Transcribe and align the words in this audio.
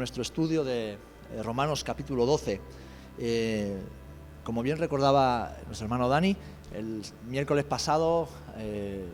nuestro 0.00 0.22
estudio 0.22 0.64
de 0.64 0.92
eh, 0.92 1.42
Romanos 1.42 1.84
capítulo 1.84 2.24
12. 2.24 2.58
Eh, 3.18 3.78
como 4.42 4.62
bien 4.62 4.78
recordaba 4.78 5.54
nuestro 5.66 5.84
hermano 5.84 6.08
Dani, 6.08 6.34
el 6.72 7.02
miércoles 7.28 7.66
pasado 7.66 8.26
eh, 8.56 9.04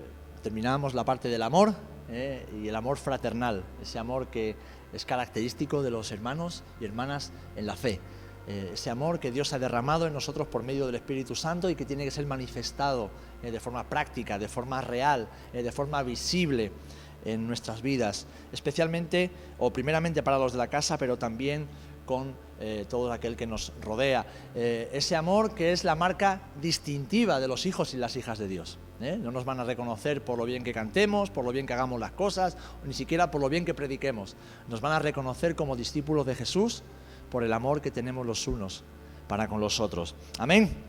terminábamos 0.45 0.95
la 0.95 1.05
parte 1.05 1.29
del 1.29 1.43
amor 1.43 1.75
y 2.09 2.69
el 2.69 2.77
amor 2.77 2.99
fraternal, 2.99 3.65
ese 3.83 3.99
amor 3.99 4.29
que 4.29 4.55
es 4.93 5.05
característico 5.05 5.83
de 5.83 5.91
los 5.91 6.13
hermanos 6.13 6.63
y 6.81 6.85
hermanas 6.85 7.33
en 7.57 7.67
la 7.67 7.75
fe. 7.75 8.01
ese 8.47 8.91
amor 8.91 9.19
que 9.19 9.33
Dios 9.33 9.53
ha 9.53 9.59
derramado 9.59 10.07
en 10.07 10.13
nosotros 10.13 10.47
por 10.47 10.63
medio 10.63 10.87
del 10.87 10.95
Espíritu 10.95 11.35
Santo 11.35 11.69
y 11.69 11.75
que 11.75 11.85
tiene 11.85 12.05
que 12.05 12.13
ser 12.13 12.25
manifestado 12.25 13.11
de 13.43 13.59
forma 13.59 13.83
práctica, 13.89 14.39
de 14.39 14.47
forma 14.47 14.81
real, 14.83 15.27
de 15.53 15.73
forma 15.73 16.01
visible 16.05 16.71
en 17.27 17.47
nuestras 17.47 17.83
vidas, 17.83 18.27
especialmente 18.53 19.31
o 19.59 19.73
primeramente 19.73 20.23
para 20.23 20.39
los 20.39 20.53
de 20.53 20.59
la 20.59 20.69
casa, 20.69 20.97
pero 20.97 21.19
también 21.19 21.67
con 22.07 22.35
eh, 22.61 22.87
todo 22.89 23.13
aquel 23.13 23.37
que 23.37 23.47
nos 23.47 23.73
rodea. 23.83 24.25
Eh, 24.55 24.89
ese 24.93 25.17
amor 25.17 25.55
que 25.55 25.73
es 25.73 25.85
la 25.85 25.97
marca 25.97 26.41
distintiva 26.63 27.41
de 27.41 27.49
los 27.49 27.67
hijos 27.67 27.93
y 27.93 27.97
las 27.97 28.17
hijas 28.17 28.39
de 28.39 28.49
Dios. 28.49 28.79
¿eh? 29.01 29.19
No 29.21 29.33
nos 29.33 29.45
van 29.45 29.61
a 29.61 29.65
reconocer 29.65 30.25
por 30.25 30.39
lo 30.39 30.45
bien 30.45 30.63
que 30.63 30.73
cantemos, 30.73 31.31
por 31.31 31.45
lo 31.45 31.53
bien 31.53 31.67
que 31.67 31.75
hagamos 31.75 32.01
las 32.01 32.13
cosas, 32.13 32.57
ni 32.85 32.95
siquiera 32.95 33.31
por 33.31 33.41
lo 33.41 33.49
bien 33.49 33.65
que 33.65 33.75
prediquemos. 33.75 34.37
Nos 34.69 34.81
van 34.81 34.93
a 34.93 35.01
reconocer 35.01 35.57
como 35.57 35.77
discípulos 35.77 36.25
de 36.25 36.37
Jesús 36.37 36.85
por 37.29 37.43
el 37.43 37.53
amor 37.53 37.83
que 37.83 37.91
tenemos 37.91 38.25
los 38.25 38.47
unos 38.47 38.85
para 39.27 39.49
con 39.49 39.61
los 39.61 39.81
otros. 39.81 40.15
Amén 40.39 40.86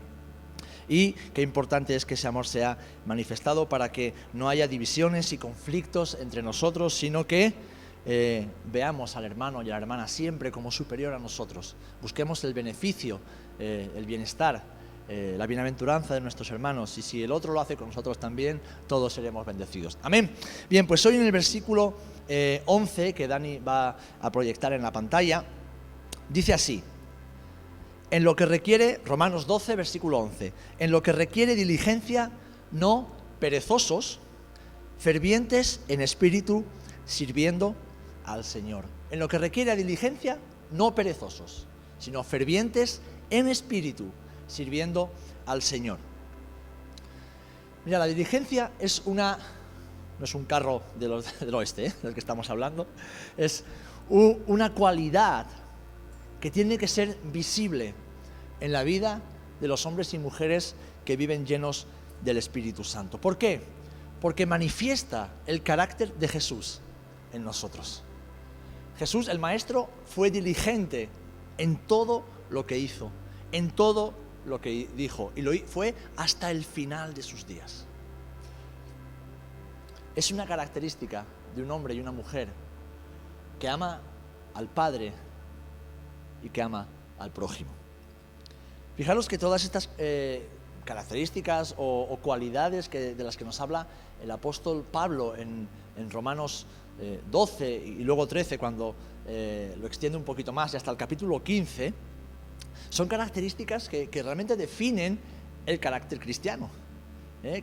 y 0.88 1.12
qué 1.34 1.42
importante 1.42 1.94
es 1.94 2.06
que 2.06 2.14
ese 2.14 2.28
amor 2.28 2.46
sea 2.46 2.78
manifestado 3.06 3.68
para 3.68 3.92
que 3.92 4.14
no 4.32 4.48
haya 4.48 4.66
divisiones 4.66 5.32
y 5.32 5.38
conflictos 5.38 6.16
entre 6.20 6.42
nosotros, 6.42 6.94
sino 6.94 7.26
que 7.26 7.52
eh, 8.06 8.46
veamos 8.72 9.16
al 9.16 9.24
hermano 9.26 9.62
y 9.62 9.68
a 9.68 9.72
la 9.72 9.78
hermana 9.78 10.08
siempre 10.08 10.50
como 10.50 10.70
superior 10.70 11.12
a 11.12 11.18
nosotros. 11.18 11.76
Busquemos 12.00 12.42
el 12.44 12.54
beneficio, 12.54 13.20
eh, 13.58 13.90
el 13.94 14.06
bienestar, 14.06 14.62
eh, 15.08 15.34
la 15.36 15.46
bienaventuranza 15.46 16.14
de 16.14 16.20
nuestros 16.20 16.50
hermanos. 16.50 16.96
Y 16.96 17.02
si 17.02 17.22
el 17.22 17.32
otro 17.32 17.52
lo 17.52 17.60
hace 17.60 17.76
con 17.76 17.88
nosotros 17.88 18.18
también, 18.18 18.60
todos 18.86 19.12
seremos 19.12 19.44
bendecidos. 19.44 19.98
Amén. 20.02 20.30
Bien, 20.70 20.86
pues 20.86 21.04
hoy 21.04 21.16
en 21.16 21.22
el 21.22 21.32
versículo 21.32 21.94
11 22.66 23.14
que 23.14 23.26
Dani 23.26 23.58
va 23.58 23.96
a 24.20 24.30
proyectar 24.30 24.72
en 24.74 24.82
la 24.82 24.92
pantalla, 24.92 25.44
dice 26.28 26.52
así 26.52 26.82
en 28.10 28.24
lo 28.24 28.36
que 28.36 28.46
requiere, 28.46 29.00
Romanos 29.04 29.46
12, 29.46 29.76
versículo 29.76 30.18
11, 30.18 30.52
en 30.78 30.90
lo 30.90 31.02
que 31.02 31.12
requiere 31.12 31.54
diligencia, 31.54 32.30
no 32.72 33.08
perezosos, 33.38 34.20
fervientes 34.98 35.80
en 35.88 36.00
espíritu, 36.00 36.64
sirviendo 37.04 37.74
al 38.24 38.44
Señor. 38.44 38.84
En 39.10 39.18
lo 39.18 39.28
que 39.28 39.38
requiere 39.38 39.76
diligencia, 39.76 40.38
no 40.70 40.94
perezosos, 40.94 41.66
sino 41.98 42.22
fervientes 42.24 43.00
en 43.30 43.48
espíritu, 43.48 44.06
sirviendo 44.46 45.10
al 45.46 45.62
Señor. 45.62 45.98
Mira, 47.84 47.98
la 47.98 48.06
diligencia 48.06 48.72
es 48.78 49.02
una, 49.04 49.38
no 50.18 50.24
es 50.24 50.34
un 50.34 50.44
carro 50.44 50.82
del 50.98 51.54
oeste, 51.54 51.86
¿eh? 51.86 51.92
del 52.02 52.14
que 52.14 52.20
estamos 52.20 52.50
hablando, 52.50 52.86
es 53.36 53.64
una 54.08 54.72
cualidad 54.72 55.46
que 56.40 56.50
tiene 56.50 56.78
que 56.78 56.88
ser 56.88 57.16
visible 57.24 57.94
en 58.60 58.72
la 58.72 58.82
vida 58.82 59.22
de 59.60 59.68
los 59.68 59.86
hombres 59.86 60.14
y 60.14 60.18
mujeres 60.18 60.74
que 61.04 61.16
viven 61.16 61.46
llenos 61.46 61.86
del 62.22 62.36
Espíritu 62.36 62.84
Santo. 62.84 63.20
¿Por 63.20 63.38
qué? 63.38 63.62
Porque 64.20 64.46
manifiesta 64.46 65.32
el 65.46 65.62
carácter 65.62 66.14
de 66.14 66.28
Jesús 66.28 66.80
en 67.32 67.44
nosotros. 67.44 68.02
Jesús, 68.98 69.28
el 69.28 69.38
Maestro, 69.38 69.88
fue 70.06 70.30
diligente 70.30 71.08
en 71.56 71.76
todo 71.76 72.24
lo 72.50 72.66
que 72.66 72.78
hizo, 72.78 73.10
en 73.52 73.70
todo 73.70 74.14
lo 74.44 74.60
que 74.60 74.88
dijo, 74.96 75.32
y 75.36 75.42
lo 75.42 75.52
fue 75.66 75.94
hasta 76.16 76.50
el 76.50 76.64
final 76.64 77.14
de 77.14 77.22
sus 77.22 77.46
días. 77.46 77.86
Es 80.16 80.32
una 80.32 80.46
característica 80.46 81.24
de 81.54 81.62
un 81.62 81.70
hombre 81.70 81.94
y 81.94 82.00
una 82.00 82.12
mujer 82.12 82.48
que 83.60 83.68
ama 83.68 84.00
al 84.54 84.68
Padre 84.68 85.12
y 86.42 86.50
que 86.50 86.62
ama 86.62 86.86
al 87.18 87.30
prójimo. 87.30 87.70
Fijaros 88.96 89.28
que 89.28 89.38
todas 89.38 89.62
estas 89.62 89.88
eh, 89.98 90.44
características 90.84 91.74
o, 91.78 92.18
cualidades 92.20 92.90
de 92.90 93.22
las 93.22 93.36
que 93.36 93.44
nos 93.44 93.60
habla 93.60 93.86
el 94.22 94.30
apóstol 94.30 94.84
Pablo 94.90 95.36
en, 95.36 95.68
Romanos 96.10 96.66
12 97.30 97.76
eh, 97.76 97.86
y 97.86 98.02
luego 98.02 98.26
13, 98.26 98.58
cuando 98.58 98.94
eh, 99.26 99.76
lo 99.80 99.86
extiende 99.86 100.18
un 100.18 100.24
poquito 100.24 100.52
más, 100.52 100.74
y 100.74 100.76
hasta 100.76 100.90
el 100.90 100.96
capítulo 100.96 101.42
15, 101.42 101.92
son 102.88 103.06
características 103.06 103.88
que, 103.88 104.08
realmente 104.12 104.56
definen 104.56 105.20
el 105.66 105.78
carácter 105.78 106.18
cristiano, 106.18 106.68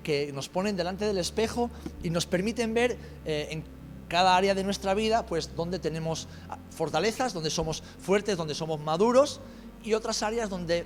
que 0.04 0.32
nos 0.34 0.48
ponen 0.48 0.78
delante 0.78 1.04
del 1.04 1.18
espejo 1.18 1.70
y 2.02 2.10
nos 2.10 2.26
permiten 2.26 2.74
ver 2.74 2.98
en 3.26 3.62
cada 4.08 4.36
área 4.36 4.56
de 4.56 4.64
nuestra 4.64 4.94
vida, 4.94 5.26
pues 5.26 5.56
donde 5.56 5.80
tenemos 5.80 6.28
fortalezas, 6.72 7.34
donde 7.34 7.50
somos 7.50 7.84
fuertes, 8.00 8.38
donde 8.38 8.56
somos 8.56 8.80
maduros 8.80 9.42
y 9.84 9.94
otras 9.94 10.24
áreas 10.24 10.50
donde 10.50 10.86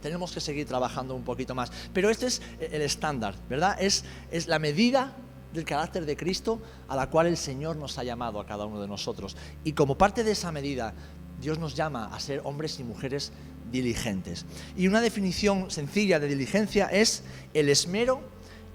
tenemos 0.00 0.32
que 0.32 0.40
seguir 0.40 0.66
trabajando 0.66 1.14
un 1.14 1.24
poquito 1.24 1.54
más. 1.54 1.70
Pero 1.92 2.10
este 2.10 2.26
es 2.26 2.42
el 2.60 2.82
estándar, 2.82 3.34
¿verdad? 3.48 3.76
Es, 3.80 4.04
es 4.30 4.48
la 4.48 4.58
medida 4.58 5.14
del 5.52 5.64
carácter 5.64 6.06
de 6.06 6.16
Cristo 6.16 6.60
a 6.88 6.96
la 6.96 7.10
cual 7.10 7.26
el 7.26 7.36
Señor 7.36 7.76
nos 7.76 7.98
ha 7.98 8.04
llamado 8.04 8.40
a 8.40 8.46
cada 8.46 8.64
uno 8.64 8.80
de 8.80 8.88
nosotros. 8.88 9.36
Y 9.64 9.72
como 9.72 9.98
parte 9.98 10.24
de 10.24 10.32
esa 10.32 10.50
medida, 10.50 10.94
Dios 11.40 11.58
nos 11.58 11.74
llama 11.74 12.10
a 12.14 12.20
ser 12.20 12.40
hombres 12.44 12.80
y 12.80 12.84
mujeres 12.84 13.32
diligentes. 13.70 14.46
Y 14.76 14.88
una 14.88 15.00
definición 15.00 15.70
sencilla 15.70 16.18
de 16.18 16.28
diligencia 16.28 16.86
es 16.86 17.22
el 17.52 17.68
esmero 17.68 18.20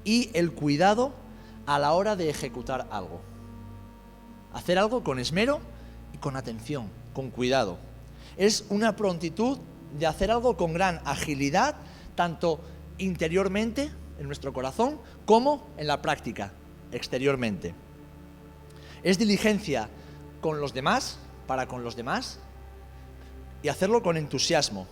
y 0.04 0.30
el 0.34 0.52
cuidado 0.52 1.14
a 1.66 1.80
la 1.80 1.94
hora 1.94 2.16
de 2.16 2.30
ejecutar 2.30 2.88
algo. 2.92 3.22
Hacer 4.54 4.78
algo 4.78 5.04
con 5.04 5.20
esmero 5.20 5.60
y 6.14 6.18
con 6.18 6.36
atención, 6.36 6.90
con 7.14 7.30
cuidado 7.30 7.78
es 8.38 8.66
una 8.70 8.96
prontitud 8.96 9.58
de 9.98 10.06
hacer 10.06 10.32
algo 10.32 10.56
con 10.56 10.74
gran 10.74 11.02
agilidad, 11.06 11.76
tanto 12.16 12.62
interiormente, 13.00 13.92
en 14.20 14.28
nuestro 14.28 14.54
corazón, 14.54 15.00
como 15.26 15.68
en 15.78 15.88
la 15.88 16.02
práctica, 16.02 16.54
exteriormente. 16.92 17.74
Es 19.04 19.18
diligencia 19.18 19.90
con 20.42 20.60
los 20.62 20.74
demás, 20.74 21.18
para 21.48 21.68
con 21.68 21.84
los 21.84 21.96
demás, 21.96 22.40
y 23.64 23.70
hacerlo 23.70 24.04
con 24.04 24.18
entusiasmo 24.18 24.88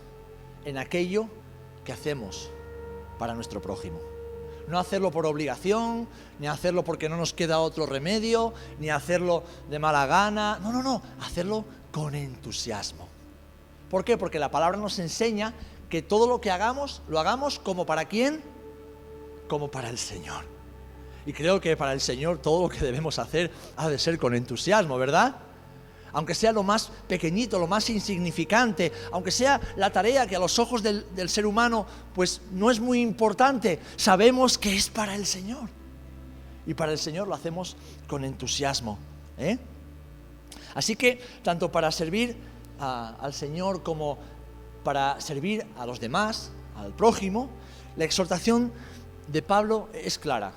en 0.65 0.77
aquello 0.77 1.27
que 1.83 1.93
hacemos 1.93 2.49
para 3.19 3.35
nuestro 3.35 3.61
prójimo. 3.61 4.14
No 4.67 4.79
hacerlo 4.79 5.11
por 5.11 5.25
obligación, 5.25 6.07
ni 6.39 6.47
hacerlo 6.47 6.83
porque 6.83 7.09
no 7.09 7.17
nos 7.17 7.33
queda 7.33 7.59
otro 7.59 7.85
remedio, 7.85 8.53
ni 8.79 8.89
hacerlo 8.89 9.43
de 9.69 9.79
mala 9.79 10.05
gana. 10.07 10.59
No, 10.61 10.71
no, 10.71 10.81
no, 10.81 11.01
hacerlo 11.21 11.65
con 11.91 12.15
entusiasmo. 12.15 13.07
¿Por 13.89 14.03
qué? 14.03 14.17
Porque 14.17 14.39
la 14.39 14.51
palabra 14.51 14.77
nos 14.77 14.99
enseña 14.99 15.53
que 15.89 16.01
todo 16.01 16.27
lo 16.27 16.41
que 16.41 16.51
hagamos, 16.51 17.01
lo 17.07 17.19
hagamos 17.19 17.59
como 17.59 17.85
para 17.85 18.05
quién? 18.05 18.41
Como 19.47 19.69
para 19.69 19.89
el 19.89 19.97
Señor. 19.97 20.45
Y 21.25 21.33
creo 21.33 21.61
que 21.61 21.77
para 21.77 21.93
el 21.93 22.01
Señor 22.01 22.39
todo 22.39 22.63
lo 22.63 22.69
que 22.69 22.83
debemos 22.83 23.19
hacer 23.19 23.51
ha 23.77 23.89
de 23.89 23.97
ser 23.97 24.17
con 24.17 24.35
entusiasmo, 24.35 24.97
¿verdad? 24.97 25.35
Aunque 26.15 26.33
sea 26.33 26.53
lo 26.53 26.63
más 26.63 26.89
pequeñito, 27.09 27.59
lo 27.59 27.67
más 27.67 27.89
insignificante, 27.89 28.89
aunque 29.11 29.31
sea 29.31 29.59
la 29.75 29.91
tarea 29.91 30.25
que 30.25 30.37
a 30.37 30.39
los 30.39 30.59
ojos 30.59 30.81
del, 30.81 31.03
ser 31.27 31.45
humano 31.45 31.85
pues 32.13 32.39
no 32.53 32.71
es 32.71 32.79
muy 32.79 33.01
importante, 33.01 33.81
sabemos 33.97 34.57
que 34.57 34.73
es 34.73 34.89
para 34.89 35.13
el 35.13 35.25
Señor. 35.25 35.67
Y 36.65 36.73
para 36.73 36.93
el 36.93 36.99
Señor 36.99 37.27
lo 37.27 37.35
hacemos 37.35 37.75
con 38.07 38.23
entusiasmo. 38.23 38.97
¿eh? 39.37 39.57
Así 40.73 40.95
que 40.95 41.19
tanto 41.43 41.69
para 41.69 41.91
servir 41.91 42.37
al 42.79 43.33
Señor 43.33 43.83
como 43.83 44.17
para 44.85 45.19
servir 45.19 45.67
a 45.77 45.85
los 45.85 45.99
demás, 45.99 46.49
al 46.77 46.93
prójimo, 46.93 47.49
la 47.97 48.05
exhortación 48.05 48.71
de 49.27 49.41
Pablo 49.41 49.89
es 49.93 50.17
clara. 50.17 50.53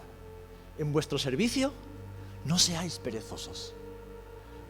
En 0.78 0.92
vuestro 0.92 1.18
servicio 1.18 1.72
no 2.44 2.60
seáis 2.60 3.00
perezosos, 3.00 3.74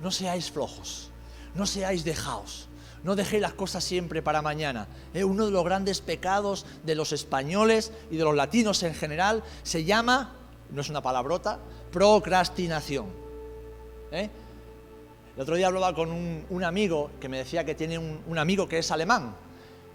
no 0.00 0.10
seáis 0.10 0.50
flojos, 0.50 1.10
no 1.54 1.66
seáis 1.66 2.04
dejaos, 2.04 2.68
no 3.04 3.16
dejéis 3.16 3.42
las 3.42 3.52
cosas 3.52 3.84
siempre 3.84 4.22
para 4.22 4.42
mañana. 4.42 4.88
Eh, 5.14 5.24
uno 5.24 5.46
de 5.46 5.50
los 5.50 5.64
grandes 5.64 6.00
pecados 6.00 6.66
de 6.84 6.94
los 6.94 7.12
españoles 7.12 7.92
y 8.10 8.16
de 8.16 8.24
los 8.24 8.34
latinos 8.34 8.82
en 8.82 8.94
general 8.94 9.42
se 9.62 9.84
llama, 9.84 10.34
no 10.70 10.80
es 10.80 10.88
una 10.88 11.02
palabrota, 11.02 11.58
procrastinación. 11.92 13.06
¿Eh? 14.10 14.28
El 15.36 15.42
otro 15.42 15.54
día 15.54 15.68
hablaba 15.68 15.94
con 15.94 16.10
un, 16.10 16.64
amigo 16.64 17.12
que 17.20 17.28
me 17.28 17.38
decía 17.38 17.64
que 17.64 17.76
tiene 17.76 17.96
un, 17.98 18.38
amigo 18.38 18.68
que 18.68 18.78
es 18.78 18.90
alemán. 18.90 19.36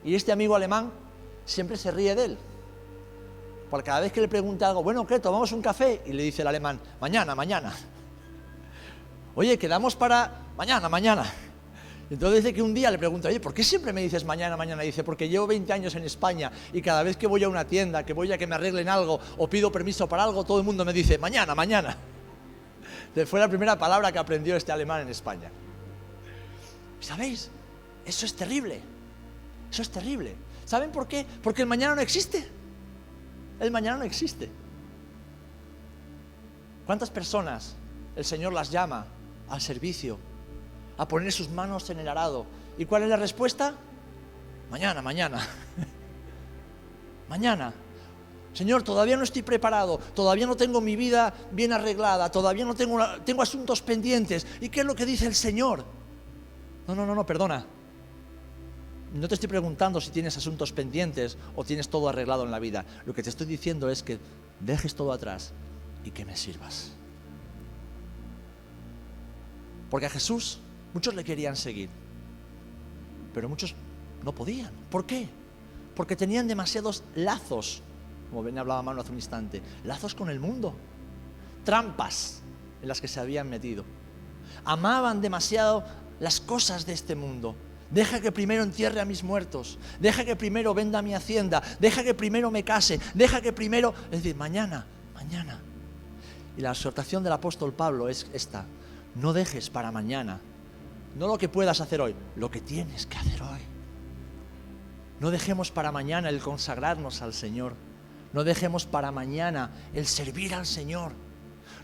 Y 0.03 0.15
este 0.15 0.31
amigo 0.31 0.55
alemán 0.55 0.91
siempre 1.45 1.75
se 1.75 1.91
ríe 1.91 2.15
de 2.15 2.25
él. 2.25 2.37
Porque 3.69 3.87
cada 3.87 3.99
vez 3.99 4.13
que 4.13 4.21
le 4.21 4.29
pregunta 4.29 4.69
algo, 4.69 4.83
bueno, 4.83 5.05
¿qué? 5.05 5.19
¿Tomamos 5.19 5.51
un 5.51 5.61
café? 5.61 6.01
Y 6.05 6.13
le 6.13 6.23
dice 6.23 6.43
el 6.43 6.47
alemán, 6.47 6.79
mañana, 7.01 7.35
mañana. 7.35 7.73
Oye, 9.35 9.57
quedamos 9.57 9.95
para 9.95 10.31
mañana, 10.55 10.89
mañana. 10.89 11.25
Entonces 12.09 12.43
dice 12.43 12.53
que 12.53 12.61
un 12.61 12.73
día 12.73 12.91
le 12.91 12.99
pregunta, 12.99 13.29
oye, 13.29 13.39
¿por 13.39 13.53
qué 13.53 13.63
siempre 13.63 13.91
me 13.91 14.01
dices 14.01 14.23
mañana, 14.23 14.55
mañana? 14.55 14.83
dice, 14.83 15.03
porque 15.03 15.27
llevo 15.27 15.47
20 15.47 15.73
años 15.73 15.95
en 15.95 16.03
España 16.03 16.51
y 16.71 16.81
cada 16.81 17.01
vez 17.01 17.17
que 17.17 17.25
voy 17.25 17.43
a 17.43 17.49
una 17.49 17.65
tienda, 17.65 18.05
que 18.05 18.13
voy 18.13 18.31
a 18.31 18.37
que 18.37 18.45
me 18.45 18.53
arreglen 18.53 18.87
algo 18.89 19.19
o 19.37 19.49
pido 19.49 19.71
permiso 19.71 20.07
para 20.07 20.23
algo, 20.23 20.43
todo 20.43 20.59
el 20.59 20.63
mundo 20.63 20.85
me 20.85 20.93
dice, 20.93 21.17
mañana, 21.17 21.55
mañana. 21.55 21.97
Fue 23.25 23.39
la 23.39 23.47
primera 23.47 23.77
palabra 23.77 24.11
que 24.11 24.19
aprendió 24.19 24.55
este 24.55 24.71
alemán 24.71 25.01
en 25.01 25.09
España. 25.09 25.49
¿Sabéis? 26.99 27.49
Eso 28.05 28.25
es 28.25 28.35
terrible. 28.35 28.79
Eso 29.71 29.81
es 29.81 29.89
terrible. 29.89 30.35
¿Saben 30.65 30.91
por 30.91 31.07
qué? 31.07 31.25
Porque 31.41 31.63
el 31.63 31.67
mañana 31.67 31.95
no 31.95 32.01
existe. 32.01 32.47
El 33.59 33.71
mañana 33.71 33.97
no 33.97 34.03
existe. 34.03 34.51
¿Cuántas 36.85 37.09
personas 37.09 37.75
el 38.15 38.25
Señor 38.25 38.53
las 38.53 38.69
llama 38.69 39.07
al 39.53 39.61
servicio? 39.61 40.19
a 40.97 41.07
poner 41.07 41.31
sus 41.31 41.49
manos 41.49 41.89
en 41.89 41.99
el 41.99 42.07
arado. 42.07 42.45
¿Y 42.77 42.85
cuál 42.85 43.03
es 43.03 43.09
la 43.09 43.17
respuesta? 43.17 43.73
Mañana, 44.69 45.01
mañana. 45.01 45.47
mañana. 47.29 47.73
Señor, 48.53 48.83
todavía 48.83 49.17
no 49.17 49.23
estoy 49.23 49.41
preparado, 49.41 49.97
todavía 50.13 50.45
no 50.45 50.55
tengo 50.55 50.79
mi 50.79 50.95
vida 50.95 51.33
bien 51.51 51.73
arreglada, 51.73 52.31
todavía 52.31 52.65
no 52.65 52.75
tengo, 52.75 52.99
tengo 53.25 53.41
asuntos 53.41 53.81
pendientes. 53.81 54.45
¿Y 54.61 54.69
qué 54.69 54.81
es 54.81 54.85
lo 54.85 54.95
que 54.95 55.05
dice 55.05 55.25
el 55.25 55.33
Señor? 55.33 55.83
No, 56.87 56.93
no, 56.93 57.05
no, 57.05 57.15
no, 57.15 57.25
perdona. 57.25 57.65
No 59.13 59.27
te 59.27 59.35
estoy 59.35 59.49
preguntando 59.49 60.01
si 60.01 60.11
tienes 60.11 60.37
asuntos 60.37 60.71
pendientes 60.71 61.37
o 61.55 61.63
tienes 61.63 61.89
todo 61.89 62.09
arreglado 62.09 62.43
en 62.43 62.51
la 62.51 62.59
vida. 62.59 62.85
Lo 63.05 63.13
que 63.13 63.23
te 63.23 63.29
estoy 63.29 63.47
diciendo 63.47 63.89
es 63.89 64.03
que 64.03 64.19
dejes 64.59 64.93
todo 64.95 65.11
atrás 65.11 65.51
y 66.03 66.11
que 66.11 66.25
me 66.25 66.35
sirvas. 66.35 66.92
Porque 69.93 70.07
a 70.07 70.09
Jesús 70.09 70.57
Muchos 70.93 71.15
le 71.15 71.23
querían 71.23 71.55
seguir, 71.55 71.89
pero 73.33 73.49
muchos 73.49 73.73
no 74.23 74.33
podían. 74.33 74.71
¿Por 74.91 75.05
qué? 75.05 75.27
Porque 75.95 76.15
tenían 76.15 76.47
demasiados 76.47 77.03
lazos, 77.15 77.81
como 78.29 78.43
ven 78.43 78.59
hablaba 78.59 78.83
Manu 78.83 79.01
hace 79.01 79.09
un 79.09 79.17
instante, 79.17 79.61
lazos 79.83 80.13
con 80.13 80.29
el 80.29 80.39
mundo, 80.39 80.75
trampas 81.65 82.41
en 82.81 82.87
las 82.87 83.01
que 83.01 83.07
se 83.07 83.19
habían 83.19 83.49
metido. 83.49 83.85
Amaban 84.65 85.19
demasiado 85.19 85.83
las 86.19 86.39
cosas 86.39 86.85
de 86.85 86.93
este 86.93 87.15
mundo. 87.15 87.55
Deja 87.89 88.19
que 88.19 88.31
primero 88.31 88.61
entierre 88.63 89.01
a 89.01 89.05
mis 89.05 89.23
muertos. 89.23 89.79
Deja 89.99 90.25
que 90.25 90.35
primero 90.35 90.73
venda 90.73 91.01
mi 91.01 91.15
hacienda. 91.15 91.61
Deja 91.79 92.03
que 92.03 92.13
primero 92.13 92.49
me 92.49 92.63
case. 92.63 92.99
Deja 93.13 93.41
que 93.41 93.53
primero... 93.53 93.93
Es 94.05 94.23
decir, 94.23 94.35
mañana, 94.35 94.85
mañana. 95.13 95.59
Y 96.57 96.61
la 96.61 96.71
exhortación 96.71 97.23
del 97.23 97.33
apóstol 97.33 97.73
Pablo 97.73 98.09
es 98.09 98.27
esta. 98.33 98.65
No 99.15 99.33
dejes 99.33 99.69
para 99.69 99.91
mañana 99.91 100.39
no 101.15 101.27
lo 101.27 101.37
que 101.37 101.49
puedas 101.49 101.79
hacer 101.79 102.01
hoy, 102.01 102.15
lo 102.35 102.49
que 102.49 102.61
tienes 102.61 103.05
que 103.05 103.17
hacer 103.17 103.41
hoy. 103.41 103.59
No 105.19 105.31
dejemos 105.31 105.71
para 105.71 105.91
mañana 105.91 106.29
el 106.29 106.39
consagrarnos 106.39 107.21
al 107.21 107.33
Señor. 107.33 107.75
No 108.33 108.43
dejemos 108.43 108.85
para 108.85 109.11
mañana 109.11 109.69
el 109.93 110.07
servir 110.07 110.55
al 110.55 110.65
Señor. 110.65 111.11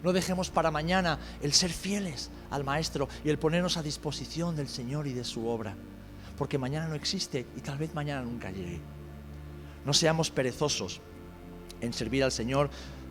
No 0.03 0.13
dejemos 0.13 0.49
para 0.49 0.71
mañana 0.71 1.19
el 1.41 1.53
ser 1.53 1.71
fieles 1.71 2.31
al 2.49 2.63
Maestro 2.63 3.07
y 3.23 3.29
el 3.29 3.37
ponernos 3.37 3.77
a 3.77 3.83
disposición 3.83 4.55
del 4.55 4.67
Señor 4.67 5.05
y 5.07 5.13
de 5.13 5.23
su 5.23 5.47
obra. 5.47 5.75
Porque 6.37 6.57
mañana 6.57 6.87
no 6.87 6.95
existe 6.95 7.45
y 7.55 7.61
tal 7.61 7.77
vez 7.77 7.93
mañana 7.93 8.23
nunca 8.23 8.49
llegue. 8.49 8.79
No 9.85 9.93
seamos 9.93 10.31
perezosos 10.31 11.01
en 11.81 11.93
servir 11.93 12.23
al 12.23 12.31
Señor 12.31 12.69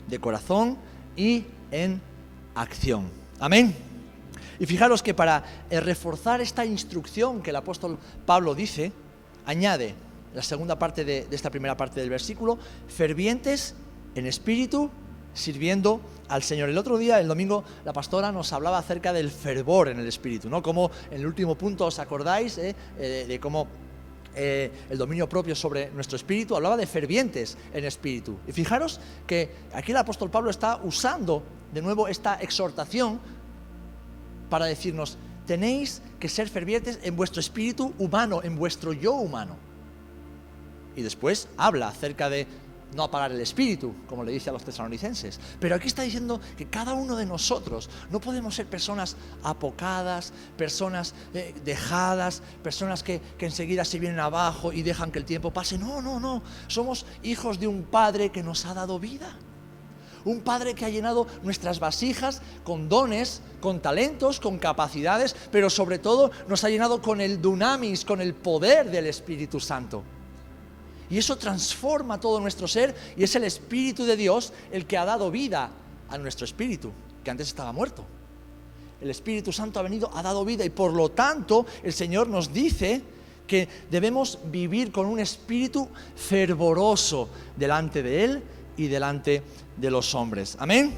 de 0.09 0.19
corazón 0.19 0.77
y 1.17 1.45
en 1.71 2.01
acción. 2.55 3.11
Amén. 3.39 3.88
Y 4.61 4.67
fijaros 4.67 5.03
que 5.03 5.15
para 5.15 5.45
eh, 5.71 5.81
reforzar 5.81 6.41
esta 6.41 6.65
instrucción 6.65 7.43
que 7.43 7.51
el 7.51 7.57
apóstol 7.57 7.99
Pablo 8.27 8.55
dice, 8.55 8.93
añade 9.47 9.95
la 10.35 10.43
segunda 10.43 10.79
parte 10.79 11.05
de, 11.05 11.27
esta 11.31 11.51
primera 11.51 11.77
parte 11.77 12.01
del 12.01 12.11
versículo, 12.11 12.59
fervientes 12.89 13.75
en 14.15 14.27
espíritu, 14.27 14.91
sirviendo 15.33 16.01
al 16.29 16.43
Señor. 16.43 16.69
El 16.69 16.79
otro 16.79 16.99
día, 16.99 17.21
el 17.21 17.29
domingo, 17.29 17.65
la 17.85 17.93
pastora 17.93 18.33
nos 18.33 18.53
hablaba 18.53 18.79
acerca 18.79 19.13
del 19.13 19.31
fervor 19.31 19.89
en 19.89 20.01
el 20.01 20.07
espíritu, 20.07 20.51
¿no? 20.51 20.63
Como 20.63 20.91
en 21.11 21.21
el 21.21 21.27
último 21.27 21.55
punto, 21.55 21.87
¿os 21.87 21.99
acordáis 21.99 22.59
eh, 22.59 22.75
eh, 22.99 23.25
de, 23.29 23.41
cómo 23.41 23.69
el 24.37 24.97
dominio 24.97 25.29
propio 25.29 25.57
sobre 25.57 25.91
nuestro 25.91 26.15
espíritu, 26.15 26.55
hablaba 26.55 26.77
de 26.77 26.87
fervientes 26.87 27.59
en 27.73 27.85
espíritu. 27.85 28.39
Y 28.47 28.53
fijaros 28.53 29.01
que 29.27 29.51
aquí 29.73 29.91
el 29.91 29.97
apóstol 29.97 30.31
Pablo 30.31 30.51
está 30.51 30.77
usando 30.85 31.43
de 31.73 31.83
nuevo 31.83 32.07
esta 32.07 32.37
exhortación 32.37 33.19
para 34.49 34.67
decirnos, 34.67 35.17
tenéis 35.47 36.03
que 36.21 36.29
ser 36.29 36.49
fervientes 36.49 36.99
en 37.03 37.17
vuestro 37.17 37.41
espíritu 37.41 37.95
humano, 37.99 38.41
en 38.43 38.57
vuestro 38.57 38.93
yo 38.93 39.15
humano. 39.15 39.57
Y 40.97 41.03
después 41.03 41.49
habla 41.57 41.89
acerca 41.89 42.29
de 42.29 42.47
no 42.95 43.03
apagar 43.03 43.33
el 43.33 43.41
espíritu, 43.41 43.95
como 44.09 44.25
le 44.25 44.33
dice 44.33 44.51
a 44.51 44.53
los 44.53 44.65
tesalonicenses. 44.65 45.39
Pero 45.61 45.75
aquí 45.75 45.87
está 45.87 46.03
diciendo 46.03 46.41
que 46.57 46.67
cada 46.67 46.95
uno 46.95 47.17
de 47.17 47.27
nosotros 47.27 47.89
no 48.11 48.21
podemos 48.21 48.55
ser 48.55 48.67
personas 48.67 49.17
apocadas, 49.43 50.33
personas 50.57 51.15
eh, 51.35 51.55
dejadas, 51.65 52.43
personas 52.63 53.03
que, 53.03 53.21
que 53.37 53.47
enseguida 53.47 53.85
se 53.85 53.99
vienen 53.99 54.21
abajo 54.21 54.73
y 54.73 54.83
dejan 54.83 55.11
que 55.11 55.19
el 55.19 55.25
tiempo 55.25 55.53
pase. 55.53 55.79
No, 55.79 56.01
no, 56.01 56.19
no. 56.19 56.43
Somos 56.67 57.07
hijos 57.23 57.61
de 57.61 57.67
un 57.67 57.83
Padre 57.83 58.31
que 58.31 58.43
nos 58.43 58.65
ha 58.65 58.75
dado 58.75 58.99
vida. 58.99 59.37
Un 60.25 60.41
Padre 60.41 60.75
que 60.75 60.85
ha 60.85 60.91
llenado 60.91 61.27
nuestras 61.43 61.81
vasijas 61.81 62.43
con 62.65 62.89
dones, 62.89 63.41
con 63.61 63.81
talentos, 63.81 64.41
con 64.41 64.59
capacidades, 64.59 65.35
pero 65.51 65.71
sobre 65.71 65.99
todo 65.99 66.31
nos 66.49 66.65
ha 66.65 66.71
llenado 66.71 67.01
con 67.03 67.21
el 67.21 67.41
dunamis, 67.41 68.05
con 68.05 68.21
el 68.21 68.35
poder 68.35 68.91
del 68.91 69.07
Espíritu 69.07 69.61
Santo. 69.61 70.03
Y 71.11 71.19
eso 71.19 71.37
transforma 71.37 72.21
todo 72.21 72.41
nuestro 72.41 72.69
ser 72.69 72.95
y 73.17 73.25
es 73.25 73.35
el 73.35 73.45
Espíritu 73.45 74.05
de 74.05 74.17
Dios 74.17 74.53
el 74.71 74.87
que 74.87 74.99
ha 74.99 75.05
dado 75.05 75.31
vida 75.31 75.71
a 76.09 76.19
nuestro 76.19 76.45
espíritu, 76.45 76.91
que 77.25 77.31
antes 77.31 77.49
estaba 77.49 77.73
muerto. 77.73 78.05
El 79.01 79.11
Espíritu 79.11 79.53
Santo 79.53 79.79
ha 79.79 79.83
venido, 79.83 80.11
ha 80.13 80.23
dado 80.23 80.45
vida 80.45 80.65
y 80.65 80.71
por 80.71 80.93
lo 80.93 81.11
tanto 81.11 81.67
el 81.83 81.93
Señor 81.93 82.29
nos 82.29 82.53
dice 82.53 83.03
que 83.47 83.69
debemos 83.91 84.39
vivir 84.45 84.93
con 84.93 85.07
un 85.07 85.21
espíritu 85.21 85.89
fervoroso 86.17 87.29
delante 87.57 88.03
de 88.03 88.25
Él 88.25 88.43
y 88.77 88.89
delante 88.89 89.43
de 89.81 89.91
los 89.91 90.15
hombres. 90.15 90.57
Amén. 90.59 90.95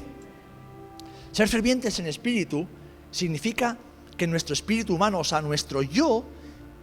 Ser 1.31 1.47
fervientes 1.47 1.97
en 1.99 2.07
espíritu 2.07 2.67
significa 3.09 3.77
que 4.17 4.27
nuestro 4.27 4.53
espíritu 4.53 4.95
humano, 4.95 5.19
o 5.19 5.23
sea, 5.23 5.41
nuestro 5.41 5.81
yo, 5.81 6.25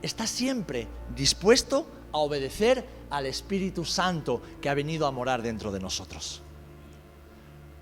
está 0.03 0.27
siempre 0.27 0.87
dispuesto 1.15 1.87
a 2.13 2.19
obedecer 2.19 2.85
al 3.11 3.27
Espíritu 3.27 3.85
Santo 3.85 4.41
que 4.61 4.69
ha 4.69 4.75
venido 4.75 5.07
a 5.07 5.11
morar 5.11 5.43
dentro 5.43 5.71
de 5.71 5.81
nosotros. 5.81 6.43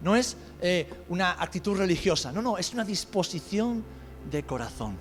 No 0.00 0.14
es 0.16 0.36
eh, 0.60 0.92
una 1.08 1.32
actitud 1.32 1.76
religiosa, 1.76 2.32
no, 2.32 2.42
no, 2.42 2.58
es 2.58 2.72
una 2.72 2.84
disposición 2.84 3.84
de 4.30 4.42
corazón. 4.44 4.96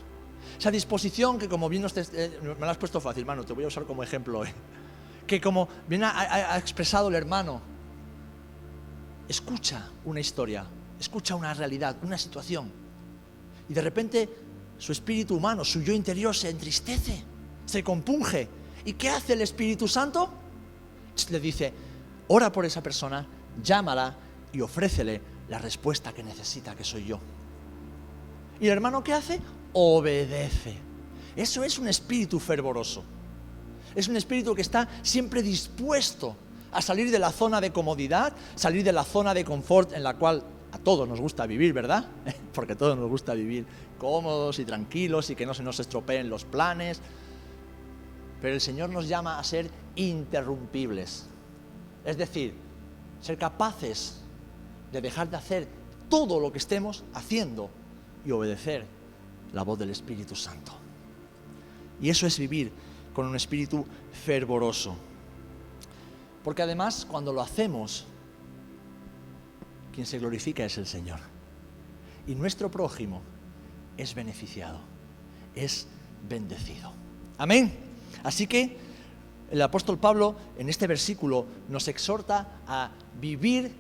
Esa 0.58 0.72
disposición 0.72 1.38
que 1.38 1.50
como 1.50 1.68
bien 1.68 1.82
nos 1.82 1.98
eh, 1.98 2.40
me 2.42 2.54
lo 2.54 2.70
has 2.70 2.78
puesto 2.78 3.02
fácil, 3.02 3.22
hermano, 3.22 3.44
te 3.44 3.54
voy 3.54 3.66
a 3.66 3.68
usar 3.68 3.84
como 3.84 4.04
ejemplo, 4.04 4.40
hoy. 4.40 4.50
que 5.28 5.42
como 5.42 5.68
bien 5.88 6.04
ha 6.04 6.58
expresado 6.58 7.10
el 7.10 7.16
hermano, 7.16 7.62
escucha 9.28 9.90
una 10.06 10.20
historia, 10.20 10.66
escucha 11.00 11.36
una 11.36 11.54
realidad, 11.54 11.98
una 12.04 12.18
situación, 12.18 12.72
y 13.68 13.74
de 13.74 13.82
repente 13.82 14.30
su 14.78 14.92
espíritu 14.92 15.36
humano, 15.36 15.64
su 15.64 15.82
yo 15.82 15.94
interior 15.94 16.36
se 16.36 16.50
entristece, 16.50 17.24
se 17.66 17.84
compunge. 17.84 18.48
¿Y 18.84 18.94
qué 18.94 19.10
hace 19.10 19.34
el 19.34 19.42
Espíritu 19.42 19.88
Santo? 19.88 20.32
Le 21.30 21.40
dice, 21.40 21.74
ora 22.28 22.52
por 22.52 22.66
esa 22.66 22.84
persona, 22.84 23.26
llámala 23.64 24.16
y 24.52 24.62
ofrécele 24.62 25.22
la 25.50 25.58
respuesta 25.58 26.14
que 26.14 26.24
necesita, 26.24 26.76
que 26.76 26.84
soy 26.84 27.06
yo. 27.06 27.20
¿Y 28.60 28.66
el 28.66 28.74
hermano 28.74 29.04
qué 29.04 29.14
hace? 29.14 29.42
Obedece. 29.74 30.78
Eso 31.36 31.64
es 31.64 31.80
un 31.80 31.88
espíritu 31.88 32.40
fervoroso. 32.40 33.04
Es 33.96 34.08
un 34.08 34.18
espíritu 34.18 34.54
que 34.54 34.62
está 34.62 34.88
siempre 35.02 35.42
dispuesto 35.42 36.36
a 36.76 36.82
salir 36.82 37.10
de 37.10 37.20
la 37.20 37.32
zona 37.32 37.62
de 37.62 37.72
comodidad, 37.72 38.34
salir 38.56 38.84
de 38.84 38.92
la 38.92 39.04
zona 39.04 39.34
de 39.34 39.46
confort 39.46 39.94
en 39.94 40.04
la 40.04 40.16
cual 40.16 40.44
a 40.72 40.78
todos 40.78 41.08
nos 41.08 41.22
gusta 41.22 41.46
vivir, 41.46 41.72
¿verdad? 41.72 42.06
Porque 42.54 42.74
a 42.74 42.76
todos 42.76 42.98
nos 42.98 43.10
gusta 43.10 43.34
vivir 43.34 43.66
cómodos 43.98 44.60
y 44.60 44.66
tranquilos 44.66 45.30
y 45.30 45.36
que 45.36 45.46
no 45.46 45.54
se 45.54 45.64
nos 45.64 45.80
estropeen 45.80 46.30
los 46.30 46.44
planes. 46.44 47.00
Pero 48.42 48.54
el 48.54 48.62
Señor 48.62 48.90
nos 48.90 49.08
llama 49.08 49.40
a 49.40 49.44
ser 49.44 49.70
interrumpibles. 49.96 51.28
Es 52.04 52.18
decir, 52.18 52.54
ser 53.22 53.38
capaces 53.38 54.22
de 54.92 55.02
dejar 55.02 55.30
de 55.30 55.38
hacer 55.38 55.68
todo 56.10 56.42
lo 56.42 56.52
que 56.52 56.58
estemos 56.58 57.06
haciendo 57.14 57.70
y 58.26 58.32
obedecer 58.32 58.86
la 59.54 59.64
voz 59.64 59.80
del 59.80 59.92
Espíritu 59.92 60.36
Santo. 60.36 60.74
Y 62.02 62.10
eso 62.10 62.28
es 62.28 62.38
vivir 62.38 62.72
con 63.14 63.26
un 63.26 63.36
espíritu 63.38 63.86
fervoroso. 64.12 64.98
Porque 66.46 66.62
además 66.62 67.08
cuando 67.10 67.34
lo 67.34 67.42
hacemos, 67.42 68.06
quien 69.92 70.06
se 70.06 70.20
glorifica 70.20 70.64
es 70.64 70.78
el 70.78 70.86
Señor. 70.86 71.20
Y 72.28 72.36
nuestro 72.36 72.70
prójimo 72.70 73.24
es 73.98 74.14
beneficiado, 74.14 74.78
es 75.56 75.88
bendecido. 76.30 76.94
Amén. 77.40 77.74
Así 78.24 78.46
que 78.46 78.78
el 79.50 79.60
apóstol 79.60 79.98
Pablo 79.98 80.36
en 80.60 80.70
este 80.70 80.86
versículo 80.86 81.48
nos 81.68 81.88
exhorta 81.88 82.60
a 82.68 82.92
vivir 83.20 83.74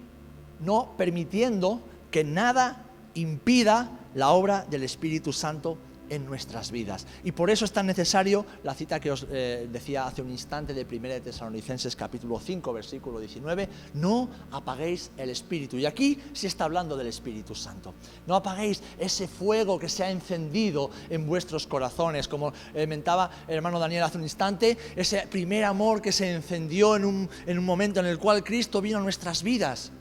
no 0.60 0.98
permitiendo 0.98 1.84
que 2.10 2.24
nada 2.24 2.84
impida 3.13 3.91
la 4.15 4.29
obra 4.29 4.65
del 4.65 4.81
Espíritu 4.81 5.34
Santo 5.34 5.77
en 6.09 6.25
nuestras 6.25 6.71
vidas. 6.71 7.05
Y 7.24 7.31
por 7.31 7.50
eso 7.50 7.65
es 7.65 7.71
tan 7.71 7.85
necesario 7.85 8.45
la 8.63 8.74
cita 8.74 9.00
que 9.00 9.12
os 9.12 9.27
eh, 9.31 9.67
decía 9.71 10.07
hace 10.07 10.21
un 10.21 10.31
instante 10.31 10.74
de 10.74 10.85
1 10.85 11.07
de 11.07 11.21
Tesalonicenses 11.21 11.95
capítulo 11.95 12.39
5 12.39 12.74
versículo 12.74 13.19
19, 13.19 13.69
no 13.95 14.29
apaguéis 14.51 15.12
el 15.17 15.29
Espíritu. 15.29 15.77
Y 15.77 15.85
aquí 15.85 16.19
se 16.33 16.47
está 16.47 16.65
hablando 16.65 16.97
del 16.97 17.07
Espíritu 17.07 17.55
Santo. 17.55 17.93
No 18.27 18.35
apaguéis 18.35 18.81
ese 18.97 19.27
fuego 19.27 19.77
que 19.77 19.89
se 19.89 20.03
ha 20.03 20.09
encendido 20.09 20.89
en 21.09 21.27
vuestros 21.27 21.67
corazones, 21.67 22.27
como 22.27 22.53
comentaba 22.74 23.29
el 23.47 23.55
hermano 23.55 23.79
Daniel 23.79 24.03
hace 24.03 24.17
un 24.17 24.24
instante, 24.24 24.77
ese 24.95 25.27
primer 25.27 25.65
amor 25.65 26.01
que 26.01 26.12
se 26.12 26.33
encendió 26.33 26.95
en 26.95 27.05
un, 27.05 27.29
en 27.45 27.59
un 27.59 27.65
momento 27.65 28.00
en 28.00 28.05
el 28.05 28.17
cual 28.17 28.43
Cristo 28.43 28.81
vino 28.81 29.00
a 29.00 29.01
nuestras 29.01 29.43
vidas. 29.43 29.91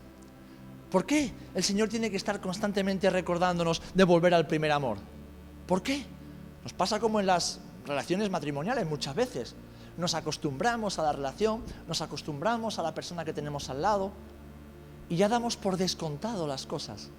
¿Por 0.89 1.05
qué 1.05 1.33
el 1.53 1.63
Señor 1.63 1.89
tiene 1.89 2.09
que 2.09 2.17
estar 2.17 2.39
constantemente 2.39 3.09
recordándonos 3.09 3.81
de 3.93 4.03
volver 4.05 4.33
al 4.33 4.47
primer 4.47 4.71
amor? 4.71 4.97
¿Por 5.67 5.81
qué? 5.81 6.05
Nos 6.63 6.73
pasa 6.73 6.99
como 6.99 7.19
en 7.19 7.27
las 7.27 7.59
relaciones 7.85 8.29
matrimoniales 8.29 8.87
muchas 8.87 9.15
veces. 9.15 9.55
Nos 9.97 10.13
acostumbramos 10.13 10.99
a 10.99 11.03
la 11.03 11.11
relación, 11.11 11.63
nos 11.87 12.01
acostumbramos 12.01 12.79
a 12.79 12.83
la 12.83 12.93
persona 12.93 13.23
que 13.23 13.33
tenemos 13.33 13.69
al 13.69 13.81
lado 13.81 14.11
y 15.09 15.15
ya 15.15 15.29
damos 15.29 15.57
por 15.57 15.77
descontado 15.77 16.47
las 16.47 16.65
cosas. 16.65 17.09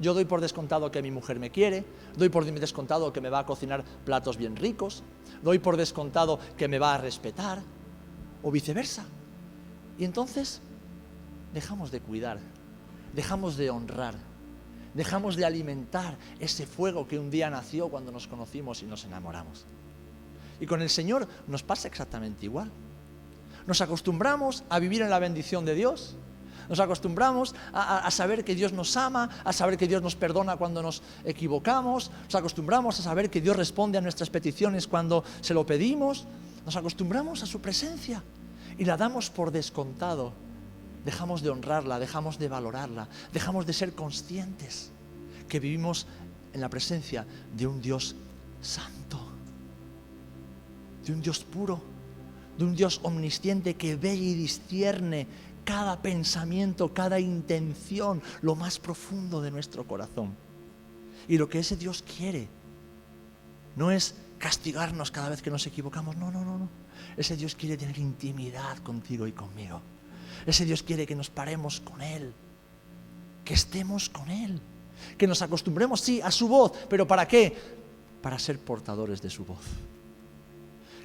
Yo 0.00 0.14
doy 0.14 0.24
por 0.24 0.40
descontado 0.40 0.90
que 0.90 1.02
mi 1.02 1.10
mujer 1.10 1.40
me 1.40 1.50
quiere, 1.50 1.84
doy 2.16 2.28
por 2.28 2.44
descontado 2.44 3.12
que 3.12 3.20
me 3.20 3.30
va 3.30 3.40
a 3.40 3.46
cocinar 3.46 3.84
platos 4.04 4.36
bien 4.36 4.56
ricos, 4.56 5.02
doy 5.42 5.58
por 5.58 5.76
descontado 5.76 6.38
que 6.56 6.68
me 6.68 6.78
va 6.78 6.94
a 6.94 6.98
respetar, 6.98 7.62
o 8.42 8.50
viceversa. 8.50 9.04
Y 9.98 10.04
entonces 10.04 10.60
dejamos 11.52 11.90
de 11.90 12.00
cuidar, 12.00 12.38
dejamos 13.12 13.56
de 13.56 13.70
honrar 13.70 14.14
Dejamos 14.94 15.36
de 15.36 15.44
alimentar 15.44 16.16
ese 16.40 16.66
fuego 16.66 17.06
que 17.06 17.18
un 17.18 17.30
día 17.30 17.50
nació 17.50 17.88
cuando 17.88 18.10
nos 18.10 18.26
conocimos 18.26 18.82
y 18.82 18.86
nos 18.86 19.04
enamoramos. 19.04 19.66
Y 20.60 20.66
con 20.66 20.82
el 20.82 20.90
Señor 20.90 21.28
nos 21.46 21.62
pasa 21.62 21.88
exactamente 21.88 22.46
igual. 22.46 22.70
Nos 23.66 23.80
acostumbramos 23.80 24.64
a 24.68 24.78
vivir 24.78 25.02
en 25.02 25.10
la 25.10 25.18
bendición 25.18 25.64
de 25.64 25.74
Dios. 25.74 26.16
Nos 26.68 26.80
acostumbramos 26.80 27.54
a, 27.72 28.10
saber 28.10 28.44
que 28.44 28.54
Dios 28.54 28.72
nos 28.72 28.96
ama, 28.96 29.30
a 29.44 29.52
saber 29.52 29.78
que 29.78 29.86
Dios 29.86 30.02
nos 30.02 30.16
perdona 30.16 30.56
cuando 30.56 30.82
nos 30.82 31.02
equivocamos. 31.24 32.10
Nos 32.24 32.34
acostumbramos 32.34 32.98
a 33.00 33.02
saber 33.02 33.30
que 33.30 33.40
Dios 33.40 33.56
responde 33.56 33.98
a 33.98 34.00
nuestras 34.00 34.30
peticiones 34.30 34.86
cuando 34.86 35.24
se 35.40 35.54
lo 35.54 35.64
pedimos. 35.64 36.26
Nos 36.66 36.76
acostumbramos 36.76 37.42
a 37.42 37.46
su 37.46 37.60
presencia 37.60 38.22
y 38.76 38.84
la 38.84 38.96
damos 38.96 39.30
por 39.30 39.50
descontado 39.50 40.32
dejamos 41.08 41.40
de 41.40 41.48
honrarla, 41.48 41.98
dejamos 41.98 42.38
de 42.38 42.48
valorarla, 42.48 43.08
dejamos 43.32 43.64
de 43.64 43.72
ser 43.72 43.94
conscientes 43.94 44.90
que 45.48 45.58
vivimos 45.58 46.06
en 46.52 46.60
la 46.60 46.68
presencia 46.68 47.26
de 47.56 47.66
un 47.66 47.80
Dios 47.80 48.14
santo, 48.60 49.18
de 51.06 51.12
un 51.14 51.22
Dios 51.22 51.44
puro, 51.44 51.80
de 52.58 52.64
un 52.66 52.76
Dios 52.76 53.00
omnisciente 53.04 53.72
que 53.72 53.96
ve 53.96 54.14
y 54.16 54.34
discierne 54.34 55.26
cada 55.64 56.02
pensamiento, 56.02 56.92
cada 56.92 57.18
intención, 57.18 58.20
lo 58.42 58.54
más 58.54 58.78
profundo 58.78 59.40
de 59.40 59.50
nuestro 59.50 59.86
corazón. 59.86 60.36
Y 61.26 61.38
lo 61.38 61.48
que 61.48 61.60
ese 61.60 61.78
Dios 61.78 62.04
quiere 62.18 62.48
no 63.76 63.90
es 63.90 64.14
castigarnos 64.36 65.10
cada 65.10 65.30
vez 65.30 65.40
que 65.40 65.50
nos 65.50 65.66
equivocamos, 65.66 66.18
no, 66.18 66.30
no, 66.30 66.44
no, 66.44 66.58
no. 66.58 66.68
Ese 67.16 67.34
Dios 67.34 67.54
quiere 67.54 67.78
tener 67.78 67.96
intimidad 67.96 68.76
contigo 68.80 69.26
y 69.26 69.32
conmigo. 69.32 69.80
Ese 70.48 70.64
Dios 70.64 70.82
quiere 70.82 71.06
que 71.06 71.14
nos 71.14 71.28
paremos 71.28 71.80
con 71.80 72.00
Él, 72.00 72.32
que 73.44 73.52
estemos 73.52 74.08
con 74.08 74.30
Él, 74.30 74.58
que 75.18 75.26
nos 75.26 75.42
acostumbremos, 75.42 76.00
sí, 76.00 76.22
a 76.22 76.30
su 76.30 76.48
voz, 76.48 76.72
pero 76.88 77.06
¿para 77.06 77.28
qué? 77.28 77.54
Para 78.22 78.38
ser 78.38 78.58
portadores 78.58 79.20
de 79.20 79.28
su 79.28 79.44
voz. 79.44 79.60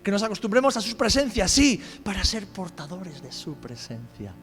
Que 0.01 0.11
nos 0.11 0.23
acostumbremos 0.23 0.77
a 0.77 0.81
su 0.81 0.95
presencia, 0.95 1.49
sí, 1.49 1.81
para 2.05 2.23
ser 2.23 2.47
portadores 2.47 3.21
de 3.21 3.33
su 3.33 3.55
presencia. 3.55 4.33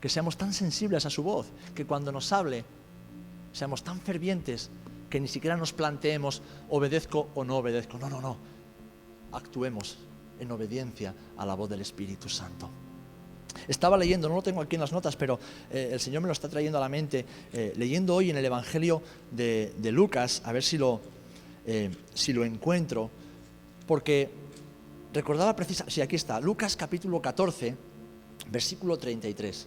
Que 0.00 0.08
seamos 0.08 0.38
tan 0.38 0.54
sensibles 0.54 1.04
a 1.04 1.10
su 1.10 1.22
voz, 1.22 1.48
que 1.74 1.84
cuando 1.84 2.10
nos 2.12 2.32
hable, 2.32 2.64
seamos 3.52 3.84
tan 3.84 4.00
fervientes 4.00 4.70
que 5.10 5.20
ni 5.20 5.28
siquiera 5.28 5.58
nos 5.58 5.74
planteemos 5.74 6.40
obedezco 6.70 7.28
o 7.34 7.44
no 7.44 7.58
obedezco. 7.58 7.98
No, 7.98 8.08
no, 8.08 8.22
no. 8.22 8.38
Actuemos 9.32 9.98
en 10.40 10.50
obediencia 10.50 11.14
a 11.36 11.44
la 11.44 11.54
voz 11.54 11.68
del 11.68 11.82
Espíritu 11.82 12.30
Santo. 12.30 12.70
Estaba 13.68 13.96
leyendo, 13.96 14.28
no 14.28 14.36
lo 14.36 14.42
tengo 14.42 14.60
aquí 14.60 14.76
en 14.76 14.80
las 14.80 14.92
notas, 14.92 15.16
pero 15.16 15.38
eh, 15.70 15.90
el 15.92 16.00
Señor 16.00 16.22
me 16.22 16.26
lo 16.26 16.32
está 16.32 16.48
trayendo 16.48 16.78
a 16.78 16.80
la 16.80 16.88
mente, 16.88 17.24
eh, 17.52 17.72
leyendo 17.76 18.14
hoy 18.14 18.30
en 18.30 18.36
el 18.36 18.44
Evangelio 18.44 19.02
de, 19.30 19.72
Lucas, 19.92 20.42
a 20.44 20.52
ver 20.52 20.62
si 20.62 20.78
lo, 20.78 21.00
eh, 21.66 21.90
si 22.14 22.32
lo 22.32 22.44
encuentro, 22.44 23.10
porque 23.86 24.30
recordaba 25.12 25.56
precisamente, 25.56 25.94
sí, 25.94 26.00
aquí 26.00 26.16
está, 26.16 26.40
Lucas 26.40 26.76
capítulo 26.76 27.20
14, 27.20 27.74
versículo 28.50 28.96
33. 28.98 29.66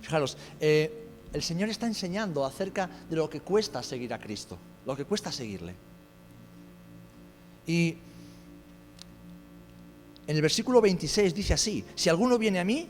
Fijaros, 0.00 0.36
el 0.60 1.42
Señor 1.42 1.68
está 1.68 1.86
enseñando 1.86 2.44
acerca 2.44 2.90
de 3.08 3.16
lo 3.16 3.30
que 3.30 3.40
cuesta 3.40 3.82
seguir 3.82 4.12
a 4.12 4.18
Cristo, 4.18 4.58
lo 4.84 4.96
que 4.96 5.04
cuesta 5.04 5.30
seguirle. 5.30 5.74
Y 7.66 7.96
en 10.26 10.36
el 10.36 10.42
versículo 10.42 10.80
26 10.80 11.34
dice 11.34 11.54
así, 11.54 11.84
si 11.94 12.08
alguno 12.08 12.38
viene 12.38 12.60
a 12.60 12.64
mí 12.64 12.88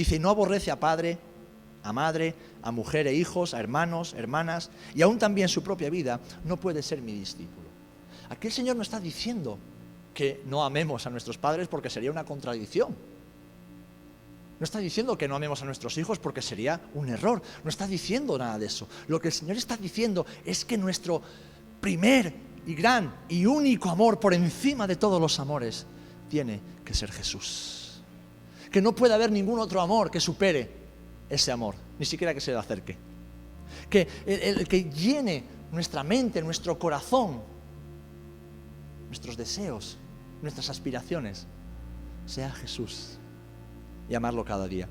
dice, 0.00 0.18
no 0.18 0.30
aborrece 0.30 0.70
a 0.70 0.78
padre, 0.78 1.18
a 1.82 1.92
madre, 1.92 2.34
a 2.62 2.70
mujer 2.70 3.06
e 3.06 3.14
hijos, 3.14 3.54
a 3.54 3.60
hermanos, 3.60 4.14
hermanas, 4.14 4.70
y 4.94 5.02
aún 5.02 5.18
también 5.18 5.48
su 5.48 5.62
propia 5.62 5.88
vida, 5.88 6.20
no 6.44 6.56
puede 6.56 6.82
ser 6.82 7.00
mi 7.00 7.12
discípulo. 7.12 7.66
Aquí 8.28 8.48
el 8.48 8.52
Señor 8.52 8.76
no 8.76 8.82
está 8.82 8.98
diciendo 8.98 9.58
que 10.12 10.42
no 10.46 10.64
amemos 10.64 11.06
a 11.06 11.10
nuestros 11.10 11.38
padres 11.38 11.68
porque 11.68 11.90
sería 11.90 12.10
una 12.10 12.24
contradicción. 12.24 12.94
No 14.58 14.64
está 14.64 14.78
diciendo 14.78 15.16
que 15.18 15.28
no 15.28 15.36
amemos 15.36 15.62
a 15.62 15.66
nuestros 15.66 15.96
hijos 15.98 16.18
porque 16.18 16.40
sería 16.40 16.80
un 16.94 17.08
error. 17.10 17.42
No 17.62 17.68
está 17.68 17.86
diciendo 17.86 18.38
nada 18.38 18.58
de 18.58 18.66
eso. 18.66 18.88
Lo 19.06 19.20
que 19.20 19.28
el 19.28 19.34
Señor 19.34 19.56
está 19.56 19.76
diciendo 19.76 20.26
es 20.44 20.64
que 20.64 20.78
nuestro 20.78 21.20
primer 21.80 22.32
y 22.66 22.74
gran 22.74 23.14
y 23.28 23.46
único 23.46 23.90
amor 23.90 24.18
por 24.18 24.32
encima 24.34 24.86
de 24.86 24.96
todos 24.96 25.20
los 25.20 25.38
amores 25.38 25.86
tiene 26.28 26.60
que 26.84 26.94
ser 26.94 27.12
Jesús 27.12 27.85
que 28.76 28.82
no 28.82 28.94
puede 28.94 29.14
haber 29.14 29.32
ningún 29.32 29.58
otro 29.58 29.80
amor 29.80 30.10
que 30.10 30.20
supere 30.20 30.68
ese 31.30 31.50
amor, 31.50 31.76
ni 31.98 32.04
siquiera 32.04 32.34
que 32.34 32.42
se 32.42 32.50
le 32.50 32.58
acerque. 32.58 32.98
Que 33.88 34.06
el, 34.26 34.68
que 34.68 34.84
llene 34.90 35.44
nuestra 35.72 36.04
mente, 36.04 36.42
nuestro 36.42 36.78
corazón, 36.78 37.40
nuestros 39.06 39.34
deseos, 39.34 39.96
nuestras 40.42 40.68
aspiraciones, 40.68 41.46
sea 42.26 42.50
Jesús 42.50 43.16
y 44.10 44.14
amarlo 44.14 44.44
cada 44.44 44.68
día. 44.68 44.90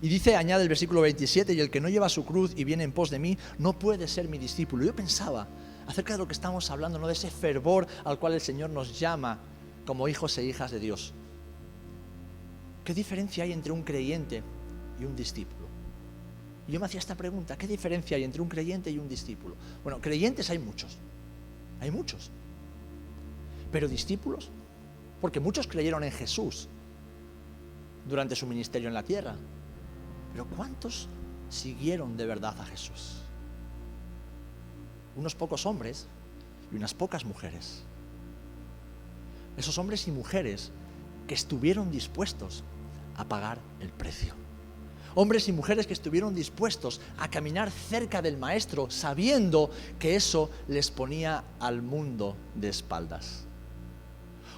Y 0.00 0.08
dice, 0.08 0.34
añade 0.34 0.62
el 0.62 0.70
versículo 0.70 1.02
27, 1.02 1.52
y 1.52 1.60
el 1.60 1.68
que 1.68 1.82
no 1.82 1.90
lleva 1.90 2.08
su 2.08 2.24
cruz 2.24 2.54
y 2.56 2.64
viene 2.64 2.84
en 2.84 2.92
pos 2.92 3.10
de 3.10 3.18
mí, 3.18 3.36
no 3.58 3.78
puede 3.78 4.08
ser 4.08 4.26
mi 4.26 4.38
discípulo. 4.38 4.86
Yo 4.86 4.96
pensaba 4.96 5.48
acerca 5.86 6.14
de 6.14 6.18
lo 6.20 6.26
que 6.26 6.32
estamos 6.32 6.70
hablando, 6.70 6.98
¿no? 6.98 7.08
de 7.08 7.12
ese 7.12 7.30
fervor 7.30 7.86
al 8.04 8.18
cual 8.18 8.32
el 8.32 8.40
Señor 8.40 8.70
nos 8.70 8.98
llama 8.98 9.40
como 9.84 10.08
hijos 10.08 10.38
e 10.38 10.44
hijas 10.44 10.70
de 10.70 10.78
Dios. 10.78 11.12
¿Qué 12.84 12.92
diferencia 12.92 13.44
hay 13.44 13.52
entre 13.52 13.72
un 13.72 13.82
creyente 13.82 14.42
y 15.00 15.04
un 15.04 15.16
discípulo? 15.16 15.64
yo 16.66 16.80
me 16.80 16.86
hacía 16.86 16.98
esta 16.98 17.14
pregunta, 17.14 17.58
¿qué 17.58 17.66
diferencia 17.66 18.16
hay 18.16 18.24
entre 18.24 18.40
un 18.40 18.48
creyente 18.48 18.90
y 18.90 18.98
un 18.98 19.08
discípulo? 19.08 19.54
Bueno, 19.82 20.00
creyentes 20.00 20.48
hay 20.48 20.58
muchos, 20.58 20.96
hay 21.80 21.90
muchos. 21.90 22.30
Pero 23.70 23.86
discípulos, 23.86 24.50
porque 25.20 25.40
muchos 25.40 25.66
creyeron 25.66 26.04
en 26.04 26.12
Jesús 26.12 26.68
durante 28.08 28.34
su 28.34 28.46
ministerio 28.46 28.88
en 28.88 28.94
la 28.94 29.02
tierra. 29.02 29.36
Pero 30.32 30.46
¿cuántos 30.46 31.08
siguieron 31.50 32.16
de 32.16 32.26
verdad 32.26 32.58
a 32.58 32.64
Jesús? 32.64 33.20
Unos 35.16 35.34
pocos 35.34 35.66
hombres 35.66 36.06
y 36.72 36.76
unas 36.76 36.94
pocas 36.94 37.24
mujeres. 37.24 37.82
Esos 39.56 39.76
hombres 39.78 40.08
y 40.08 40.12
mujeres 40.12 40.72
que 41.28 41.34
estuvieron 41.34 41.90
dispuestos 41.90 42.64
a 43.16 43.24
pagar 43.24 43.58
el 43.80 43.90
precio. 43.90 44.34
Hombres 45.14 45.48
y 45.48 45.52
mujeres 45.52 45.86
que 45.86 45.92
estuvieron 45.92 46.34
dispuestos 46.34 47.00
a 47.18 47.30
caminar 47.30 47.70
cerca 47.70 48.20
del 48.20 48.36
Maestro 48.36 48.90
sabiendo 48.90 49.70
que 49.98 50.16
eso 50.16 50.50
les 50.66 50.90
ponía 50.90 51.44
al 51.60 51.82
mundo 51.82 52.36
de 52.54 52.68
espaldas. 52.68 53.44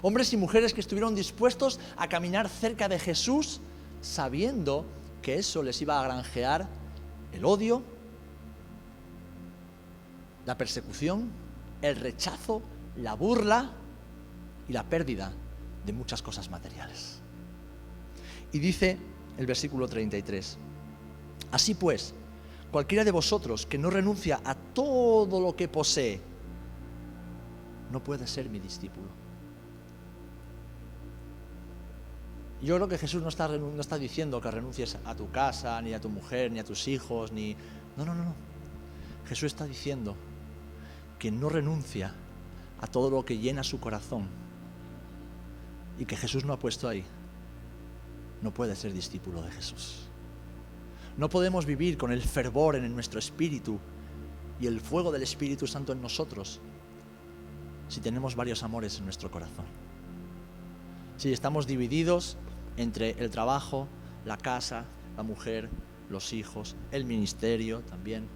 Hombres 0.01 0.33
y 0.33 0.37
mujeres 0.37 0.73
que 0.73 0.81
estuvieron 0.81 1.15
dispuestos 1.15 1.79
a 1.97 2.09
caminar 2.09 2.49
cerca 2.49 2.89
de 2.89 2.99
Jesús 2.99 3.61
sabiendo 4.01 4.87
que 5.21 5.37
eso 5.37 5.63
les 5.63 5.81
iba 5.83 6.01
a 6.01 6.05
granjear 6.05 6.67
el 7.33 7.45
odio, 7.45 7.83
la 10.47 10.57
persecución, 10.57 11.31
el 11.83 11.97
rechazo 11.97 12.63
la 12.97 13.15
burla 13.15 13.71
y 14.69 14.73
la 14.73 14.85
pérdida 14.85 15.33
de 15.85 15.93
muchas 15.93 16.23
cosas 16.23 16.51
materiales. 16.51 17.21
Y 18.53 18.59
dice 18.59 18.99
el 19.37 19.47
versículo 19.47 19.89
33, 19.89 20.59
así 21.53 21.75
pues, 21.75 22.15
cualquiera 22.71 23.05
de 23.05 23.11
vosotros 23.11 23.67
que 23.67 23.79
no 23.79 23.91
renuncia 23.91 24.41
a 24.45 24.55
todo 24.55 25.41
lo 25.41 25.55
que 25.57 25.69
posee, 25.69 26.21
no 27.91 28.03
puede 28.03 28.27
ser 28.27 28.49
mi 28.49 28.59
discípulo. 28.59 29.07
Yo 32.63 32.77
creo 32.77 32.89
que 32.89 32.99
Jesús 32.99 33.23
no 33.23 33.29
está, 33.29 33.49
no 33.49 33.81
está 33.81 33.99
diciendo 33.99 34.41
que 34.41 34.51
renuncies 34.51 34.97
a 35.05 35.15
tu 35.15 35.31
casa, 35.31 35.81
ni 35.83 35.93
a 35.93 36.01
tu 36.01 36.09
mujer, 36.09 36.51
ni 36.51 36.59
a 36.59 36.65
tus 36.65 36.89
hijos, 36.89 37.31
ni... 37.31 37.55
No, 37.97 38.05
no, 38.05 38.15
no, 38.15 38.25
no. 38.25 38.35
Jesús 39.29 39.45
está 39.53 39.67
diciendo 39.67 40.17
que 41.19 41.31
no 41.31 41.49
renuncia 41.49 42.15
a 42.81 42.87
todo 42.87 43.11
lo 43.11 43.25
que 43.25 43.39
llena 43.39 43.63
su 43.63 43.81
corazón 43.81 44.29
y 45.99 46.05
que 46.05 46.17
Jesús 46.17 46.45
no 46.45 46.53
ha 46.53 46.59
puesto 46.59 46.89
ahí, 46.89 47.05
no 48.43 48.53
puede 48.53 48.77
ser 48.77 48.93
discípulo 48.93 49.43
de 49.43 49.51
Jesús. 49.51 50.09
No 51.17 51.29
podemos 51.29 51.65
vivir 51.65 51.97
con 51.97 52.13
el 52.13 52.23
fervor 52.23 52.77
en 52.77 52.93
nuestro 52.93 53.19
espíritu 53.19 53.79
y 54.61 54.67
el 54.67 54.81
fuego 54.81 55.13
del 55.13 55.23
Espíritu 55.23 55.67
Santo 55.67 55.93
en 55.93 56.03
nosotros 56.03 56.61
si 57.89 58.01
tenemos 58.01 58.35
varios 58.35 58.63
amores 58.63 58.99
en 58.99 59.05
nuestro 59.05 59.31
corazón. 59.31 59.65
Si 61.17 61.33
estamos 61.33 61.67
divididos 61.67 62.37
entre 62.77 63.11
el 63.13 63.31
trabajo, 63.31 63.89
la 64.25 64.37
casa, 64.37 64.85
la 65.17 65.23
mujer, 65.23 65.71
los 66.11 66.33
hijos, 66.33 66.77
el 66.91 67.05
ministerio 67.05 67.81
también, 67.81 68.29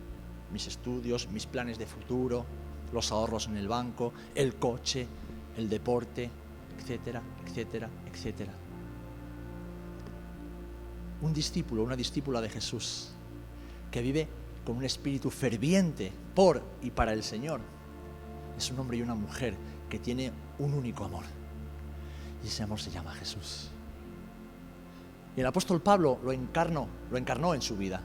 mis 0.53 0.67
estudios, 0.67 1.29
mis 1.31 1.47
planes 1.47 1.79
de 1.79 1.87
futuro, 1.87 2.47
los 2.93 3.13
ahorros 3.13 3.47
en 3.47 3.57
el 3.57 3.69
banco, 3.69 4.13
el 4.35 4.55
coche, 4.55 5.07
el 5.57 5.69
deporte, 5.69 6.31
etcétera, 6.79 7.23
etcétera, 7.47 7.89
etcétera. 8.11 8.53
Un 11.23 11.33
discípulo, 11.33 11.83
una 11.83 11.97
discípula 11.97 12.41
de 12.41 12.49
Jesús, 12.49 13.11
que 13.91 14.01
vive 14.01 14.29
con 14.65 14.77
un 14.77 14.85
espíritu 14.85 15.31
ferviente 15.31 16.13
por 16.35 16.63
y 16.83 16.91
para 16.91 17.13
el 17.13 17.23
Señor, 17.23 17.61
es 18.57 18.71
un 18.71 18.79
hombre 18.79 18.99
y 18.99 19.03
una 19.03 19.15
mujer 19.15 19.55
que 19.89 19.99
tiene 19.99 20.33
un 20.59 20.75
único 20.75 21.05
amor. 21.05 21.25
Y 22.43 22.47
ese 22.47 22.63
amor 22.63 22.81
se 22.81 22.91
llama 22.91 23.13
Jesús. 23.15 23.69
Y 25.37 25.41
el 25.41 25.47
apóstol 25.47 25.81
Pablo 25.81 26.19
lo 26.23 26.33
encarnó, 26.33 26.89
lo 27.11 27.17
encarnó 27.17 27.55
en 27.55 27.63
su 27.63 27.77
vida. 27.77 28.03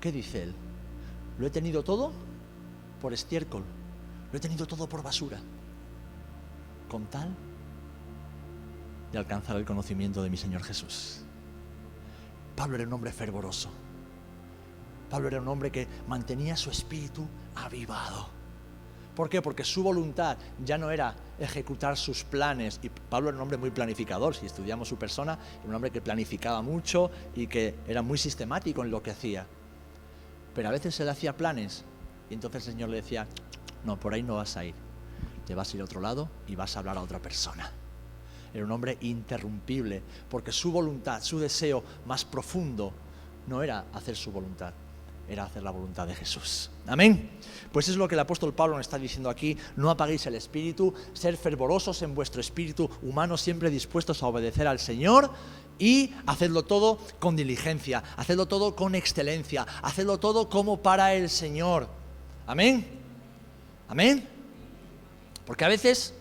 ¿Qué 0.00 0.12
dice 0.12 0.44
él? 0.44 0.54
Lo 1.38 1.46
he 1.46 1.50
tenido 1.50 1.82
todo 1.82 2.12
por 3.00 3.12
estiércol, 3.12 3.64
lo 4.30 4.36
he 4.36 4.40
tenido 4.40 4.66
todo 4.66 4.88
por 4.88 5.02
basura, 5.02 5.40
con 6.88 7.06
tal 7.06 7.34
de 9.12 9.18
alcanzar 9.18 9.56
el 9.56 9.64
conocimiento 9.64 10.22
de 10.22 10.30
mi 10.30 10.36
Señor 10.36 10.62
Jesús. 10.62 11.23
Pablo 12.56 12.76
era 12.76 12.86
un 12.86 12.92
hombre 12.92 13.12
fervoroso. 13.12 13.70
Pablo 15.10 15.28
era 15.28 15.40
un 15.40 15.48
hombre 15.48 15.70
que 15.70 15.86
mantenía 16.08 16.56
su 16.56 16.70
espíritu 16.70 17.26
avivado. 17.54 18.28
¿Por 19.14 19.28
qué? 19.28 19.40
Porque 19.40 19.62
su 19.62 19.82
voluntad 19.82 20.36
ya 20.64 20.76
no 20.76 20.90
era 20.90 21.14
ejecutar 21.38 21.96
sus 21.96 22.24
planes. 22.24 22.80
Y 22.82 22.88
Pablo 22.88 23.28
era 23.28 23.36
un 23.36 23.42
hombre 23.42 23.58
muy 23.58 23.70
planificador. 23.70 24.34
Si 24.34 24.46
estudiamos 24.46 24.88
su 24.88 24.96
persona, 24.96 25.38
era 25.60 25.68
un 25.68 25.74
hombre 25.74 25.90
que 25.90 26.00
planificaba 26.00 26.62
mucho 26.62 27.10
y 27.34 27.46
que 27.46 27.76
era 27.86 28.02
muy 28.02 28.18
sistemático 28.18 28.82
en 28.82 28.90
lo 28.90 29.02
que 29.02 29.12
hacía. 29.12 29.46
Pero 30.54 30.68
a 30.68 30.72
veces 30.72 30.94
se 30.94 31.04
le 31.04 31.10
hacía 31.10 31.36
planes 31.36 31.84
y 32.28 32.34
entonces 32.34 32.66
el 32.66 32.72
Señor 32.74 32.88
le 32.88 32.96
decía, 32.96 33.26
no, 33.84 33.98
por 33.98 34.14
ahí 34.14 34.22
no 34.22 34.36
vas 34.36 34.56
a 34.56 34.64
ir. 34.64 34.74
Te 35.46 35.54
vas 35.54 35.72
a 35.72 35.76
ir 35.76 35.82
a 35.82 35.84
otro 35.84 36.00
lado 36.00 36.28
y 36.48 36.56
vas 36.56 36.74
a 36.74 36.80
hablar 36.80 36.96
a 36.98 37.02
otra 37.02 37.20
persona. 37.20 37.70
Era 38.54 38.64
un 38.64 38.70
hombre 38.70 38.96
interrumpible, 39.00 40.00
porque 40.30 40.52
su 40.52 40.70
voluntad, 40.70 41.20
su 41.22 41.40
deseo 41.40 41.82
más 42.06 42.24
profundo, 42.24 42.92
no 43.48 43.62
era 43.62 43.86
hacer 43.92 44.14
su 44.14 44.30
voluntad, 44.30 44.72
era 45.28 45.44
hacer 45.44 45.64
la 45.64 45.72
voluntad 45.72 46.06
de 46.06 46.14
Jesús. 46.14 46.70
Amén. 46.86 47.30
Pues 47.72 47.88
es 47.88 47.96
lo 47.96 48.06
que 48.06 48.14
el 48.14 48.20
apóstol 48.20 48.54
Pablo 48.54 48.76
nos 48.76 48.86
está 48.86 48.96
diciendo 48.96 49.28
aquí, 49.28 49.58
no 49.74 49.90
apaguéis 49.90 50.24
el 50.26 50.36
espíritu, 50.36 50.94
ser 51.14 51.36
fervorosos 51.36 52.00
en 52.02 52.14
vuestro 52.14 52.40
espíritu 52.40 52.88
humano, 53.02 53.36
siempre 53.36 53.70
dispuestos 53.70 54.22
a 54.22 54.28
obedecer 54.28 54.68
al 54.68 54.78
Señor 54.78 55.30
y 55.78 56.12
hacedlo 56.26 56.62
todo 56.62 56.98
con 57.18 57.34
diligencia, 57.34 58.04
hacedlo 58.16 58.46
todo 58.46 58.76
con 58.76 58.94
excelencia, 58.94 59.66
hacedlo 59.82 60.20
todo 60.20 60.48
como 60.48 60.80
para 60.80 61.14
el 61.14 61.28
Señor. 61.28 61.88
Amén. 62.46 62.86
Amén. 63.88 64.28
Porque 65.44 65.64
a 65.64 65.68
veces 65.68 66.14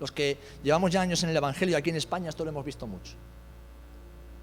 los 0.00 0.12
que 0.12 0.38
llevamos 0.62 0.90
ya 0.90 1.00
años 1.00 1.22
en 1.22 1.30
el 1.30 1.36
Evangelio 1.36 1.76
aquí 1.76 1.90
en 1.90 1.96
España, 1.96 2.28
esto 2.28 2.44
lo 2.44 2.50
hemos 2.50 2.64
visto 2.64 2.86
mucho. 2.86 3.14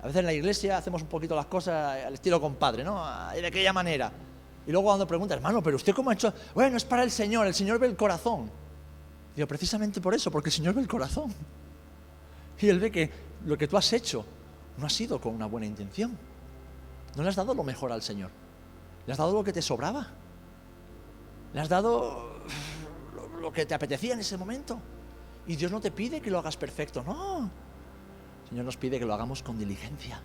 A 0.02 0.08
veces 0.08 0.20
en 0.20 0.26
la 0.26 0.34
iglesia 0.34 0.78
hacemos 0.78 1.02
un 1.02 1.08
poquito 1.08 1.36
las 1.36 1.48
cosas 1.48 2.06
al 2.06 2.13
estilo 2.13 2.39
compadre, 2.39 2.84
¿no? 2.84 3.04
De 3.34 3.48
aquella 3.48 3.74
manera. 3.74 4.12
Y 4.68 4.72
luego 4.72 4.88
cuando 4.88 5.08
pregunta, 5.08 5.34
hermano, 5.34 5.63
pero 5.63 5.78
usted 5.78 5.94
cómo 5.94 6.10
ha 6.10 6.13
hecho, 6.13 6.34
bueno, 6.54 6.78
es 6.78 6.86
para 6.86 7.04
el 7.04 7.12
Señor, 7.12 7.48
el 7.48 7.54
Señor 7.54 7.80
ve 7.80 7.88
el 7.88 7.96
corazón. 7.96 8.52
Digo, 9.36 9.48
precisamente 9.48 10.02
por 10.02 10.13
eso, 10.13 10.32
porque 10.32 10.50
el 10.50 10.54
Señor 10.54 10.74
ve 10.74 10.82
el 10.82 10.88
corazón. 10.88 11.34
Y 12.58 12.70
Él 12.70 12.80
ve 12.80 12.89
que 12.89 13.12
lo 13.46 13.58
que 13.58 13.68
tú 13.68 13.76
has 13.76 13.91
hecho 13.91 14.26
no 14.78 14.86
ha 14.86 14.89
sido 14.89 15.20
con 15.20 15.36
una 15.36 15.46
buena 15.46 15.65
intención. 15.65 16.18
No 17.15 17.24
le 17.24 17.30
has 17.30 17.36
dado 17.36 17.54
lo 17.54 17.63
mejor 17.63 17.91
al 17.91 18.02
Señor. 18.02 18.30
Le 19.06 19.12
has 19.12 19.18
dado 19.18 19.34
lo 19.34 19.44
que 19.44 19.52
te 19.52 19.62
sobraba. 19.62 20.08
Le 21.54 21.60
has 21.60 21.68
dado 21.68 22.39
lo 23.41 23.52
que 23.52 23.65
te 23.65 23.74
apetecía 23.74 24.13
en 24.13 24.22
ese 24.22 24.38
momento. 24.38 24.80
Y 25.48 25.56
Dios 25.56 25.72
no 25.72 25.80
te 25.80 25.92
pide 25.92 26.22
que 26.22 26.32
lo 26.32 26.40
hagas 26.40 26.58
perfecto, 26.58 27.04
no. 27.04 27.50
El 28.44 28.50
Señor 28.50 28.66
nos 28.66 28.78
pide 28.78 29.00
que 29.00 29.06
lo 29.06 29.14
hagamos 29.14 29.44
con 29.44 29.58
diligencia, 29.58 30.20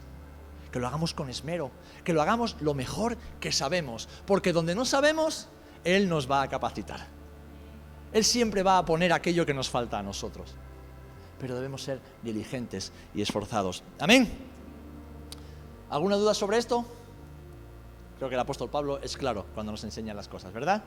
que 0.73 0.79
lo 0.79 0.87
hagamos 0.87 1.15
con 1.15 1.29
esmero, 1.29 1.71
que 2.05 2.13
lo 2.13 2.23
hagamos 2.23 2.57
lo 2.61 2.75
mejor 2.75 3.17
que 3.41 3.53
sabemos, 3.53 4.09
porque 4.27 4.53
donde 4.53 4.75
no 4.75 4.85
sabemos, 4.85 5.49
Él 5.85 6.09
nos 6.09 6.31
va 6.31 6.43
a 6.43 6.49
capacitar. 6.49 7.07
Él 8.13 8.25
siempre 8.25 8.63
va 8.63 8.79
a 8.79 8.85
poner 8.85 9.13
aquello 9.13 9.47
que 9.47 9.55
nos 9.55 9.71
falta 9.71 9.99
a 9.99 10.03
nosotros. 10.03 10.55
Pero 11.39 11.55
debemos 11.55 11.83
ser 11.83 12.01
diligentes 12.23 12.93
y 13.15 13.23
esforzados. 13.23 13.83
Amén. 13.99 14.29
¿Alguna 15.89 16.17
duda 16.17 16.35
sobre 16.35 16.59
esto? 16.59 16.85
Creo 18.19 18.29
que 18.29 18.35
el 18.35 18.41
apóstol 18.41 18.69
Pablo 18.69 18.99
es 19.03 19.17
claro 19.17 19.47
cuando 19.55 19.73
nos 19.73 19.83
enseña 19.85 20.13
las 20.13 20.29
cosas, 20.29 20.53
¿verdad? 20.53 20.83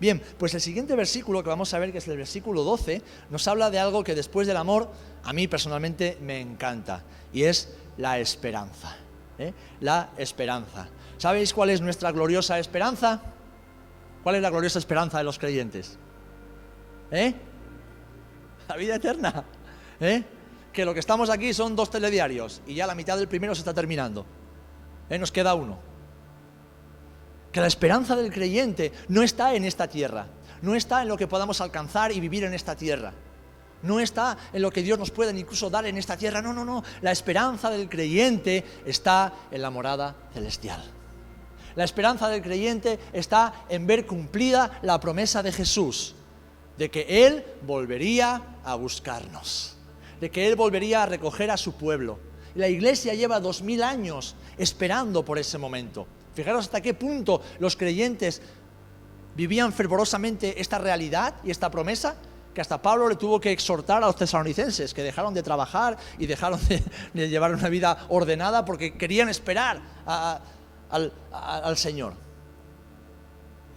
Bien, 0.00 0.22
pues 0.38 0.54
el 0.54 0.60
siguiente 0.60 0.94
versículo 0.96 1.42
que 1.42 1.48
vamos 1.48 1.72
a 1.74 1.78
ver, 1.78 1.92
que 1.92 1.98
es 1.98 2.08
el 2.08 2.16
versículo 2.16 2.62
12, 2.62 3.02
nos 3.30 3.46
habla 3.48 3.70
de 3.70 3.78
algo 3.78 4.04
que 4.04 4.14
después 4.14 4.46
del 4.46 4.56
amor 4.56 4.90
a 5.24 5.32
mí 5.32 5.48
personalmente 5.48 6.18
me 6.20 6.40
encanta, 6.40 7.02
y 7.32 7.44
es 7.44 7.74
la 7.96 8.18
esperanza. 8.18 8.96
¿eh? 9.38 9.52
La 9.80 10.10
esperanza. 10.16 10.88
¿Sabéis 11.18 11.52
cuál 11.52 11.70
es 11.70 11.80
nuestra 11.80 12.12
gloriosa 12.12 12.58
esperanza? 12.58 13.20
¿Cuál 14.22 14.36
es 14.36 14.42
la 14.42 14.50
gloriosa 14.50 14.78
esperanza 14.78 15.18
de 15.18 15.24
los 15.24 15.38
creyentes? 15.38 15.98
¿Eh? 17.10 17.34
La 18.68 18.76
vida 18.76 18.96
eterna. 18.96 19.44
¿Eh? 20.00 20.22
Que 20.72 20.84
lo 20.84 20.94
que 20.94 21.00
estamos 21.00 21.30
aquí 21.30 21.52
son 21.54 21.74
dos 21.74 21.90
telediarios 21.90 22.62
y 22.66 22.74
ya 22.74 22.86
la 22.86 22.94
mitad 22.94 23.16
del 23.16 23.26
primero 23.26 23.54
se 23.54 23.60
está 23.60 23.74
terminando. 23.74 24.24
¿Eh? 25.10 25.18
Nos 25.18 25.32
queda 25.32 25.54
uno 25.54 25.87
que 27.52 27.60
la 27.60 27.66
esperanza 27.66 28.16
del 28.16 28.32
creyente 28.32 28.92
no 29.08 29.22
está 29.22 29.54
en 29.54 29.64
esta 29.64 29.88
tierra, 29.88 30.26
no 30.62 30.74
está 30.74 31.02
en 31.02 31.08
lo 31.08 31.16
que 31.16 31.26
podamos 31.26 31.60
alcanzar 31.60 32.12
y 32.12 32.20
vivir 32.20 32.44
en 32.44 32.54
esta 32.54 32.76
tierra. 32.76 33.12
No 33.82 34.00
está 34.00 34.36
en 34.52 34.62
lo 34.62 34.72
que 34.72 34.82
Dios 34.82 34.98
nos 34.98 35.10
puede 35.10 35.38
incluso 35.38 35.70
dar 35.70 35.86
en 35.86 35.96
esta 35.96 36.16
tierra. 36.16 36.42
No, 36.42 36.52
no, 36.52 36.64
no. 36.64 36.82
La 37.00 37.12
esperanza 37.12 37.70
del 37.70 37.88
creyente 37.88 38.64
está 38.84 39.32
en 39.50 39.62
la 39.62 39.70
morada 39.70 40.16
celestial. 40.34 40.82
La 41.76 41.84
esperanza 41.84 42.28
del 42.28 42.42
creyente 42.42 42.98
está 43.12 43.66
en 43.68 43.86
ver 43.86 44.04
cumplida 44.04 44.80
la 44.82 44.98
promesa 44.98 45.44
de 45.44 45.52
Jesús, 45.52 46.16
de 46.76 46.90
que 46.90 47.24
Él 47.26 47.44
volvería 47.62 48.42
a 48.64 48.74
buscarnos, 48.74 49.76
de 50.20 50.28
que 50.28 50.48
Él 50.48 50.56
volvería 50.56 51.04
a 51.04 51.06
recoger 51.06 51.52
a 51.52 51.56
su 51.56 51.74
pueblo. 51.74 52.18
La 52.56 52.68
iglesia 52.68 53.14
lleva 53.14 53.38
dos 53.38 53.62
mil 53.62 53.84
años 53.84 54.34
esperando 54.56 55.24
por 55.24 55.38
ese 55.38 55.56
momento. 55.56 56.08
Fijaros 56.38 56.66
hasta 56.66 56.80
qué 56.80 56.94
punto 56.94 57.42
los 57.58 57.74
creyentes 57.74 58.40
vivían 59.34 59.72
fervorosamente 59.72 60.60
esta 60.60 60.78
realidad 60.78 61.34
y 61.42 61.50
esta 61.50 61.68
promesa, 61.68 62.14
que 62.54 62.60
hasta 62.60 62.80
Pablo 62.80 63.08
le 63.08 63.16
tuvo 63.16 63.40
que 63.40 63.50
exhortar 63.50 64.04
a 64.04 64.06
los 64.06 64.14
tesalonicenses, 64.14 64.94
que 64.94 65.02
dejaron 65.02 65.34
de 65.34 65.42
trabajar 65.42 65.98
y 66.16 66.26
dejaron 66.26 66.60
de, 67.12 67.28
llevar 67.28 67.52
una 67.52 67.68
vida 67.68 68.06
ordenada 68.08 68.64
porque 68.64 68.96
querían 68.96 69.28
esperar 69.28 69.82
al, 70.06 71.12
al 71.32 71.76
Señor. 71.76 72.12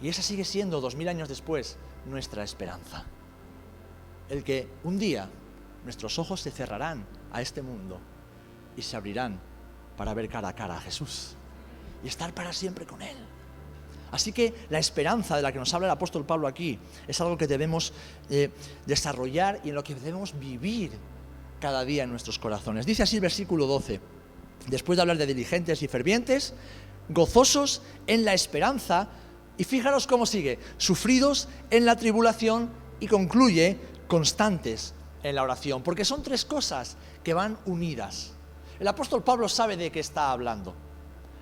Y 0.00 0.08
esa 0.08 0.22
sigue 0.22 0.44
siendo, 0.44 0.80
dos 0.80 0.94
mil 0.94 1.08
años 1.08 1.28
después, 1.28 1.76
nuestra 2.06 2.44
esperanza. 2.44 3.02
El 4.28 4.44
que 4.44 4.68
un 4.84 5.00
día 5.00 5.28
nuestros 5.84 6.16
ojos 6.20 6.40
se 6.40 6.52
cerrarán 6.52 7.04
a 7.32 7.42
este 7.42 7.60
mundo 7.60 7.98
y 8.76 8.82
se 8.82 8.96
abrirán 8.96 9.40
para 9.96 10.14
ver 10.14 10.28
cara 10.28 10.50
a 10.50 10.54
cara 10.54 10.76
a 10.76 10.80
Jesús 10.80 11.34
y 12.04 12.08
estar 12.08 12.34
para 12.34 12.52
siempre 12.52 12.86
con 12.86 13.02
Él. 13.02 13.16
Así 14.10 14.32
que 14.32 14.54
la 14.68 14.78
esperanza 14.78 15.36
de 15.36 15.42
la 15.42 15.52
que 15.52 15.58
nos 15.58 15.72
habla 15.72 15.86
el 15.86 15.92
apóstol 15.92 16.26
Pablo 16.26 16.46
aquí 16.46 16.78
es 17.08 17.20
algo 17.20 17.38
que 17.38 17.46
debemos 17.46 17.92
eh, 18.28 18.50
desarrollar 18.84 19.60
y 19.64 19.70
en 19.70 19.74
lo 19.74 19.82
que 19.82 19.94
debemos 19.94 20.38
vivir 20.38 20.92
cada 21.60 21.84
día 21.84 22.04
en 22.04 22.10
nuestros 22.10 22.38
corazones. 22.38 22.84
Dice 22.84 23.02
así 23.02 23.16
el 23.16 23.22
versículo 23.22 23.66
12, 23.66 24.00
después 24.68 24.96
de 24.96 25.02
hablar 25.02 25.16
de 25.16 25.26
diligentes 25.26 25.82
y 25.82 25.88
fervientes, 25.88 26.52
gozosos 27.08 27.80
en 28.06 28.24
la 28.24 28.34
esperanza, 28.34 29.08
y 29.56 29.64
fijaros 29.64 30.06
cómo 30.06 30.26
sigue, 30.26 30.58
sufridos 30.76 31.48
en 31.70 31.84
la 31.84 31.96
tribulación 31.96 32.70
y 33.00 33.06
concluye 33.06 33.78
constantes 34.08 34.94
en 35.22 35.34
la 35.36 35.42
oración, 35.42 35.82
porque 35.82 36.04
son 36.04 36.22
tres 36.22 36.44
cosas 36.44 36.96
que 37.22 37.34
van 37.34 37.58
unidas. 37.66 38.32
El 38.80 38.88
apóstol 38.88 39.22
Pablo 39.22 39.48
sabe 39.48 39.76
de 39.76 39.92
qué 39.92 40.00
está 40.00 40.32
hablando. 40.32 40.74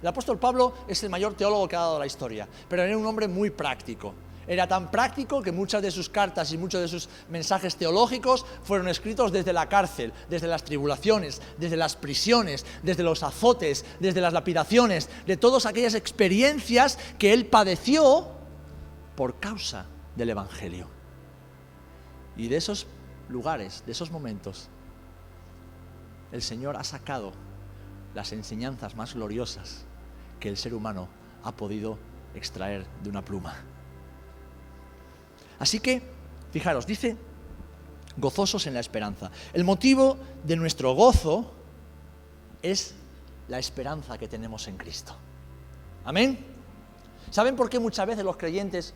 El 0.02 0.08
apóstol 0.08 0.38
Pablo 0.38 0.74
es 0.88 1.02
el 1.02 1.10
mayor 1.10 1.34
teólogo 1.34 1.68
que 1.68 1.76
ha 1.76 1.80
dado 1.80 1.98
la 1.98 2.06
historia, 2.06 2.48
pero 2.68 2.82
era 2.82 2.96
un 2.96 3.04
hombre 3.04 3.28
muy 3.28 3.50
práctico. 3.50 4.14
Era 4.46 4.66
tan 4.66 4.90
práctico 4.90 5.42
que 5.42 5.52
muchas 5.52 5.82
de 5.82 5.90
sus 5.90 6.08
cartas 6.08 6.50
y 6.52 6.58
muchos 6.58 6.80
de 6.80 6.88
sus 6.88 7.08
mensajes 7.28 7.76
teológicos 7.76 8.44
fueron 8.64 8.88
escritos 8.88 9.30
desde 9.30 9.52
la 9.52 9.68
cárcel, 9.68 10.12
desde 10.28 10.48
las 10.48 10.64
tribulaciones, 10.64 11.40
desde 11.58 11.76
las 11.76 11.94
prisiones, 11.94 12.64
desde 12.82 13.02
los 13.02 13.22
azotes, 13.22 13.84
desde 14.00 14.20
las 14.20 14.32
lapidaciones, 14.32 15.08
de 15.26 15.36
todas 15.36 15.66
aquellas 15.66 15.94
experiencias 15.94 16.98
que 17.18 17.32
él 17.32 17.46
padeció 17.46 18.28
por 19.14 19.38
causa 19.38 19.86
del 20.16 20.30
Evangelio. 20.30 20.88
Y 22.36 22.48
de 22.48 22.56
esos 22.56 22.86
lugares, 23.28 23.84
de 23.86 23.92
esos 23.92 24.10
momentos, 24.10 24.68
el 26.32 26.42
Señor 26.42 26.76
ha 26.76 26.84
sacado 26.84 27.32
las 28.14 28.32
enseñanzas 28.32 28.96
más 28.96 29.14
gloriosas 29.14 29.84
que 30.40 30.48
el 30.48 30.56
ser 30.56 30.74
humano 30.74 31.08
ha 31.44 31.52
podido 31.52 31.98
extraer 32.34 32.86
de 33.02 33.10
una 33.10 33.22
pluma. 33.22 33.54
Así 35.58 35.78
que, 35.78 36.02
fijaros, 36.50 36.86
dice, 36.86 37.16
gozosos 38.16 38.66
en 38.66 38.74
la 38.74 38.80
esperanza. 38.80 39.30
El 39.52 39.64
motivo 39.64 40.16
de 40.42 40.56
nuestro 40.56 40.94
gozo 40.94 41.52
es 42.62 42.94
la 43.48 43.58
esperanza 43.58 44.16
que 44.18 44.28
tenemos 44.28 44.66
en 44.68 44.76
Cristo. 44.76 45.14
Amén. 46.04 46.46
¿Saben 47.30 47.56
por 47.56 47.68
qué 47.68 47.78
muchas 47.78 48.06
veces 48.06 48.24
los 48.24 48.36
creyentes 48.36 48.94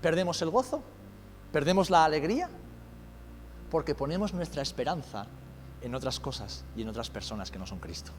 perdemos 0.00 0.40
el 0.42 0.50
gozo? 0.50 0.82
¿Perdemos 1.52 1.90
la 1.90 2.04
alegría? 2.04 2.48
Porque 3.70 3.94
ponemos 3.94 4.32
nuestra 4.32 4.62
esperanza 4.62 5.26
en 5.82 5.94
otras 5.94 6.18
cosas 6.18 6.64
y 6.76 6.82
en 6.82 6.88
otras 6.88 7.10
personas 7.10 7.50
que 7.50 7.58
no 7.58 7.66
son 7.66 7.78
Cristo. 7.78 8.10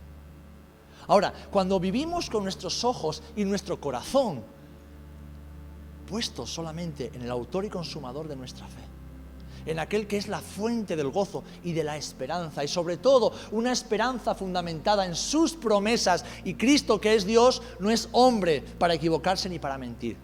Ahora, 1.07 1.33
cuando 1.51 1.79
vivimos 1.79 2.29
con 2.29 2.43
nuestros 2.43 2.83
ojos 2.83 3.21
y 3.35 3.45
nuestro 3.45 3.79
corazón 3.79 4.43
puestos 6.07 6.53
solamente 6.53 7.11
en 7.13 7.21
el 7.21 7.31
autor 7.31 7.65
y 7.65 7.69
consumador 7.69 8.27
de 8.27 8.35
nuestra 8.35 8.67
fe, 8.67 8.81
en 9.65 9.79
aquel 9.79 10.07
que 10.07 10.17
es 10.17 10.27
la 10.27 10.39
fuente 10.39 10.95
del 10.95 11.09
gozo 11.09 11.43
y 11.63 11.73
de 11.73 11.83
la 11.83 11.97
esperanza, 11.97 12.63
y 12.63 12.67
sobre 12.67 12.97
todo 12.97 13.33
una 13.51 13.71
esperanza 13.71 14.35
fundamentada 14.35 15.05
en 15.05 15.15
sus 15.15 15.53
promesas, 15.53 16.23
y 16.43 16.53
Cristo 16.53 17.01
que 17.01 17.15
es 17.15 17.25
Dios 17.25 17.61
no 17.79 17.89
es 17.89 18.09
hombre 18.11 18.61
para 18.61 18.93
equivocarse 18.93 19.49
ni 19.49 19.59
para 19.59 19.77
mentir, 19.77 20.17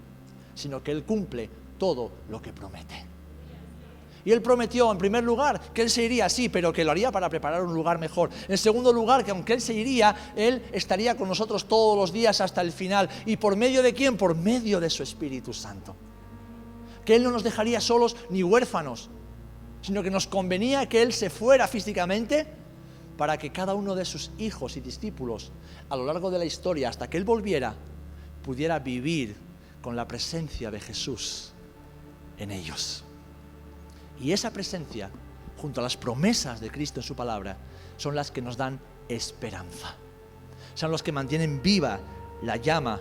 sino 0.54 0.84
que 0.84 0.92
Él 0.92 1.04
cumple 1.04 1.50
todo 1.78 2.12
lo 2.30 2.42
que 2.42 2.54
promete. 2.54 3.11
Y 4.24 4.32
él 4.32 4.42
prometió, 4.42 4.92
en 4.92 4.98
primer 4.98 5.24
lugar, 5.24 5.60
que 5.74 5.82
él 5.82 5.90
se 5.90 6.04
iría, 6.04 6.30
sí, 6.30 6.50
pero 6.50 6.72
que 6.72 6.84
lo 6.84 6.92
haría 6.92 7.12
para 7.12 7.30
preparar 7.30 7.64
un 7.64 7.74
lugar 7.74 7.98
mejor. 8.00 8.30
En 8.48 8.58
segundo 8.58 8.94
lugar, 8.94 9.26
que 9.26 9.32
aunque 9.32 9.54
él 9.54 9.62
se 9.62 9.74
iría, 9.74 10.34
él 10.36 10.64
estaría 10.72 11.16
con 11.16 11.28
nosotros 11.28 11.68
todos 11.68 11.98
los 11.98 12.12
días 12.12 12.42
hasta 12.42 12.62
el 12.62 12.72
final. 12.72 13.10
¿Y 13.26 13.38
por 13.38 13.56
medio 13.56 13.82
de 13.82 13.94
quién? 13.94 14.18
Por 14.18 14.36
medio 14.36 14.80
de 14.80 14.90
su 14.90 15.04
Espíritu 15.04 15.54
Santo. 15.54 15.96
Que 17.06 17.16
él 17.16 17.24
no 17.24 17.32
nos 17.32 17.44
dejaría 17.44 17.82
solos 17.82 18.16
ni 18.30 18.44
huérfanos, 18.44 19.10
sino 19.82 20.04
que 20.04 20.12
nos 20.12 20.28
convenía 20.28 20.88
que 20.88 21.02
él 21.02 21.14
se 21.14 21.30
fuera 21.30 21.68
físicamente 21.68 22.48
para 23.18 23.38
que 23.38 23.52
cada 23.52 23.76
uno 23.76 23.96
de 23.96 24.06
sus 24.06 24.32
hijos 24.38 24.78
y 24.78 24.82
discípulos, 24.82 25.52
a 25.90 25.96
lo 25.96 26.06
largo 26.06 26.32
de 26.32 26.40
la 26.40 26.46
historia, 26.46 26.90
hasta 26.90 27.10
que 27.10 27.18
él 27.18 27.24
volviera, 27.24 27.76
pudiera 28.44 28.80
vivir 28.80 29.36
con 29.82 29.96
la 29.96 30.08
presencia 30.08 30.72
de 30.72 30.80
Jesús 30.80 31.52
en 32.38 32.52
ellos. 32.52 33.04
Y 34.22 34.32
esa 34.32 34.52
presencia, 34.52 35.10
junto 35.58 35.80
a 35.80 35.84
las 35.84 35.98
promesas 35.98 36.62
de 36.62 36.70
Cristo 36.70 37.00
en 37.00 37.06
su 37.06 37.16
palabra, 37.16 37.58
son 37.98 38.16
las 38.16 38.32
que 38.32 38.42
nos 38.42 38.58
dan 38.58 38.80
esperanza. 39.10 39.96
Son 40.76 40.92
los 40.92 41.04
que 41.04 41.12
mantienen 41.12 41.62
viva 41.62 42.00
la 42.44 42.58
llama 42.58 43.00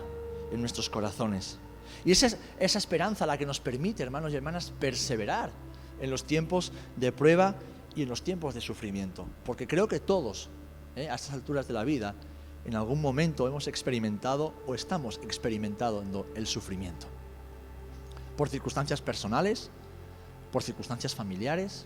en 0.51 0.59
nuestros 0.59 0.89
corazones. 0.89 1.57
Y 2.03 2.11
esa 2.11 2.27
es 2.27 2.37
esa 2.59 2.77
esperanza 2.77 3.25
la 3.25 3.37
que 3.37 3.45
nos 3.45 3.59
permite, 3.59 4.03
hermanos 4.03 4.33
y 4.33 4.35
hermanas, 4.35 4.73
perseverar 4.79 5.51
en 5.99 6.09
los 6.09 6.23
tiempos 6.23 6.71
de 6.95 7.11
prueba 7.11 7.55
y 7.95 8.03
en 8.03 8.09
los 8.09 8.23
tiempos 8.23 8.55
de 8.55 8.61
sufrimiento. 8.61 9.27
Porque 9.45 9.67
creo 9.67 9.87
que 9.87 9.99
todos, 9.99 10.49
¿eh? 10.95 11.09
a 11.09 11.15
estas 11.15 11.33
alturas 11.33 11.67
de 11.67 11.73
la 11.73 11.83
vida, 11.83 12.15
en 12.65 12.75
algún 12.75 13.01
momento 13.01 13.47
hemos 13.47 13.67
experimentado 13.67 14.53
o 14.67 14.75
estamos 14.75 15.19
experimentando 15.23 16.27
el 16.35 16.47
sufrimiento. 16.47 17.07
Por 18.37 18.49
circunstancias 18.49 19.01
personales, 19.01 19.69
por 20.51 20.63
circunstancias 20.63 21.15
familiares, 21.15 21.85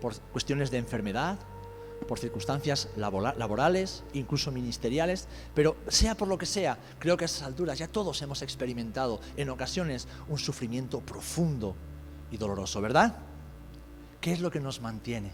por 0.00 0.14
cuestiones 0.32 0.70
de 0.70 0.78
enfermedad, 0.78 1.38
por 2.06 2.18
circunstancias 2.18 2.88
laborales, 2.96 4.04
incluso 4.12 4.52
ministeriales, 4.52 5.26
pero 5.54 5.76
sea 5.88 6.14
por 6.16 6.28
lo 6.28 6.36
que 6.36 6.46
sea, 6.46 6.78
creo 6.98 7.16
que 7.16 7.24
a 7.24 7.26
esas 7.26 7.42
alturas 7.42 7.78
ya 7.78 7.88
todos 7.88 8.20
hemos 8.22 8.42
experimentado 8.42 9.20
en 9.36 9.48
ocasiones 9.48 10.06
un 10.28 10.38
sufrimiento 10.38 11.00
profundo 11.00 11.74
y 12.30 12.36
doloroso, 12.36 12.80
¿verdad? 12.80 13.16
¿Qué 14.20 14.32
es 14.32 14.40
lo 14.40 14.50
que 14.50 14.60
nos 14.60 14.80
mantiene 14.80 15.32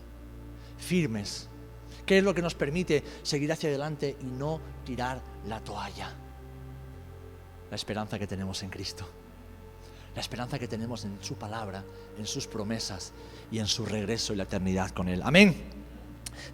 firmes? 0.79 1.49
¿Qué 2.07 2.19
es 2.19 2.25
lo 2.25 2.35
que 2.35 2.43
nos 2.43 2.55
permite 2.55 3.03
seguir 3.23 3.53
hacia 3.53 3.69
adelante 3.69 4.17
y 4.21 4.25
no 4.25 4.61
tirar 4.85 5.21
la 5.47 5.61
toalla? 5.61 6.15
La 7.71 7.77
esperanza 7.77 8.19
que 8.19 8.27
tenemos 8.27 8.63
en 8.63 8.71
Cristo 8.71 9.20
la 10.15 10.21
esperanza 10.21 10.59
que 10.59 10.69
tenemos 10.69 11.05
en 11.05 11.19
su 11.23 11.35
palabra, 11.35 11.85
en 12.19 12.27
sus 12.27 12.47
promesas 12.47 13.13
y 13.51 13.59
en 13.59 13.67
su 13.67 13.85
regreso 13.87 14.33
y 14.33 14.37
la 14.37 14.45
eternidad 14.45 14.91
con 14.91 15.09
Él. 15.09 15.23
Amén. 15.25 15.81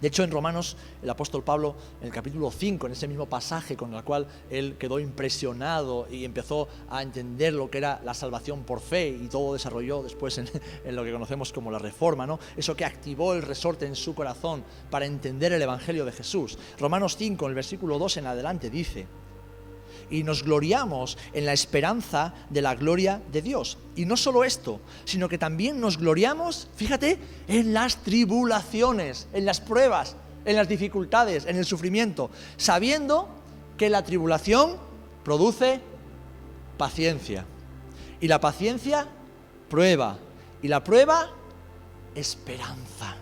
De 0.01 0.07
hecho, 0.07 0.23
en 0.23 0.31
Romanos, 0.31 0.75
el 1.01 1.09
apóstol 1.09 1.43
Pablo, 1.43 1.75
en 2.01 2.07
el 2.07 2.13
capítulo 2.13 2.51
5, 2.51 2.87
en 2.87 2.93
ese 2.93 3.07
mismo 3.07 3.25
pasaje 3.25 3.75
con 3.75 3.93
el 3.93 4.03
cual 4.03 4.27
él 4.49 4.75
quedó 4.77 4.99
impresionado 4.99 6.07
y 6.11 6.25
empezó 6.25 6.67
a 6.89 7.01
entender 7.01 7.53
lo 7.53 7.69
que 7.69 7.79
era 7.79 8.01
la 8.03 8.13
salvación 8.13 8.63
por 8.63 8.79
fe 8.79 9.09
y 9.09 9.27
todo 9.27 9.53
desarrolló 9.53 10.03
después 10.03 10.37
en, 10.37 10.95
lo 10.95 11.03
que 11.03 11.11
conocemos 11.11 11.53
como 11.53 11.71
la 11.71 11.79
reforma, 11.79 12.27
¿no? 12.27 12.39
Eso 12.55 12.75
que 12.75 12.85
activó 12.85 13.33
el 13.33 13.41
resorte 13.41 13.85
en 13.85 13.95
su 13.95 14.13
corazón 14.13 14.63
para 14.89 15.05
entender 15.05 15.53
el 15.53 15.61
Evangelio 15.61 16.05
de 16.05 16.11
Jesús. 16.11 16.57
Romanos 16.79 17.15
5, 17.17 17.45
en 17.45 17.49
el 17.49 17.55
versículo 17.55 17.97
2 17.97 18.17
en 18.17 18.27
adelante, 18.27 18.69
dice, 18.69 19.07
y 20.09 20.23
nos 20.23 20.43
gloriamos 20.43 21.17
en 21.33 21.45
la 21.45 21.53
esperanza 21.53 22.33
de 22.49 22.61
la 22.61 22.75
gloria 22.75 23.21
de 23.31 23.41
Dios. 23.41 23.77
Y 23.95 24.05
no 24.05 24.17
solo 24.17 24.43
esto, 24.43 24.79
sino 25.05 25.29
que 25.29 25.37
también 25.37 25.79
nos 25.79 25.97
gloriamos, 25.97 26.67
fíjate, 26.75 27.19
en 27.47 27.73
las 27.73 27.97
tribulaciones, 27.97 29.27
en 29.33 29.45
las 29.45 29.61
pruebas, 29.61 30.15
en 30.45 30.55
las 30.55 30.67
dificultades, 30.67 31.45
en 31.45 31.57
el 31.57 31.65
sufrimiento, 31.65 32.29
sabiendo 32.55 33.27
que 33.77 33.89
la 33.89 34.03
tribulación 34.03 34.77
produce 35.23 35.81
paciencia. 36.77 37.45
Y 38.19 38.27
la 38.27 38.39
paciencia, 38.39 39.07
prueba. 39.69 40.17
Y 40.61 40.67
la 40.67 40.83
prueba, 40.83 41.29
esperanza. 42.15 43.15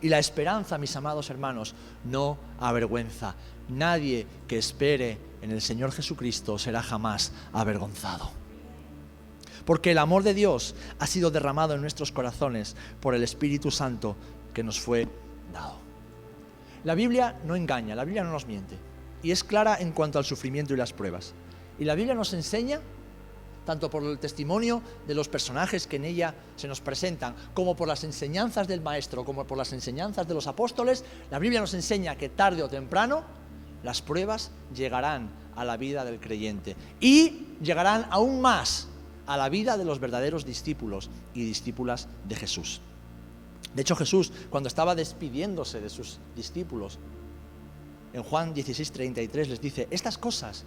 Y 0.00 0.08
la 0.08 0.18
esperanza, 0.18 0.78
mis 0.78 0.94
amados 0.96 1.30
hermanos, 1.30 1.74
no 2.04 2.38
avergüenza. 2.60 3.34
Nadie 3.68 4.26
que 4.46 4.58
espere 4.58 5.18
en 5.44 5.50
el 5.50 5.60
Señor 5.60 5.92
Jesucristo 5.92 6.58
será 6.58 6.82
jamás 6.82 7.30
avergonzado. 7.52 8.30
Porque 9.66 9.90
el 9.90 9.98
amor 9.98 10.22
de 10.22 10.32
Dios 10.32 10.74
ha 10.98 11.06
sido 11.06 11.30
derramado 11.30 11.74
en 11.74 11.82
nuestros 11.82 12.12
corazones 12.12 12.76
por 13.00 13.14
el 13.14 13.22
Espíritu 13.22 13.70
Santo 13.70 14.16
que 14.54 14.62
nos 14.62 14.80
fue 14.80 15.06
dado. 15.52 15.76
La 16.84 16.94
Biblia 16.94 17.38
no 17.44 17.56
engaña, 17.56 17.94
la 17.94 18.06
Biblia 18.06 18.24
no 18.24 18.32
nos 18.32 18.46
miente. 18.46 18.78
Y 19.22 19.32
es 19.32 19.44
clara 19.44 19.76
en 19.78 19.92
cuanto 19.92 20.18
al 20.18 20.24
sufrimiento 20.24 20.72
y 20.72 20.78
las 20.78 20.94
pruebas. 20.94 21.34
Y 21.78 21.84
la 21.84 21.94
Biblia 21.94 22.14
nos 22.14 22.32
enseña, 22.32 22.80
tanto 23.66 23.90
por 23.90 24.02
el 24.02 24.18
testimonio 24.18 24.80
de 25.06 25.14
los 25.14 25.28
personajes 25.28 25.86
que 25.86 25.96
en 25.96 26.06
ella 26.06 26.34
se 26.56 26.68
nos 26.68 26.80
presentan, 26.80 27.34
como 27.52 27.76
por 27.76 27.86
las 27.88 28.02
enseñanzas 28.04 28.66
del 28.66 28.80
Maestro, 28.80 29.26
como 29.26 29.46
por 29.46 29.58
las 29.58 29.74
enseñanzas 29.74 30.26
de 30.26 30.34
los 30.34 30.46
apóstoles, 30.46 31.04
la 31.30 31.38
Biblia 31.38 31.60
nos 31.60 31.74
enseña 31.74 32.16
que 32.16 32.30
tarde 32.30 32.62
o 32.62 32.68
temprano 32.68 33.43
las 33.84 34.02
pruebas 34.02 34.50
llegarán 34.74 35.30
a 35.54 35.64
la 35.64 35.76
vida 35.76 36.04
del 36.04 36.18
creyente 36.18 36.74
y 37.00 37.46
llegarán 37.62 38.06
aún 38.10 38.40
más 38.40 38.88
a 39.26 39.36
la 39.36 39.48
vida 39.48 39.76
de 39.76 39.84
los 39.84 40.00
verdaderos 40.00 40.44
discípulos 40.44 41.10
y 41.34 41.44
discípulas 41.44 42.08
de 42.26 42.34
Jesús. 42.34 42.80
De 43.74 43.82
hecho, 43.82 43.94
Jesús, 43.96 44.32
cuando 44.50 44.68
estaba 44.68 44.94
despidiéndose 44.94 45.80
de 45.80 45.90
sus 45.90 46.18
discípulos, 46.34 46.98
en 48.12 48.22
Juan 48.22 48.54
16:33 48.54 49.48
les 49.48 49.60
dice, 49.60 49.88
estas 49.90 50.18
cosas 50.18 50.64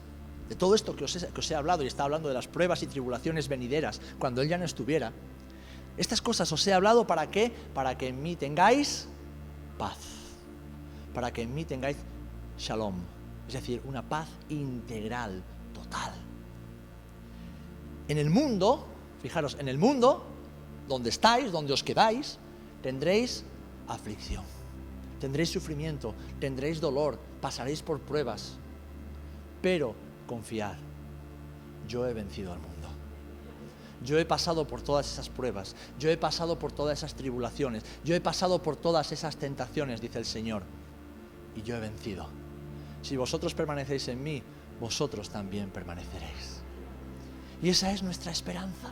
de 0.49 0.55
todo 0.55 0.75
esto 0.75 0.95
que 0.95 1.03
os, 1.03 1.51
he, 1.51 1.55
hablado 1.55 1.83
y 1.83 1.87
está 1.87 2.03
hablando 2.03 2.27
de 2.27 2.33
las 2.33 2.47
pruebas 2.47 2.83
y 2.83 2.87
tribulaciones 2.87 3.47
venideras, 3.47 3.99
cuando 4.19 4.41
Él 4.41 4.49
ya 4.49 4.57
no 4.57 4.65
estuviera, 4.65 5.11
estas 5.97 6.21
cosas 6.21 6.51
os 6.51 6.65
he 6.67 6.73
hablado 6.73 7.07
para 7.07 7.29
qué? 7.31 7.51
Para 7.73 7.97
que 7.97 8.07
en 8.07 8.21
mí 8.21 8.35
tengáis 8.35 9.07
paz, 9.77 9.97
para 11.13 11.33
que 11.33 11.41
en 11.41 11.53
mí 11.53 11.65
tengáis 11.65 11.97
shalom, 12.57 12.95
es 13.47 13.53
decir, 13.53 13.81
una 13.85 14.01
paz 14.01 14.27
integral, 14.49 15.43
total. 15.73 16.13
En 18.07 18.17
el 18.17 18.29
mundo, 18.29 18.85
fijaros, 19.21 19.57
en 19.59 19.67
el 19.67 19.77
mundo, 19.77 20.25
donde 20.87 21.09
estáis, 21.09 21.51
donde 21.51 21.73
os 21.73 21.83
quedáis, 21.83 22.37
tendréis 22.81 23.43
aflicción, 23.87 24.43
tendréis 25.19 25.49
sufrimiento, 25.49 26.13
tendréis 26.39 26.79
dolor, 26.79 27.19
pasaréis 27.41 27.81
por 27.81 27.99
pruebas, 27.99 28.57
pero 29.61 29.95
confiar, 30.25 30.77
yo 31.87 32.07
he 32.07 32.13
vencido 32.13 32.53
al 32.53 32.59
mundo. 32.59 32.87
Yo 34.03 34.19
he 34.19 34.25
pasado 34.25 34.67
por 34.67 34.81
todas 34.81 35.11
esas 35.11 35.27
pruebas, 35.27 35.75
yo 35.97 36.09
he 36.09 36.17
pasado 36.17 36.59
por 36.59 36.71
todas 36.71 36.99
esas 36.99 37.15
tribulaciones, 37.15 37.83
yo 38.05 38.13
he 38.13 38.21
pasado 38.21 38.61
por 38.61 38.75
todas 38.75 39.11
esas 39.11 39.37
tentaciones, 39.37 40.01
dice 40.01 40.19
el 40.19 40.25
Señor, 40.25 40.63
y 41.55 41.63
yo 41.63 41.75
he 41.75 41.79
vencido. 41.79 42.36
Si 43.07 43.15
vosotros 43.15 43.53
permanecéis 43.53 44.09
en 44.09 44.21
mí, 44.21 44.43
vosotros 44.81 45.29
también 45.29 45.69
permaneceréis. 45.69 46.59
Y 47.63 47.69
esa 47.69 47.93
es 47.93 48.03
nuestra 48.03 48.33
esperanza, 48.33 48.91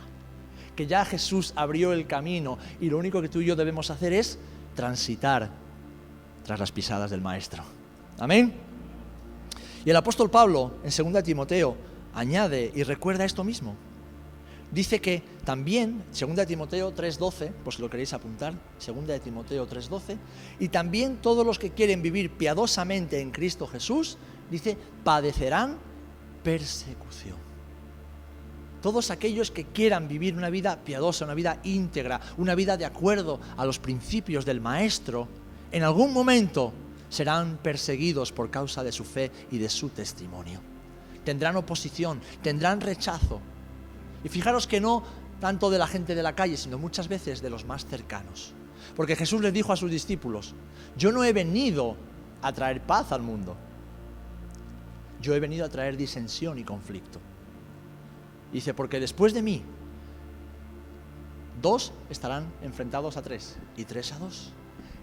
que 0.74 0.86
ya 0.86 1.04
Jesús 1.04 1.52
abrió 1.54 1.92
el 1.92 2.06
camino 2.06 2.56
y 2.80 2.88
lo 2.88 2.96
único 2.96 3.20
que 3.20 3.28
tú 3.28 3.42
y 3.42 3.44
yo 3.44 3.56
debemos 3.56 3.90
hacer 3.90 4.14
es 4.14 4.38
transitar 4.74 5.50
tras 6.46 6.58
las 6.58 6.72
pisadas 6.72 7.10
del 7.10 7.20
Maestro. 7.20 7.62
Amén. 8.18 8.54
Y 9.84 9.90
el 9.90 9.96
apóstol 9.96 10.30
Pablo, 10.30 10.76
en 10.82 11.12
2 11.12 11.22
Timoteo, 11.22 11.76
añade 12.14 12.72
y 12.74 12.84
recuerda 12.84 13.26
esto 13.26 13.44
mismo. 13.44 13.76
Dice 14.72 15.00
que 15.00 15.22
también, 15.44 16.02
2 16.12 16.46
Timoteo 16.46 16.92
3:12, 16.92 17.52
pues 17.64 17.78
lo 17.78 17.88
queréis 17.88 18.12
apuntar, 18.12 18.54
2 18.78 19.20
Timoteo 19.20 19.66
3:12, 19.66 20.16
y 20.58 20.68
también 20.68 21.16
todos 21.16 21.46
los 21.46 21.58
que 21.58 21.70
quieren 21.70 22.02
vivir 22.02 22.30
piadosamente 22.30 23.20
en 23.20 23.30
Cristo 23.30 23.66
Jesús, 23.66 24.18
dice, 24.50 24.76
padecerán 25.04 25.78
persecución. 26.42 27.36
Todos 28.82 29.10
aquellos 29.10 29.50
que 29.50 29.64
quieran 29.64 30.06
vivir 30.06 30.36
una 30.36 30.50
vida 30.50 30.76
piadosa, 30.84 31.24
una 31.24 31.34
vida 31.34 31.58
íntegra, 31.64 32.20
una 32.36 32.54
vida 32.54 32.76
de 32.76 32.84
acuerdo 32.84 33.40
a 33.56 33.64
los 33.64 33.78
principios 33.78 34.44
del 34.44 34.60
Maestro, 34.60 35.28
en 35.72 35.82
algún 35.82 36.12
momento 36.12 36.72
serán 37.08 37.58
perseguidos 37.62 38.32
por 38.32 38.50
causa 38.50 38.84
de 38.84 38.92
su 38.92 39.04
fe 39.04 39.30
y 39.50 39.58
de 39.58 39.68
su 39.68 39.88
testimonio. 39.88 40.60
Tendrán 41.24 41.56
oposición, 41.56 42.20
tendrán 42.42 42.80
rechazo. 42.80 43.40
Y 44.26 44.28
fijaros 44.28 44.66
que 44.66 44.80
no 44.80 45.04
tanto 45.40 45.70
de 45.70 45.78
la 45.78 45.86
gente 45.86 46.16
de 46.16 46.22
la 46.24 46.34
calle, 46.34 46.56
sino 46.56 46.78
muchas 46.78 47.06
veces 47.06 47.40
de 47.42 47.48
los 47.48 47.64
más 47.64 47.86
cercanos. 47.86 48.54
Porque 48.96 49.14
Jesús 49.14 49.40
les 49.40 49.52
dijo 49.52 49.72
a 49.72 49.76
sus 49.76 49.88
discípulos, 49.88 50.52
yo 50.96 51.12
no 51.12 51.22
he 51.22 51.32
venido 51.32 51.94
a 52.42 52.52
traer 52.52 52.82
paz 52.82 53.12
al 53.12 53.22
mundo, 53.22 53.56
yo 55.22 55.32
he 55.32 55.38
venido 55.38 55.64
a 55.64 55.68
traer 55.68 55.96
disensión 55.96 56.58
y 56.58 56.64
conflicto. 56.64 57.20
Dice, 58.52 58.74
porque 58.74 58.98
después 58.98 59.32
de 59.32 59.42
mí, 59.42 59.62
dos 61.62 61.92
estarán 62.10 62.52
enfrentados 62.62 63.16
a 63.16 63.22
tres 63.22 63.56
y 63.76 63.84
tres 63.84 64.10
a 64.10 64.18
dos. 64.18 64.52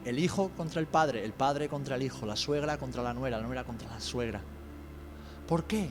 El 0.04 0.20
hijo 0.20 0.52
contra 0.58 0.82
el 0.82 0.88
padre, 0.88 1.24
el 1.24 1.32
padre 1.32 1.70
contra 1.70 1.96
el 1.96 2.04
hijo, 2.04 2.26
la 2.26 2.36
suegra 2.36 2.78
contra 2.78 3.02
la 3.02 3.14
nuera, 3.14 3.38
la 3.38 3.48
nuera 3.48 3.64
contra 3.64 3.88
la 3.90 4.02
suegra. 4.02 4.42
¿Por 5.48 5.64
qué? 5.64 5.88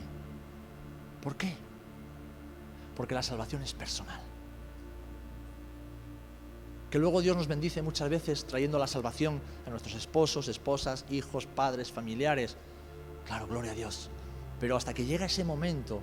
¿Por 1.19 1.35
qué? 1.35 1.72
Porque 2.95 3.15
la 3.15 3.23
salvación 3.23 3.61
es 3.61 3.73
personal. 3.73 4.21
Que 6.89 6.99
luego 6.99 7.21
Dios 7.21 7.35
nos 7.35 7.47
bendice 7.47 7.81
muchas 7.81 8.09
veces 8.09 8.45
trayendo 8.45 8.77
la 8.77 8.85
salvación 8.85 9.41
a 9.65 9.71
nuestros 9.71 9.95
esposos, 9.95 10.47
esposas, 10.47 11.05
hijos, 11.09 11.47
padres, 11.47 11.91
familiares. 11.91 12.55
Claro, 13.25 13.47
gloria 13.47 13.71
a 13.71 13.75
Dios. 13.75 14.09
Pero 14.59 14.77
hasta 14.77 14.93
que 14.93 15.05
llega 15.05 15.25
ese 15.25 15.43
momento 15.43 16.01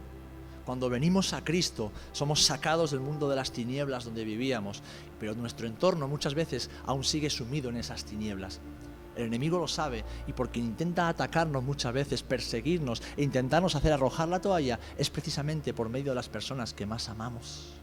cuando 0.65 0.89
venimos 0.91 1.33
a 1.33 1.43
Cristo, 1.45 1.91
somos 2.13 2.45
sacados 2.45 2.91
del 2.91 3.01
mundo 3.01 3.29
de 3.29 3.37
las 3.37 3.53
tinieblas 3.53 4.05
donde 4.05 4.25
vivíamos, 4.25 4.83
pero 5.19 5.35
nuestro 5.35 5.67
entorno 5.67 6.07
muchas 6.09 6.35
veces 6.35 6.71
aún 6.87 7.05
sigue 7.05 7.31
sumido 7.31 7.71
en 7.71 7.77
esas 7.77 8.05
tinieblas. 8.05 8.61
El 9.17 9.25
enemigo 9.25 9.59
lo 9.59 9.69
sabe 9.69 10.05
y 10.27 10.33
porque 10.33 10.61
intenta 10.61 11.09
atacarnos 11.09 11.63
muchas 11.63 11.93
veces, 11.93 12.23
perseguirnos 12.23 13.03
e 13.17 13.23
intentarnos 13.23 13.75
hacer 13.75 13.93
arrojar 13.93 14.29
la 14.29 14.41
toalla, 14.41 14.79
es 14.97 15.11
precisamente 15.11 15.75
por 15.75 15.89
medio 15.89 16.13
de 16.13 16.17
las 16.17 16.29
personas 16.29 16.75
que 16.75 16.87
más 16.87 17.09
amamos. 17.09 17.75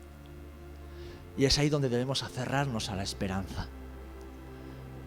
Y 1.38 1.46
es 1.46 1.58
ahí 1.60 1.70
donde 1.70 1.90
debemos 1.90 2.24
aferrarnos 2.24 2.90
a 2.90 2.96
la 2.96 3.04
esperanza 3.04 3.68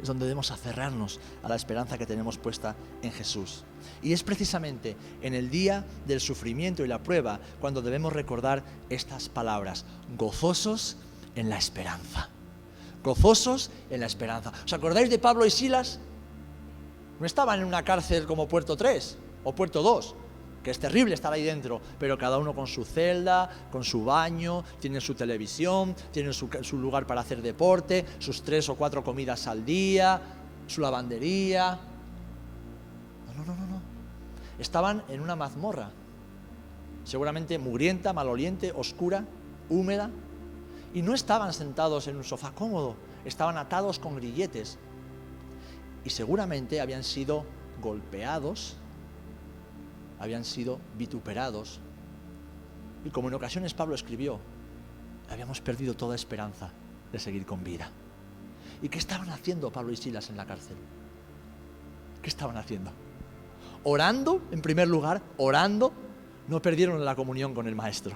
es 0.00 0.08
donde 0.08 0.24
debemos 0.24 0.50
aferrarnos 0.50 1.20
a 1.42 1.48
la 1.48 1.56
esperanza 1.56 1.98
que 1.98 2.06
tenemos 2.06 2.38
puesta 2.38 2.74
en 3.02 3.12
Jesús. 3.12 3.64
Y 4.02 4.12
es 4.12 4.22
precisamente 4.22 4.96
en 5.22 5.34
el 5.34 5.50
día 5.50 5.84
del 6.06 6.20
sufrimiento 6.20 6.84
y 6.84 6.88
la 6.88 7.02
prueba 7.02 7.40
cuando 7.60 7.82
debemos 7.82 8.12
recordar 8.12 8.64
estas 8.88 9.28
palabras, 9.28 9.84
gozosos 10.16 10.96
en 11.34 11.50
la 11.50 11.58
esperanza. 11.58 12.30
Gozosos 13.02 13.70
en 13.90 14.00
la 14.00 14.06
esperanza. 14.06 14.52
¿Os 14.64 14.72
acordáis 14.72 15.10
de 15.10 15.18
Pablo 15.18 15.46
y 15.46 15.50
Silas? 15.50 16.00
No 17.20 17.26
estaban 17.26 17.60
en 17.60 17.66
una 17.66 17.84
cárcel 17.84 18.26
como 18.26 18.48
Puerto 18.48 18.76
3 18.76 19.18
o 19.44 19.54
Puerto 19.54 19.82
2 19.82 20.16
que 20.62 20.70
es 20.70 20.78
terrible 20.78 21.14
estar 21.14 21.32
ahí 21.32 21.42
dentro, 21.42 21.80
pero 21.98 22.18
cada 22.18 22.38
uno 22.38 22.54
con 22.54 22.66
su 22.66 22.84
celda, 22.84 23.48
con 23.72 23.82
su 23.82 24.04
baño, 24.04 24.62
tienen 24.78 25.00
su 25.00 25.14
televisión, 25.14 25.94
tienen 26.12 26.34
su, 26.34 26.48
lugar 26.72 27.06
para 27.06 27.22
hacer 27.22 27.40
deporte, 27.40 28.04
sus 28.18 28.42
tres 28.42 28.68
o 28.68 28.74
cuatro 28.74 29.02
comidas 29.02 29.46
al 29.46 29.64
día, 29.64 30.20
su 30.66 30.80
lavandería. 30.82 31.78
No, 33.26 33.32
no, 33.34 33.44
no, 33.46 33.54
no, 33.54 33.66
no. 33.66 33.80
Estaban 34.58 35.02
en 35.08 35.20
una 35.20 35.34
mazmorra, 35.34 35.90
seguramente 37.04 37.58
mugrienta, 37.58 38.12
maloliente, 38.12 38.72
oscura, 38.72 39.24
húmeda, 39.70 40.10
y 40.92 41.00
no 41.00 41.14
estaban 41.14 41.54
sentados 41.54 42.06
en 42.06 42.16
un 42.16 42.24
sofá 42.24 42.52
cómodo, 42.52 42.96
estaban 43.24 43.56
atados 43.56 43.98
con 43.98 44.16
grilletes, 44.16 44.78
y 46.04 46.10
seguramente 46.10 46.80
habían 46.80 47.04
sido 47.04 47.44
golpeados 47.80 48.76
habían 50.20 50.44
sido 50.44 50.78
vituperados. 50.96 51.80
Y 53.04 53.10
como 53.10 53.28
en 53.28 53.34
ocasiones 53.34 53.74
Pablo 53.74 53.94
escribió, 53.94 54.38
habíamos 55.28 55.60
perdido 55.60 55.94
toda 55.94 56.14
esperanza 56.14 56.70
de 57.10 57.18
seguir 57.18 57.46
con 57.46 57.64
vida. 57.64 57.90
¿Y 58.82 58.88
qué 58.88 58.98
estaban 58.98 59.30
haciendo 59.30 59.72
Pablo 59.72 59.92
y 59.92 59.96
Silas 59.96 60.30
en 60.30 60.36
la 60.36 60.44
cárcel? 60.44 60.76
¿Qué 62.22 62.28
estaban 62.28 62.58
haciendo? 62.58 62.92
Orando, 63.82 64.42
en 64.52 64.60
primer 64.60 64.88
lugar, 64.88 65.22
orando, 65.38 65.92
no 66.48 66.60
perdieron 66.60 67.02
la 67.02 67.16
comunión 67.16 67.54
con 67.54 67.66
el 67.66 67.74
Maestro. 67.74 68.14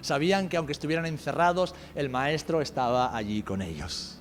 Sabían 0.00 0.48
que 0.48 0.56
aunque 0.56 0.72
estuvieran 0.72 1.04
encerrados, 1.04 1.74
el 1.94 2.08
Maestro 2.08 2.62
estaba 2.62 3.14
allí 3.14 3.42
con 3.42 3.60
ellos. 3.60 4.17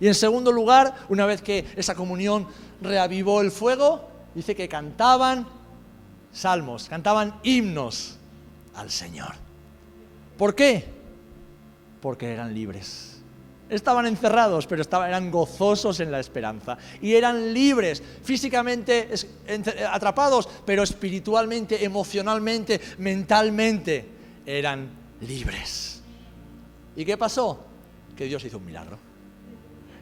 Y 0.00 0.06
en 0.06 0.14
segundo 0.14 0.50
lugar, 0.50 0.94
una 1.08 1.26
vez 1.26 1.42
que 1.42 1.66
esa 1.76 1.94
comunión 1.94 2.46
reavivó 2.80 3.42
el 3.42 3.50
fuego, 3.50 4.08
dice 4.34 4.54
que 4.54 4.68
cantaban 4.68 5.46
salmos, 6.32 6.88
cantaban 6.88 7.38
himnos 7.42 8.16
al 8.74 8.90
Señor. 8.90 9.32
¿Por 10.38 10.54
qué? 10.54 10.84
Porque 12.00 12.32
eran 12.32 12.54
libres. 12.54 13.20
Estaban 13.68 14.06
encerrados, 14.06 14.66
pero 14.66 14.82
estaban, 14.82 15.08
eran 15.08 15.30
gozosos 15.30 16.00
en 16.00 16.10
la 16.10 16.18
esperanza. 16.18 16.78
Y 17.02 17.14
eran 17.14 17.52
libres, 17.52 18.02
físicamente 18.24 19.10
atrapados, 19.88 20.48
pero 20.64 20.82
espiritualmente, 20.82 21.84
emocionalmente, 21.84 22.80
mentalmente, 22.98 24.08
eran 24.46 24.88
libres. 25.20 26.00
¿Y 26.96 27.04
qué 27.04 27.16
pasó? 27.16 27.64
Que 28.16 28.24
Dios 28.24 28.44
hizo 28.44 28.58
un 28.58 28.64
milagro. 28.64 29.09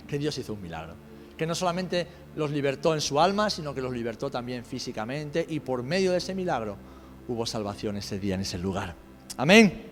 Que 0.09 0.19
Dios 0.19 0.37
hizo 0.39 0.55
un 0.55 0.63
milagro 0.63 0.95
que 1.39 1.47
no 1.47 1.55
solamente 1.55 2.07
los 2.37 2.51
libertó 2.51 2.93
en 2.93 3.01
su 3.01 3.19
alma, 3.19 3.49
sino 3.49 3.73
que 3.73 3.81
los 3.81 3.93
libertó 3.93 4.29
también 4.31 4.65
físicamente 4.65 5.47
y 5.49 5.61
por 5.61 5.83
medio 5.83 6.11
de 6.11 6.19
ese 6.19 6.35
milagro 6.35 6.77
hubo 7.29 7.47
salvación 7.47 7.97
ese 7.97 8.19
día 8.19 8.35
en 8.35 8.43
ese 8.43 8.59
lugar. 8.59 8.95
Amén. 9.37 9.85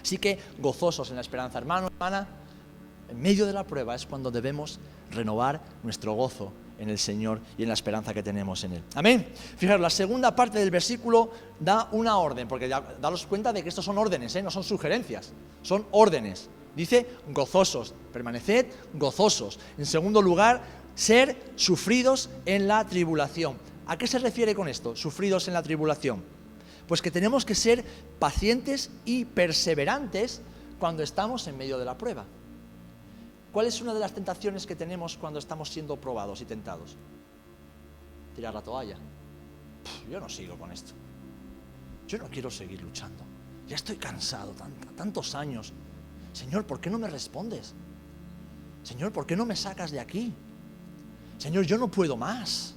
Así 0.00 0.16
que 0.18 0.38
gozosos 0.58 1.10
en 1.10 1.16
la 1.16 1.22
esperanza, 1.22 1.58
hermano, 1.58 1.88
hermana, 1.88 2.28
en 3.10 3.20
medio 3.20 3.44
de 3.44 3.52
la 3.52 3.64
prueba 3.64 3.94
es 3.94 4.06
cuando 4.06 4.30
debemos 4.30 4.78
renovar 5.10 5.60
nuestro 5.82 6.12
gozo 6.12 6.52
en 6.78 6.90
el 6.90 6.98
Señor 6.98 7.40
y 7.58 7.62
en 7.62 7.68
la 7.68 7.74
esperanza 7.74 8.14
que 8.14 8.22
tenemos 8.22 8.62
en 8.64 8.74
Él. 8.74 8.82
Amén. 8.94 9.26
Fijaros, 9.56 9.80
la 9.80 9.90
segunda 9.90 10.36
parte 10.36 10.58
del 10.58 10.70
versículo 10.70 11.30
da 11.58 11.88
una 11.92 12.18
orden, 12.18 12.46
porque 12.46 12.68
daros 12.68 13.26
cuenta 13.26 13.52
de 13.52 13.62
que 13.62 13.70
estos 13.70 13.84
son 13.84 13.98
órdenes, 13.98 14.36
¿eh? 14.36 14.42
no 14.42 14.50
son 14.50 14.62
sugerencias, 14.62 15.32
son 15.62 15.86
órdenes. 15.90 16.48
Dice 16.76 17.06
gozosos, 17.28 17.94
permaneced 18.12 18.66
gozosos. 18.92 19.58
En 19.78 19.86
segundo 19.86 20.20
lugar, 20.20 20.62
ser 20.94 21.52
sufridos 21.56 22.28
en 22.44 22.68
la 22.68 22.86
tribulación. 22.86 23.56
¿A 23.86 23.96
qué 23.96 24.06
se 24.06 24.18
refiere 24.18 24.54
con 24.54 24.68
esto? 24.68 24.94
Sufridos 24.94 25.48
en 25.48 25.54
la 25.54 25.62
tribulación. 25.62 26.22
Pues 26.86 27.00
que 27.00 27.10
tenemos 27.10 27.46
que 27.46 27.54
ser 27.54 27.82
pacientes 28.18 28.90
y 29.06 29.24
perseverantes 29.24 30.42
cuando 30.78 31.02
estamos 31.02 31.46
en 31.48 31.56
medio 31.56 31.78
de 31.78 31.86
la 31.86 31.96
prueba. 31.96 32.26
¿Cuál 33.52 33.66
es 33.66 33.80
una 33.80 33.94
de 33.94 34.00
las 34.00 34.12
tentaciones 34.12 34.66
que 34.66 34.76
tenemos 34.76 35.16
cuando 35.16 35.38
estamos 35.38 35.70
siendo 35.70 35.96
probados 35.98 36.42
y 36.42 36.44
tentados? 36.44 36.94
Tirar 38.34 38.52
la 38.52 38.60
toalla. 38.60 38.98
yo 40.10 40.20
no 40.20 40.28
sigo 40.28 40.58
con 40.58 40.70
esto. 40.72 40.92
Yo 42.06 42.18
no 42.18 42.28
quiero 42.28 42.50
seguir 42.50 42.82
luchando. 42.82 43.24
Ya 43.66 43.76
estoy 43.76 43.96
cansado, 43.96 44.54
tantos 44.94 45.34
años. 45.34 45.72
Señor, 46.36 46.66
¿por 46.66 46.80
qué 46.80 46.90
no 46.90 46.98
me 46.98 47.08
respondes? 47.08 47.72
Señor, 48.82 49.10
¿por 49.10 49.26
qué 49.26 49.34
no 49.34 49.46
me 49.46 49.56
sacas 49.56 49.90
de 49.90 49.98
aquí? 49.98 50.34
Señor, 51.38 51.64
yo 51.64 51.78
no 51.78 51.88
puedo 51.88 52.14
más. 52.14 52.74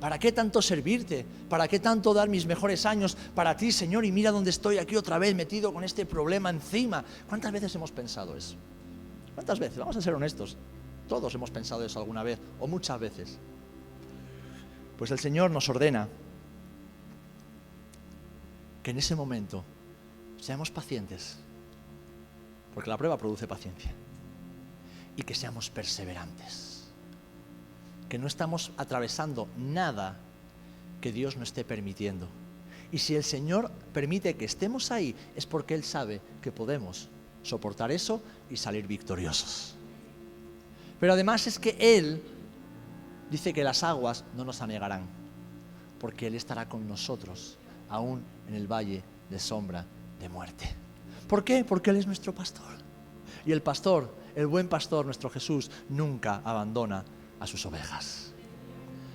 ¿Para 0.00 0.18
qué 0.18 0.32
tanto 0.32 0.60
servirte? 0.60 1.24
¿Para 1.48 1.68
qué 1.68 1.78
tanto 1.78 2.12
dar 2.12 2.28
mis 2.28 2.44
mejores 2.44 2.84
años 2.84 3.16
para 3.36 3.56
ti, 3.56 3.70
Señor? 3.70 4.04
Y 4.04 4.10
mira 4.10 4.32
dónde 4.32 4.50
estoy 4.50 4.78
aquí 4.78 4.96
otra 4.96 5.18
vez 5.18 5.36
metido 5.36 5.72
con 5.72 5.84
este 5.84 6.04
problema 6.04 6.50
encima. 6.50 7.04
¿Cuántas 7.28 7.52
veces 7.52 7.72
hemos 7.76 7.92
pensado 7.92 8.36
eso? 8.36 8.56
¿Cuántas 9.36 9.60
veces? 9.60 9.78
Vamos 9.78 9.96
a 9.96 10.02
ser 10.02 10.12
honestos. 10.12 10.56
Todos 11.08 11.32
hemos 11.36 11.52
pensado 11.52 11.84
eso 11.84 12.00
alguna 12.00 12.24
vez 12.24 12.40
o 12.58 12.66
muchas 12.66 12.98
veces. 12.98 13.38
Pues 14.98 15.12
el 15.12 15.20
Señor 15.20 15.52
nos 15.52 15.68
ordena 15.68 16.08
que 18.82 18.90
en 18.90 18.98
ese 18.98 19.14
momento 19.14 19.62
seamos 20.40 20.72
pacientes, 20.72 21.38
porque 22.74 22.90
la 22.90 22.98
prueba 22.98 23.18
produce 23.18 23.46
paciencia, 23.46 23.92
y 25.16 25.22
que 25.22 25.34
seamos 25.34 25.70
perseverantes 25.70 26.72
que 28.12 28.18
no 28.18 28.26
estamos 28.26 28.72
atravesando 28.76 29.48
nada 29.56 30.18
que 31.00 31.12
Dios 31.12 31.38
no 31.38 31.44
esté 31.44 31.64
permitiendo. 31.64 32.28
Y 32.92 32.98
si 32.98 33.16
el 33.16 33.24
Señor 33.24 33.70
permite 33.94 34.36
que 34.36 34.44
estemos 34.44 34.90
ahí, 34.90 35.16
es 35.34 35.46
porque 35.46 35.72
Él 35.74 35.82
sabe 35.82 36.20
que 36.42 36.52
podemos 36.52 37.08
soportar 37.42 37.90
eso 37.90 38.22
y 38.50 38.58
salir 38.58 38.86
victoriosos. 38.86 39.76
Pero 41.00 41.14
además 41.14 41.46
es 41.46 41.58
que 41.58 41.74
Él 41.80 42.22
dice 43.30 43.54
que 43.54 43.64
las 43.64 43.82
aguas 43.82 44.24
no 44.36 44.44
nos 44.44 44.60
anegarán, 44.60 45.06
porque 45.98 46.26
Él 46.26 46.34
estará 46.34 46.68
con 46.68 46.86
nosotros, 46.86 47.56
aún 47.88 48.22
en 48.46 48.54
el 48.56 48.70
valle 48.70 49.02
de 49.30 49.38
sombra 49.38 49.86
de 50.20 50.28
muerte. 50.28 50.81
¿Por 51.32 51.44
qué? 51.44 51.64
Porque 51.64 51.88
Él 51.88 51.96
es 51.96 52.06
nuestro 52.06 52.34
pastor. 52.34 52.74
Y 53.46 53.52
el 53.52 53.62
pastor, 53.62 54.14
el 54.34 54.46
buen 54.46 54.68
pastor, 54.68 55.06
nuestro 55.06 55.30
Jesús, 55.30 55.70
nunca 55.88 56.42
abandona 56.44 57.06
a 57.40 57.46
sus 57.46 57.64
ovejas. 57.64 58.34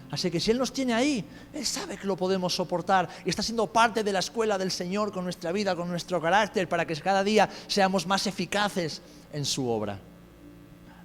Así 0.10 0.32
que 0.32 0.39
si 0.39 0.49
Él 0.49 0.58
nos 0.58 0.73
tiene 0.73 0.95
ahí, 0.95 1.23
Él 1.53 1.63
sabe 1.63 1.95
que 1.95 2.08
lo 2.08 2.17
podemos 2.17 2.56
soportar 2.56 3.08
y 3.23 3.30
está 3.30 3.43
siendo 3.43 3.71
parte 3.71 4.03
de 4.03 4.12
la 4.12 4.17
escuela 4.17 4.58
del 4.58 4.71
Señor 4.71 5.12
con 5.12 5.25
nuestra 5.25 5.51
vida, 5.51 5.75
con 5.75 5.89
nuestro 5.89 6.19
carácter, 6.19 6.67
para 6.67 6.88
que 6.88 6.95
cada 6.95 7.23
día 7.23 7.47
seamos 7.67 8.08
más 8.08 8.25
eficaces 8.25 9.03
en 9.32 9.45
su 9.45 9.69
obra. 9.69 9.99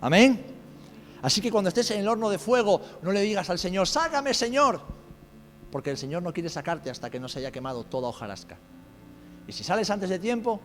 Amén. 0.00 0.42
Así 1.20 1.42
que 1.42 1.50
cuando 1.52 1.68
estés 1.68 1.90
en 1.90 2.00
el 2.00 2.08
horno 2.08 2.30
de 2.30 2.38
fuego, 2.38 2.80
no 3.02 3.12
le 3.12 3.20
digas 3.20 3.50
al 3.50 3.58
Señor, 3.58 3.86
sácame 3.86 4.32
Señor, 4.32 4.80
porque 5.70 5.90
el 5.90 5.98
Señor 5.98 6.22
no 6.22 6.32
quiere 6.32 6.48
sacarte 6.48 6.88
hasta 6.88 7.10
que 7.10 7.20
no 7.20 7.28
se 7.28 7.40
haya 7.40 7.52
quemado 7.52 7.84
toda 7.84 8.08
hojarasca. 8.08 8.56
Y 9.46 9.52
si 9.52 9.62
sales 9.62 9.90
antes 9.90 10.08
de 10.08 10.18
tiempo, 10.18 10.60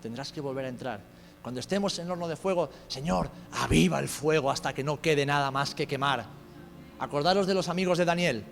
tendrás 0.00 0.32
que 0.32 0.40
volver 0.40 0.64
a 0.64 0.68
entrar 0.68 1.00
cuando 1.42 1.60
estemos 1.60 1.98
en 1.98 2.06
el 2.06 2.12
horno 2.12 2.28
de 2.28 2.36
fuego, 2.36 2.68
Señor, 2.88 3.30
aviva 3.52 3.98
el 3.98 4.08
fuego 4.08 4.50
hasta 4.50 4.74
que 4.74 4.84
no 4.84 5.00
quede 5.00 5.24
nada 5.24 5.50
más 5.50 5.74
que 5.74 5.86
quemar. 5.86 6.26
Acordaros 6.98 7.46
de 7.46 7.54
los 7.54 7.68
amigos 7.68 7.96
de 7.96 8.04
Daniel. 8.04 8.44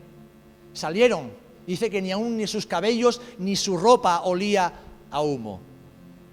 Salieron, 0.73 1.31
dice 1.67 1.91
que 1.91 2.01
ni 2.01 2.13
aún 2.13 2.39
ni 2.39 2.47
sus 2.47 2.67
cabellos 2.67 3.21
ni 3.39 3.57
su 3.57 3.77
ropa 3.77 4.23
olía 4.23 4.73
a 5.11 5.21
humo. 5.21 5.61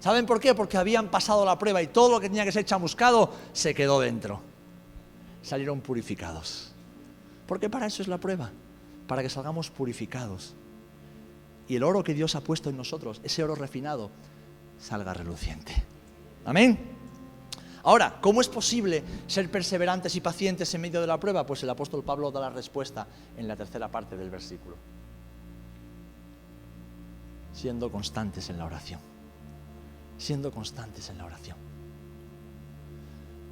¿Saben 0.00 0.24
por 0.24 0.40
qué? 0.40 0.54
Porque 0.54 0.78
habían 0.78 1.10
pasado 1.10 1.44
la 1.44 1.58
prueba 1.58 1.82
y 1.82 1.88
todo 1.88 2.10
lo 2.10 2.20
que 2.20 2.28
tenía 2.28 2.44
que 2.44 2.52
ser 2.52 2.64
chamuscado 2.64 3.30
se 3.52 3.74
quedó 3.74 4.00
dentro. 4.00 4.40
Salieron 5.42 5.80
purificados. 5.80 6.72
Porque 7.46 7.68
para 7.68 7.86
eso 7.86 8.02
es 8.02 8.08
la 8.08 8.18
prueba, 8.18 8.50
para 9.06 9.22
que 9.22 9.28
salgamos 9.28 9.70
purificados. 9.70 10.54
Y 11.68 11.76
el 11.76 11.82
oro 11.82 12.02
que 12.02 12.14
Dios 12.14 12.34
ha 12.34 12.40
puesto 12.40 12.70
en 12.70 12.76
nosotros, 12.76 13.20
ese 13.24 13.44
oro 13.44 13.56
refinado, 13.56 14.10
salga 14.78 15.14
reluciente. 15.14 15.72
Amén. 16.44 16.96
Ahora, 17.86 18.18
¿cómo 18.20 18.40
es 18.40 18.48
posible 18.48 19.04
ser 19.28 19.48
perseverantes 19.48 20.16
y 20.16 20.20
pacientes 20.20 20.74
en 20.74 20.80
medio 20.80 21.00
de 21.00 21.06
la 21.06 21.20
prueba? 21.20 21.46
Pues 21.46 21.62
el 21.62 21.70
apóstol 21.70 22.02
Pablo 22.02 22.32
da 22.32 22.40
la 22.40 22.50
respuesta 22.50 23.06
en 23.36 23.46
la 23.46 23.54
tercera 23.54 23.88
parte 23.88 24.16
del 24.16 24.28
versículo. 24.28 24.76
Siendo 27.52 27.88
constantes 27.88 28.50
en 28.50 28.58
la 28.58 28.64
oración. 28.64 28.98
Siendo 30.18 30.50
constantes 30.50 31.08
en 31.10 31.18
la 31.18 31.26
oración. 31.26 31.56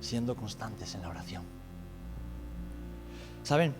Siendo 0.00 0.34
constantes 0.34 0.96
en 0.96 1.02
la 1.02 1.10
oración. 1.10 1.44
¿Saben? 3.44 3.72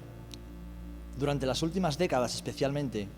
Durante 1.18 1.46
las 1.46 1.64
últimas 1.64 1.98
décadas 1.98 2.33
especialmente, 2.33 3.09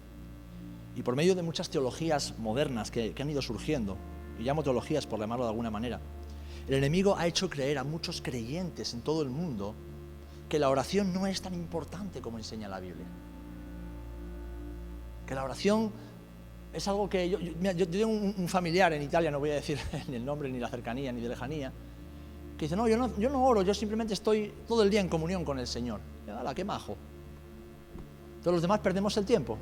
y 0.94 1.02
por 1.02 1.16
medio 1.16 1.34
de 1.34 1.42
muchas 1.42 1.68
teologías 1.68 2.38
modernas 2.38 2.90
que, 2.90 3.12
que 3.12 3.22
han 3.22 3.28
ido 3.28 3.42
surgiendo, 3.42 3.98
y 4.38 4.42
llamo 4.42 4.62
teologías 4.62 5.07
por 5.07 5.18
llamarlo 5.18 5.44
de 5.44 5.51
alguna 5.51 5.70
manera, 5.70 6.01
el 6.68 6.75
enemigo 6.75 7.16
ha 7.16 7.27
hecho 7.27 7.49
creer 7.49 7.79
a 7.79 7.85
muchos 7.85 8.20
creyentes 8.20 8.92
en 8.94 9.03
todo 9.03 9.22
el 9.22 9.31
mundo 9.31 9.75
que 10.49 10.59
la 10.59 10.68
oración 10.68 11.12
no 11.12 11.27
es 11.27 11.40
tan 11.40 11.55
importante 11.55 12.20
como 12.20 12.38
enseña 12.38 12.68
la 12.68 12.81
Biblia. 12.81 13.07
Que 15.27 15.35
la 15.35 15.44
oración 15.44 15.90
es 16.72 16.87
algo 16.88 17.09
que 17.09 17.29
yo, 17.31 17.38
tengo 17.88 18.12
un, 18.12 18.49
familiar 18.49 18.92
en 18.92 19.03
Italia, 19.03 19.31
no 19.31 19.38
voy 19.38 19.51
a 19.51 19.55
decir 19.55 19.79
ni 20.09 20.16
el 20.16 20.25
nombre, 20.25 20.51
ni 20.51 20.59
la 20.59 20.68
cercanía, 20.68 21.12
ni 21.12 21.20
de 21.20 21.29
lejanía, 21.29 21.72
que 22.59 22.64
dice, 22.64 22.77
no 22.77 22.88
yo, 22.88 22.96
no, 22.96 23.16
yo 23.18 23.31
no 23.31 23.44
oro, 23.44 23.62
yo 23.62 23.75
simplemente 23.75 24.14
estoy 24.14 24.53
todo 24.66 24.83
el 24.83 24.90
día 24.90 25.01
en 25.01 25.09
comunión 25.09 25.44
con 25.44 25.59
el 25.59 25.66
Señor. 25.66 26.01
¡Hala, 26.29 26.55
qué 26.55 26.64
majo! 26.64 26.96
Todos 28.42 28.55
los 28.55 28.62
demás 28.62 28.81
perdemos 28.81 29.16
el 29.16 29.25
tiempo. 29.25 29.59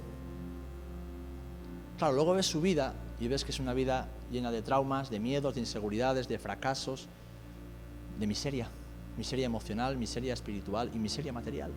Claro, 1.98 2.14
luego 2.14 2.34
ves 2.34 2.46
su 2.46 2.60
vida 2.60 2.94
y 3.20 3.28
ves 3.28 3.44
que 3.44 3.52
es 3.52 3.60
una 3.60 3.72
vida 3.74 4.08
llena 4.30 4.50
de 4.50 4.62
traumas, 4.62 5.10
de 5.10 5.20
miedos, 5.20 5.54
de 5.54 5.60
inseguridades, 5.60 6.28
de 6.28 6.38
fracasos, 6.38 7.08
de 8.18 8.26
miseria, 8.26 8.68
miseria 9.16 9.46
emocional, 9.46 9.96
miseria 9.96 10.32
espiritual 10.34 10.90
y 10.94 10.98
miseria 10.98 11.32
material. 11.32 11.72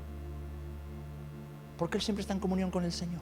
Porque 1.78 1.98
Él 1.98 2.04
siempre 2.04 2.22
está 2.22 2.34
en 2.34 2.40
comunión 2.40 2.72
con 2.72 2.84
el 2.84 2.92
Señor. 2.92 3.22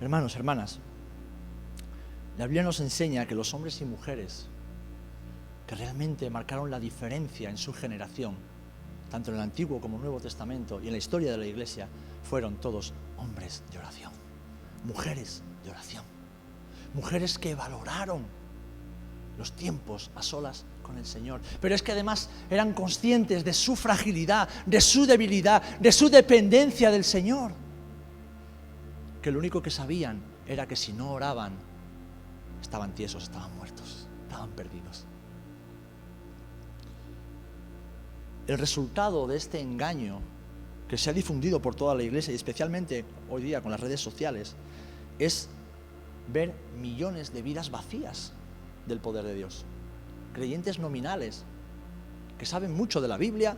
Hermanos, 0.00 0.36
hermanas, 0.36 0.78
la 2.38 2.46
Biblia 2.46 2.62
nos 2.62 2.80
enseña 2.80 3.26
que 3.26 3.34
los 3.34 3.52
hombres 3.52 3.80
y 3.80 3.84
mujeres 3.84 4.46
que 5.66 5.74
realmente 5.74 6.30
marcaron 6.30 6.70
la 6.70 6.80
diferencia 6.80 7.50
en 7.50 7.58
su 7.58 7.72
generación, 7.72 8.34
tanto 9.10 9.30
en 9.30 9.36
el 9.36 9.42
Antiguo 9.42 9.80
como 9.80 9.96
en 9.96 10.00
el 10.00 10.04
Nuevo 10.04 10.20
Testamento 10.20 10.80
y 10.80 10.86
en 10.86 10.92
la 10.92 10.98
historia 10.98 11.32
de 11.32 11.38
la 11.38 11.46
Iglesia, 11.46 11.88
fueron 12.22 12.56
todos 12.56 12.94
hombres 13.18 13.62
de 13.70 13.78
oración 13.78 14.12
mujeres 14.84 15.42
de 15.64 15.70
oración, 15.70 16.04
mujeres 16.94 17.38
que 17.38 17.54
valoraron 17.54 18.24
los 19.38 19.52
tiempos 19.52 20.10
a 20.14 20.22
solas 20.22 20.64
con 20.82 20.98
el 20.98 21.06
Señor, 21.06 21.40
pero 21.60 21.74
es 21.74 21.82
que 21.82 21.92
además 21.92 22.28
eran 22.50 22.74
conscientes 22.74 23.44
de 23.44 23.54
su 23.54 23.76
fragilidad, 23.76 24.48
de 24.66 24.80
su 24.80 25.06
debilidad, 25.06 25.62
de 25.78 25.92
su 25.92 26.10
dependencia 26.10 26.90
del 26.90 27.04
Señor, 27.04 27.52
que 29.22 29.30
lo 29.30 29.38
único 29.38 29.62
que 29.62 29.70
sabían 29.70 30.20
era 30.46 30.66
que 30.66 30.76
si 30.76 30.92
no 30.92 31.12
oraban, 31.12 31.52
estaban 32.60 32.94
tiesos, 32.94 33.24
estaban 33.24 33.54
muertos, 33.56 34.08
estaban 34.24 34.50
perdidos. 34.50 35.04
El 38.46 38.58
resultado 38.58 39.26
de 39.26 39.36
este 39.36 39.60
engaño 39.60 40.20
que 40.88 40.98
se 40.98 41.08
ha 41.08 41.12
difundido 41.12 41.62
por 41.62 41.76
toda 41.76 41.94
la 41.94 42.02
iglesia 42.02 42.32
y 42.32 42.34
especialmente 42.34 43.04
hoy 43.30 43.44
día 43.44 43.60
con 43.60 43.70
las 43.70 43.78
redes 43.78 44.00
sociales 44.00 44.56
es 45.20 45.48
ver 46.32 46.54
millones 46.80 47.32
de 47.32 47.42
vidas 47.42 47.70
vacías 47.70 48.32
del 48.86 49.00
poder 49.00 49.24
de 49.24 49.34
Dios. 49.34 49.64
Creyentes 50.32 50.78
nominales, 50.78 51.44
que 52.38 52.46
saben 52.46 52.72
mucho 52.72 53.00
de 53.00 53.08
la 53.08 53.16
Biblia, 53.16 53.56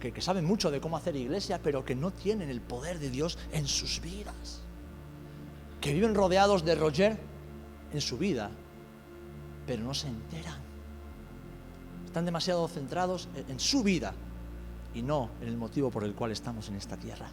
que, 0.00 0.20
saben 0.22 0.44
mucho 0.44 0.70
de 0.70 0.80
cómo 0.80 0.96
hacer 0.96 1.14
iglesia, 1.14 1.60
pero 1.62 1.84
que 1.84 1.94
no 1.94 2.10
tienen 2.10 2.48
el 2.48 2.60
poder 2.60 2.98
de 2.98 3.10
Dios 3.10 3.38
en 3.52 3.66
sus 3.68 4.00
vidas. 4.00 4.62
Que 5.80 5.92
viven 5.92 6.14
rodeados 6.14 6.64
de 6.64 6.74
Roger 6.74 7.18
en 7.92 8.00
su 8.00 8.16
vida, 8.16 8.50
pero 9.66 9.82
no 9.84 9.94
se 9.94 10.08
enteran. 10.08 10.58
Están 12.06 12.24
demasiado 12.24 12.66
centrados 12.66 13.28
en 13.48 13.60
su 13.60 13.82
vida 13.82 14.14
y 14.94 15.02
no 15.02 15.30
en 15.40 15.48
el 15.48 15.56
motivo 15.56 15.90
por 15.90 16.04
el 16.04 16.14
cual 16.14 16.32
estamos 16.32 16.68
en 16.68 16.76
esta 16.76 16.96
tierra. 16.96 17.30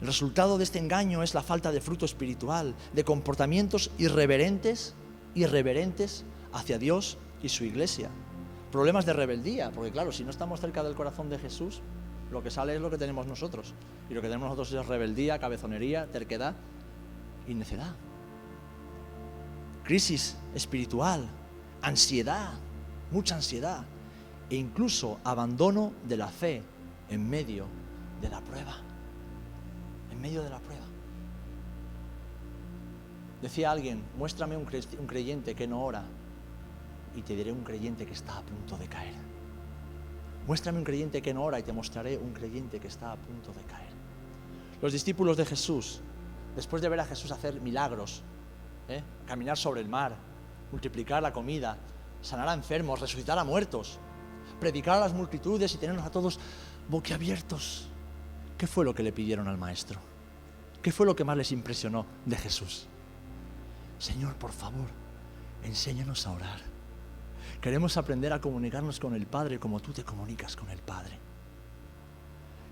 El 0.00 0.06
resultado 0.06 0.56
de 0.56 0.64
este 0.64 0.78
engaño 0.78 1.22
es 1.22 1.34
la 1.34 1.42
falta 1.42 1.72
de 1.72 1.80
fruto 1.80 2.06
espiritual, 2.06 2.74
de 2.94 3.04
comportamientos 3.04 3.90
irreverentes, 3.98 4.94
irreverentes 5.34 6.24
hacia 6.52 6.78
Dios 6.78 7.18
y 7.42 7.50
su 7.50 7.64
iglesia. 7.64 8.08
Problemas 8.72 9.04
de 9.04 9.12
rebeldía, 9.12 9.70
porque 9.72 9.90
claro, 9.90 10.12
si 10.12 10.24
no 10.24 10.30
estamos 10.30 10.60
cerca 10.60 10.82
del 10.82 10.94
corazón 10.94 11.28
de 11.28 11.38
Jesús, 11.38 11.82
Lo 12.30 12.42
que 12.42 12.50
sale 12.50 12.76
es 12.76 12.80
lo 12.80 12.90
que 12.90 12.98
tenemos 12.98 13.26
nosotros. 13.26 13.74
Y 14.08 14.14
lo 14.14 14.22
que 14.22 14.28
tenemos 14.28 14.48
nosotros 14.48 14.72
es 14.72 14.86
rebeldía, 14.86 15.38
cabezonería, 15.38 16.06
terquedad 16.06 16.54
y 17.48 17.54
necedad. 17.54 17.94
Crisis 19.84 20.36
espiritual, 20.54 21.28
ansiedad, 21.82 22.52
mucha 23.10 23.34
ansiedad 23.34 23.84
e 24.48 24.56
incluso 24.56 25.18
abandono 25.24 25.92
de 26.08 26.16
la 26.16 26.28
fe 26.28 26.62
en 27.08 27.28
medio 27.28 27.66
de 28.20 28.28
la 28.28 28.40
prueba. 28.40 28.89
Medio 30.20 30.42
de 30.42 30.50
la 30.50 30.58
prueba. 30.58 30.84
Decía 33.42 33.70
alguien, 33.70 34.02
muéstrame 34.18 34.56
un 34.56 34.66
creyente 34.66 35.54
que 35.54 35.66
no 35.66 35.82
ora 35.82 36.04
y 37.14 37.22
te 37.22 37.34
diré 37.34 37.52
un 37.52 37.64
creyente 37.64 38.06
que 38.06 38.12
está 38.12 38.38
a 38.38 38.42
punto 38.42 38.76
de 38.76 38.86
caer. 38.86 39.14
Muéstrame 40.46 40.78
un 40.78 40.84
creyente 40.84 41.22
que 41.22 41.34
no 41.34 41.44
ora 41.44 41.58
y 41.58 41.62
te 41.62 41.72
mostraré 41.72 42.18
un 42.18 42.32
creyente 42.32 42.80
que 42.80 42.88
está 42.88 43.12
a 43.12 43.16
punto 43.16 43.52
de 43.52 43.62
caer. 43.64 43.90
Los 44.80 44.92
discípulos 44.92 45.36
de 45.36 45.44
Jesús, 45.44 46.00
después 46.56 46.82
de 46.82 46.88
ver 46.88 47.00
a 47.00 47.04
Jesús 47.04 47.30
hacer 47.30 47.60
milagros, 47.60 48.22
¿eh? 48.88 49.02
caminar 49.26 49.56
sobre 49.56 49.80
el 49.80 49.88
mar, 49.88 50.16
multiplicar 50.72 51.22
la 51.22 51.32
comida, 51.32 51.76
sanar 52.22 52.48
a 52.48 52.54
enfermos, 52.54 53.00
resucitar 53.00 53.38
a 53.38 53.44
muertos, 53.44 53.98
predicar 54.58 54.96
a 54.96 55.00
las 55.00 55.12
multitudes 55.12 55.74
y 55.74 55.78
tenernos 55.78 56.04
a 56.04 56.10
todos 56.10 56.38
boquiabiertos, 56.88 57.88
¿qué 58.56 58.66
fue 58.66 58.84
lo 58.84 58.94
que 58.94 59.02
le 59.02 59.12
pidieron 59.12 59.48
al 59.48 59.58
Maestro? 59.58 60.09
¿Qué 60.82 60.92
fue 60.92 61.06
lo 61.06 61.14
que 61.14 61.24
más 61.24 61.36
les 61.36 61.52
impresionó 61.52 62.06
de 62.24 62.36
Jesús? 62.36 62.86
Señor, 63.98 64.34
por 64.36 64.52
favor, 64.52 64.88
enséñanos 65.62 66.26
a 66.26 66.32
orar. 66.32 66.60
Queremos 67.60 67.96
aprender 67.98 68.32
a 68.32 68.40
comunicarnos 68.40 68.98
con 68.98 69.14
el 69.14 69.26
Padre 69.26 69.58
como 69.58 69.80
tú 69.80 69.92
te 69.92 70.04
comunicas 70.04 70.56
con 70.56 70.70
el 70.70 70.78
Padre. 70.78 71.18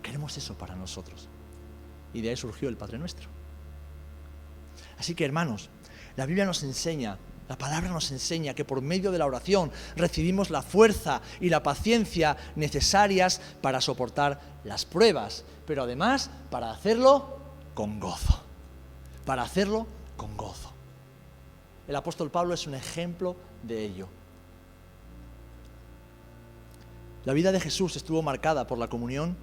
Queremos 0.03 0.37
eso 0.39 0.57
para 0.57 0.75
nosotros. 0.75 1.29
Y 2.15 2.23
de 2.23 2.31
ahí 2.31 2.37
surgió 2.37 2.71
el 2.71 2.79
Padre 2.79 2.99
nuestro. 2.99 3.29
Así 4.99 5.15
que 5.15 5.27
hermanos, 5.27 5.69
la 6.17 6.25
Biblia 6.25 6.47
nos 6.47 6.63
enseña, 6.63 7.19
la 7.47 7.59
palabra 7.59 7.91
nos 7.91 8.11
enseña 8.11 8.55
que 8.55 8.65
por 8.65 8.81
medio 8.81 9.13
de 9.13 9.19
la 9.19 9.27
oración 9.27 9.71
recibimos 9.97 10.49
la 10.49 10.63
fuerza 10.63 11.21
y 11.41 11.51
la 11.51 11.63
paciencia 11.63 12.37
necesarias 12.57 13.43
para 13.61 13.83
soportar 13.83 14.41
las 14.65 14.87
pruebas, 14.87 15.45
pero 15.67 15.83
además 15.83 16.31
para 16.51 16.71
hacerlo 16.71 17.38
con 17.79 18.01
gozo. 18.01 18.43
Para 19.25 19.43
hacerlo 19.43 19.87
con 20.17 20.37
gozo. 20.37 20.73
El 21.87 21.95
apóstol 21.95 22.29
Pablo 22.29 22.53
es 22.53 22.67
un 22.67 22.75
ejemplo 22.75 23.37
de 23.63 23.85
ello. 23.85 24.09
La 27.25 27.35
vida 27.35 27.53
de 27.53 27.61
Jesús 27.61 27.95
estuvo 27.95 28.21
marcada 28.21 28.67
por 28.67 28.79
la 28.79 28.89
comunión 28.89 29.37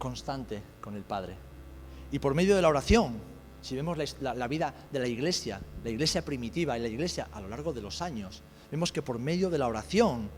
constante 0.00 0.64
con 0.80 0.96
el 0.96 1.04
Padre. 1.04 1.36
Y 2.10 2.18
por 2.18 2.34
medio 2.34 2.56
de 2.56 2.62
la 2.62 2.70
oración, 2.70 3.20
si 3.62 3.76
vemos 3.76 3.96
la, 4.20 4.48
vida 4.48 4.74
de 4.90 4.98
la 4.98 5.06
iglesia, 5.06 5.60
la 5.84 5.90
iglesia 5.90 6.24
primitiva 6.24 6.76
y 6.76 6.82
la 6.82 6.88
iglesia 6.88 7.28
a 7.32 7.40
lo 7.40 7.48
largo 7.48 7.72
de 7.72 7.82
los 7.82 8.02
años, 8.02 8.42
vemos 8.68 8.90
que 8.90 9.02
por 9.02 9.20
medio 9.20 9.48
de 9.48 9.58
la 9.58 9.68
oración, 9.68 10.28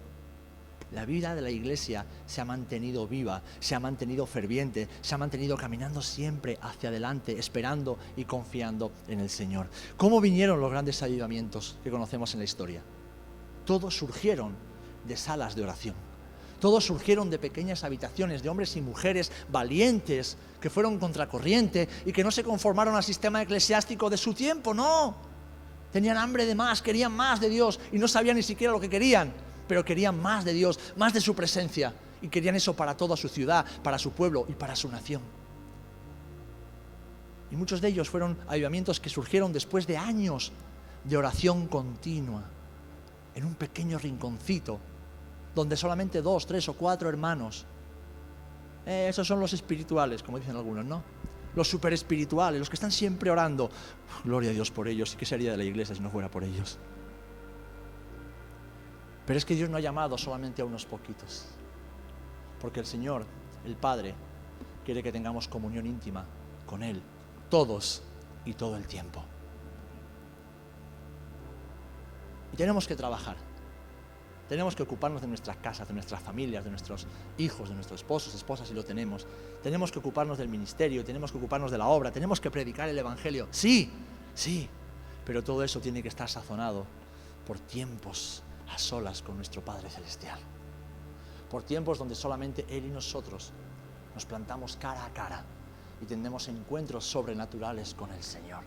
la 0.92 1.04
vida 1.04 1.34
de 1.34 1.42
la 1.42 1.50
iglesia 1.50 2.06
se 2.26 2.40
ha 2.40 2.44
mantenido 2.44 3.06
viva, 3.06 3.42
se 3.60 3.74
ha 3.74 3.80
mantenido 3.80 4.26
ferviente, 4.26 4.88
se 5.00 5.14
ha 5.14 5.18
mantenido 5.18 5.56
caminando 5.56 6.00
siempre 6.00 6.58
hacia 6.62 6.88
adelante, 6.88 7.38
esperando 7.38 7.98
y 8.16 8.24
confiando 8.24 8.92
en 9.06 9.20
el 9.20 9.28
Señor. 9.28 9.68
¿Cómo 9.96 10.20
vinieron 10.20 10.60
los 10.60 10.70
grandes 10.70 11.02
ayudamientos 11.02 11.76
que 11.84 11.90
conocemos 11.90 12.32
en 12.32 12.40
la 12.40 12.44
historia? 12.44 12.82
Todos 13.66 13.96
surgieron 13.96 14.56
de 15.06 15.16
salas 15.16 15.54
de 15.54 15.62
oración. 15.62 15.94
Todos 16.58 16.84
surgieron 16.84 17.30
de 17.30 17.38
pequeñas 17.38 17.84
habitaciones 17.84 18.42
de 18.42 18.48
hombres 18.48 18.74
y 18.76 18.80
mujeres 18.80 19.30
valientes 19.50 20.36
que 20.60 20.70
fueron 20.70 20.98
contracorriente 20.98 21.88
y 22.04 22.12
que 22.12 22.24
no 22.24 22.32
se 22.32 22.42
conformaron 22.42 22.96
al 22.96 23.04
sistema 23.04 23.42
eclesiástico 23.42 24.10
de 24.10 24.16
su 24.16 24.34
tiempo, 24.34 24.74
no. 24.74 25.14
Tenían 25.92 26.16
hambre 26.16 26.46
de 26.46 26.54
más, 26.54 26.82
querían 26.82 27.12
más 27.12 27.40
de 27.40 27.48
Dios 27.48 27.78
y 27.92 27.98
no 27.98 28.08
sabían 28.08 28.36
ni 28.36 28.42
siquiera 28.42 28.72
lo 28.72 28.80
que 28.80 28.90
querían 28.90 29.32
pero 29.68 29.84
querían 29.84 30.20
más 30.20 30.44
de 30.44 30.52
Dios, 30.52 30.80
más 30.96 31.12
de 31.12 31.20
su 31.20 31.34
presencia. 31.34 31.94
Y 32.20 32.28
querían 32.28 32.56
eso 32.56 32.74
para 32.74 32.96
toda 32.96 33.16
su 33.16 33.28
ciudad, 33.28 33.64
para 33.82 33.98
su 33.98 34.10
pueblo 34.10 34.46
y 34.48 34.54
para 34.54 34.74
su 34.74 34.88
nación. 34.88 35.22
Y 37.50 37.56
muchos 37.56 37.80
de 37.80 37.88
ellos 37.88 38.10
fueron 38.10 38.36
avivamientos 38.48 38.98
que 38.98 39.08
surgieron 39.08 39.52
después 39.52 39.86
de 39.86 39.96
años 39.96 40.52
de 41.04 41.16
oración 41.16 41.68
continua, 41.68 42.42
en 43.34 43.44
un 43.44 43.54
pequeño 43.54 43.98
rinconcito, 43.98 44.80
donde 45.54 45.76
solamente 45.76 46.20
dos, 46.20 46.46
tres 46.46 46.68
o 46.68 46.74
cuatro 46.74 47.08
hermanos, 47.08 47.66
eh, 48.84 49.06
esos 49.08 49.26
son 49.26 49.38
los 49.38 49.52
espirituales, 49.52 50.22
como 50.22 50.38
dicen 50.38 50.56
algunos, 50.56 50.84
¿no? 50.84 51.02
Los 51.54 51.68
super 51.68 51.92
espirituales, 51.92 52.58
los 52.58 52.68
que 52.68 52.76
están 52.76 52.92
siempre 52.92 53.30
orando. 53.30 53.70
Gloria 54.24 54.50
a 54.50 54.52
Dios 54.52 54.70
por 54.70 54.88
ellos. 54.88 55.14
¿Y 55.14 55.16
qué 55.16 55.26
sería 55.26 55.52
de 55.52 55.56
la 55.56 55.64
iglesia 55.64 55.94
si 55.94 56.00
no 56.00 56.10
fuera 56.10 56.30
por 56.30 56.44
ellos? 56.44 56.78
Pero 59.28 59.36
es 59.36 59.44
que 59.44 59.54
Dios 59.54 59.68
no 59.68 59.76
ha 59.76 59.80
llamado 59.80 60.16
solamente 60.16 60.62
a 60.62 60.64
unos 60.64 60.86
poquitos. 60.86 61.44
Porque 62.62 62.80
el 62.80 62.86
Señor, 62.86 63.26
el 63.66 63.76
Padre, 63.76 64.14
quiere 64.86 65.02
que 65.02 65.12
tengamos 65.12 65.48
comunión 65.48 65.84
íntima 65.84 66.24
con 66.64 66.82
Él, 66.82 67.02
todos 67.50 68.02
y 68.46 68.54
todo 68.54 68.78
el 68.78 68.86
tiempo. 68.86 69.22
Y 72.54 72.56
tenemos 72.56 72.88
que 72.88 72.96
trabajar. 72.96 73.36
Tenemos 74.48 74.74
que 74.74 74.84
ocuparnos 74.84 75.20
de 75.20 75.26
nuestras 75.26 75.58
casas, 75.58 75.86
de 75.86 75.92
nuestras 75.92 76.22
familias, 76.22 76.64
de 76.64 76.70
nuestros 76.70 77.06
hijos, 77.36 77.68
de 77.68 77.74
nuestros 77.74 78.00
esposos, 78.00 78.34
esposas, 78.34 78.66
si 78.66 78.72
lo 78.72 78.82
tenemos. 78.82 79.26
Tenemos 79.62 79.92
que 79.92 79.98
ocuparnos 79.98 80.38
del 80.38 80.48
ministerio, 80.48 81.04
tenemos 81.04 81.32
que 81.32 81.36
ocuparnos 81.36 81.70
de 81.70 81.76
la 81.76 81.88
obra, 81.88 82.10
tenemos 82.10 82.40
que 82.40 82.50
predicar 82.50 82.88
el 82.88 82.98
Evangelio. 82.98 83.46
Sí, 83.50 83.90
sí, 84.32 84.70
pero 85.26 85.44
todo 85.44 85.62
eso 85.64 85.80
tiene 85.80 86.02
que 86.02 86.08
estar 86.08 86.30
sazonado 86.30 86.86
por 87.46 87.58
tiempos 87.58 88.42
a 88.72 88.78
solas 88.78 89.22
con 89.22 89.36
nuestro 89.36 89.64
Padre 89.64 89.90
Celestial. 89.90 90.38
Por 91.50 91.62
tiempos 91.62 91.98
donde 91.98 92.14
solamente 92.14 92.66
Él 92.68 92.86
y 92.86 92.90
nosotros 92.90 93.52
nos 94.14 94.24
plantamos 94.26 94.76
cara 94.76 95.04
a 95.04 95.12
cara 95.12 95.44
y 96.00 96.06
tendremos 96.06 96.48
encuentros 96.48 97.04
sobrenaturales 97.04 97.94
con 97.94 98.10
el 98.12 98.22
Señor. 98.22 98.64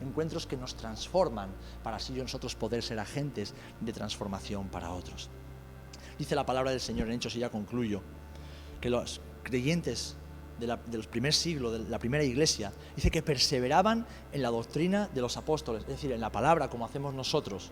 Encuentros 0.00 0.46
que 0.46 0.56
nos 0.56 0.74
transforman 0.74 1.50
para 1.82 1.96
así 1.96 2.12
nosotros 2.12 2.54
poder 2.54 2.82
ser 2.82 2.98
agentes 2.98 3.54
de 3.80 3.92
transformación 3.92 4.68
para 4.68 4.92
otros. 4.92 5.30
Dice 6.18 6.34
la 6.34 6.44
palabra 6.46 6.72
del 6.72 6.80
Señor 6.80 7.08
en 7.08 7.14
Hechos 7.14 7.36
y 7.36 7.40
ya 7.40 7.50
concluyo, 7.50 8.02
que 8.80 8.90
los 8.90 9.20
creyentes 9.42 10.16
de, 10.66 10.96
los 10.96 11.06
primeros 11.06 11.36
siglos, 11.36 11.72
de 11.72 11.90
la 11.90 11.98
primera 11.98 12.24
iglesia, 12.24 12.72
dice 12.94 13.10
que 13.10 13.22
perseveraban 13.22 14.06
en 14.32 14.42
la 14.42 14.50
doctrina 14.50 15.08
de 15.12 15.20
los 15.20 15.36
apóstoles, 15.36 15.82
es 15.82 15.88
decir, 15.88 16.12
en 16.12 16.20
la 16.20 16.30
palabra 16.30 16.68
como 16.68 16.84
hacemos 16.84 17.14
nosotros, 17.14 17.70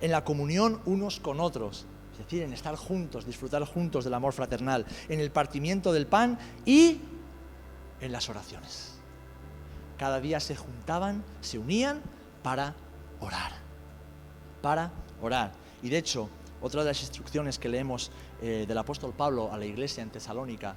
en 0.00 0.10
la 0.10 0.24
comunión 0.24 0.80
unos 0.86 1.20
con 1.20 1.40
otros, 1.40 1.86
es 2.12 2.18
decir, 2.18 2.42
en 2.42 2.52
estar 2.52 2.76
juntos, 2.76 3.26
disfrutar 3.26 3.64
juntos 3.64 4.04
del 4.04 4.14
amor 4.14 4.32
fraternal, 4.32 4.86
en 5.08 5.20
el 5.20 5.30
partimiento 5.30 5.92
del 5.92 6.06
pan 6.06 6.38
y 6.64 7.00
en 8.00 8.12
las 8.12 8.28
oraciones. 8.28 8.94
Cada 9.98 10.20
día 10.20 10.38
se 10.38 10.54
juntaban, 10.54 11.24
se 11.40 11.58
unían 11.58 12.00
para 12.42 12.74
orar, 13.20 13.52
para 14.62 14.92
orar. 15.20 15.52
Y 15.82 15.88
de 15.88 15.98
hecho, 15.98 16.28
otra 16.60 16.82
de 16.82 16.88
las 16.88 17.00
instrucciones 17.00 17.58
que 17.58 17.68
leemos 17.68 18.10
eh, 18.40 18.64
del 18.66 18.78
apóstol 18.78 19.12
Pablo 19.16 19.52
a 19.52 19.58
la 19.58 19.66
iglesia 19.66 20.02
en 20.02 20.10
Tesalónica 20.10 20.76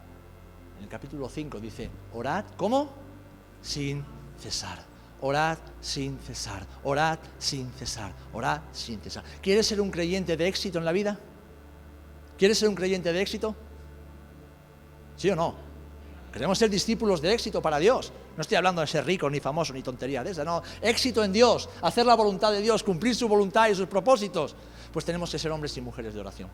en 0.81 0.85
el 0.85 0.89
capítulo 0.89 1.29
5 1.29 1.59
dice, 1.59 1.91
orad, 2.11 2.43
¿cómo? 2.57 2.89
Sin 3.61 4.03
cesar. 4.39 4.79
Orad 5.23 5.59
sin 5.79 6.17
cesar, 6.17 6.65
orad 6.83 7.19
sin 7.37 7.71
cesar, 7.73 8.11
orad 8.33 8.61
sin 8.71 8.99
cesar. 8.99 9.23
¿Quieres 9.43 9.67
ser 9.67 9.79
un 9.79 9.91
creyente 9.91 10.35
de 10.35 10.47
éxito 10.47 10.79
en 10.79 10.85
la 10.85 10.91
vida? 10.91 11.19
¿Quieres 12.35 12.57
ser 12.57 12.67
un 12.67 12.73
creyente 12.73 13.13
de 13.13 13.21
éxito? 13.21 13.55
¿Sí 15.17 15.29
o 15.29 15.35
no? 15.35 15.53
Queremos 16.33 16.57
ser 16.57 16.71
discípulos 16.71 17.21
de 17.21 17.31
éxito 17.31 17.61
para 17.61 17.77
Dios. 17.77 18.11
No 18.35 18.41
estoy 18.41 18.57
hablando 18.57 18.81
de 18.81 18.87
ser 18.87 19.05
rico, 19.05 19.29
ni 19.29 19.39
famoso, 19.39 19.73
ni 19.73 19.83
tontería 19.83 20.23
de 20.23 20.31
esa, 20.31 20.43
no. 20.43 20.63
Éxito 20.81 21.23
en 21.23 21.31
Dios, 21.31 21.69
hacer 21.83 22.07
la 22.07 22.15
voluntad 22.15 22.51
de 22.51 22.61
Dios, 22.61 22.81
cumplir 22.81 23.15
su 23.15 23.27
voluntad 23.27 23.69
y 23.69 23.75
sus 23.75 23.85
propósitos. 23.85 24.55
Pues 24.91 25.05
tenemos 25.05 25.29
que 25.29 25.37
ser 25.37 25.51
hombres 25.51 25.77
y 25.77 25.81
mujeres 25.81 26.15
de 26.15 26.19
oración 26.19 26.49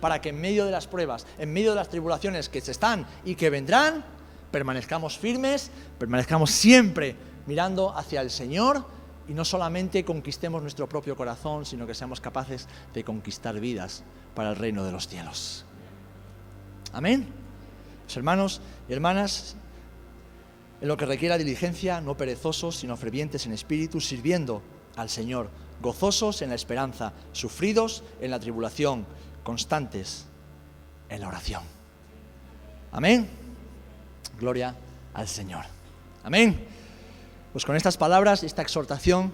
para 0.00 0.20
que 0.20 0.30
en 0.30 0.40
medio 0.40 0.64
de 0.64 0.70
las 0.70 0.86
pruebas, 0.86 1.26
en 1.38 1.52
medio 1.52 1.70
de 1.70 1.76
las 1.76 1.88
tribulaciones 1.88 2.48
que 2.48 2.60
se 2.60 2.72
están 2.72 3.06
y 3.24 3.34
que 3.34 3.50
vendrán, 3.50 4.04
permanezcamos 4.50 5.18
firmes, 5.18 5.70
permanezcamos 5.98 6.50
siempre 6.50 7.16
mirando 7.46 7.96
hacia 7.96 8.20
el 8.20 8.30
Señor 8.30 8.84
y 9.28 9.34
no 9.34 9.44
solamente 9.44 10.04
conquistemos 10.04 10.62
nuestro 10.62 10.88
propio 10.88 11.16
corazón, 11.16 11.66
sino 11.66 11.86
que 11.86 11.94
seamos 11.94 12.20
capaces 12.20 12.68
de 12.94 13.04
conquistar 13.04 13.58
vidas 13.58 14.04
para 14.34 14.50
el 14.50 14.56
reino 14.56 14.84
de 14.84 14.92
los 14.92 15.08
cielos. 15.08 15.64
Amén. 16.92 17.26
Los 18.04 18.16
hermanos 18.16 18.60
y 18.88 18.92
hermanas, 18.92 19.56
en 20.80 20.88
lo 20.88 20.96
que 20.96 21.06
requiera 21.06 21.38
diligencia, 21.38 22.00
no 22.00 22.16
perezosos, 22.16 22.76
sino 22.76 22.96
fervientes 22.96 23.46
en 23.46 23.52
espíritu, 23.52 24.00
sirviendo 24.00 24.62
al 24.94 25.10
Señor, 25.10 25.50
gozosos 25.82 26.40
en 26.42 26.50
la 26.50 26.54
esperanza, 26.54 27.12
sufridos 27.32 28.02
en 28.20 28.30
la 28.30 28.40
tribulación 28.40 29.06
constantes 29.46 30.26
en 31.08 31.20
la 31.20 31.28
oración. 31.28 31.62
Amén. 32.90 33.30
Gloria 34.40 34.74
al 35.14 35.28
Señor. 35.28 35.64
Amén. 36.24 36.66
Pues 37.52 37.64
con 37.64 37.76
estas 37.76 37.96
palabras, 37.96 38.42
esta 38.42 38.62
exhortación 38.62 39.32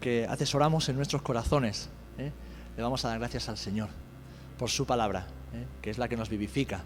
que 0.00 0.26
atesoramos 0.26 0.88
en 0.88 0.96
nuestros 0.96 1.20
corazones, 1.20 1.90
¿eh? 2.16 2.32
le 2.74 2.82
vamos 2.82 3.04
a 3.04 3.08
dar 3.08 3.18
gracias 3.18 3.50
al 3.50 3.58
Señor 3.58 3.90
por 4.58 4.70
su 4.70 4.86
palabra, 4.86 5.26
¿eh? 5.52 5.66
que 5.82 5.90
es 5.90 5.98
la 5.98 6.08
que 6.08 6.16
nos 6.16 6.30
vivifica, 6.30 6.80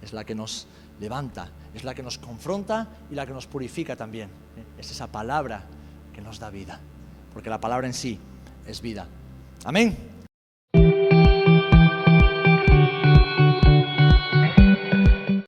es 0.00 0.14
la 0.14 0.24
que 0.24 0.34
nos 0.34 0.66
levanta, 1.00 1.50
es 1.74 1.84
la 1.84 1.94
que 1.94 2.02
nos 2.02 2.16
confronta 2.16 2.88
y 3.10 3.14
la 3.14 3.26
que 3.26 3.34
nos 3.34 3.46
purifica 3.46 3.94
también. 3.94 4.30
¿eh? 4.56 4.64
Es 4.78 4.90
esa 4.90 5.08
palabra 5.08 5.66
que 6.14 6.22
nos 6.22 6.38
da 6.38 6.48
vida, 6.48 6.80
porque 7.34 7.50
la 7.50 7.60
palabra 7.60 7.86
en 7.86 7.92
sí 7.92 8.18
es 8.66 8.80
vida. 8.80 9.06
Amén. 9.66 10.13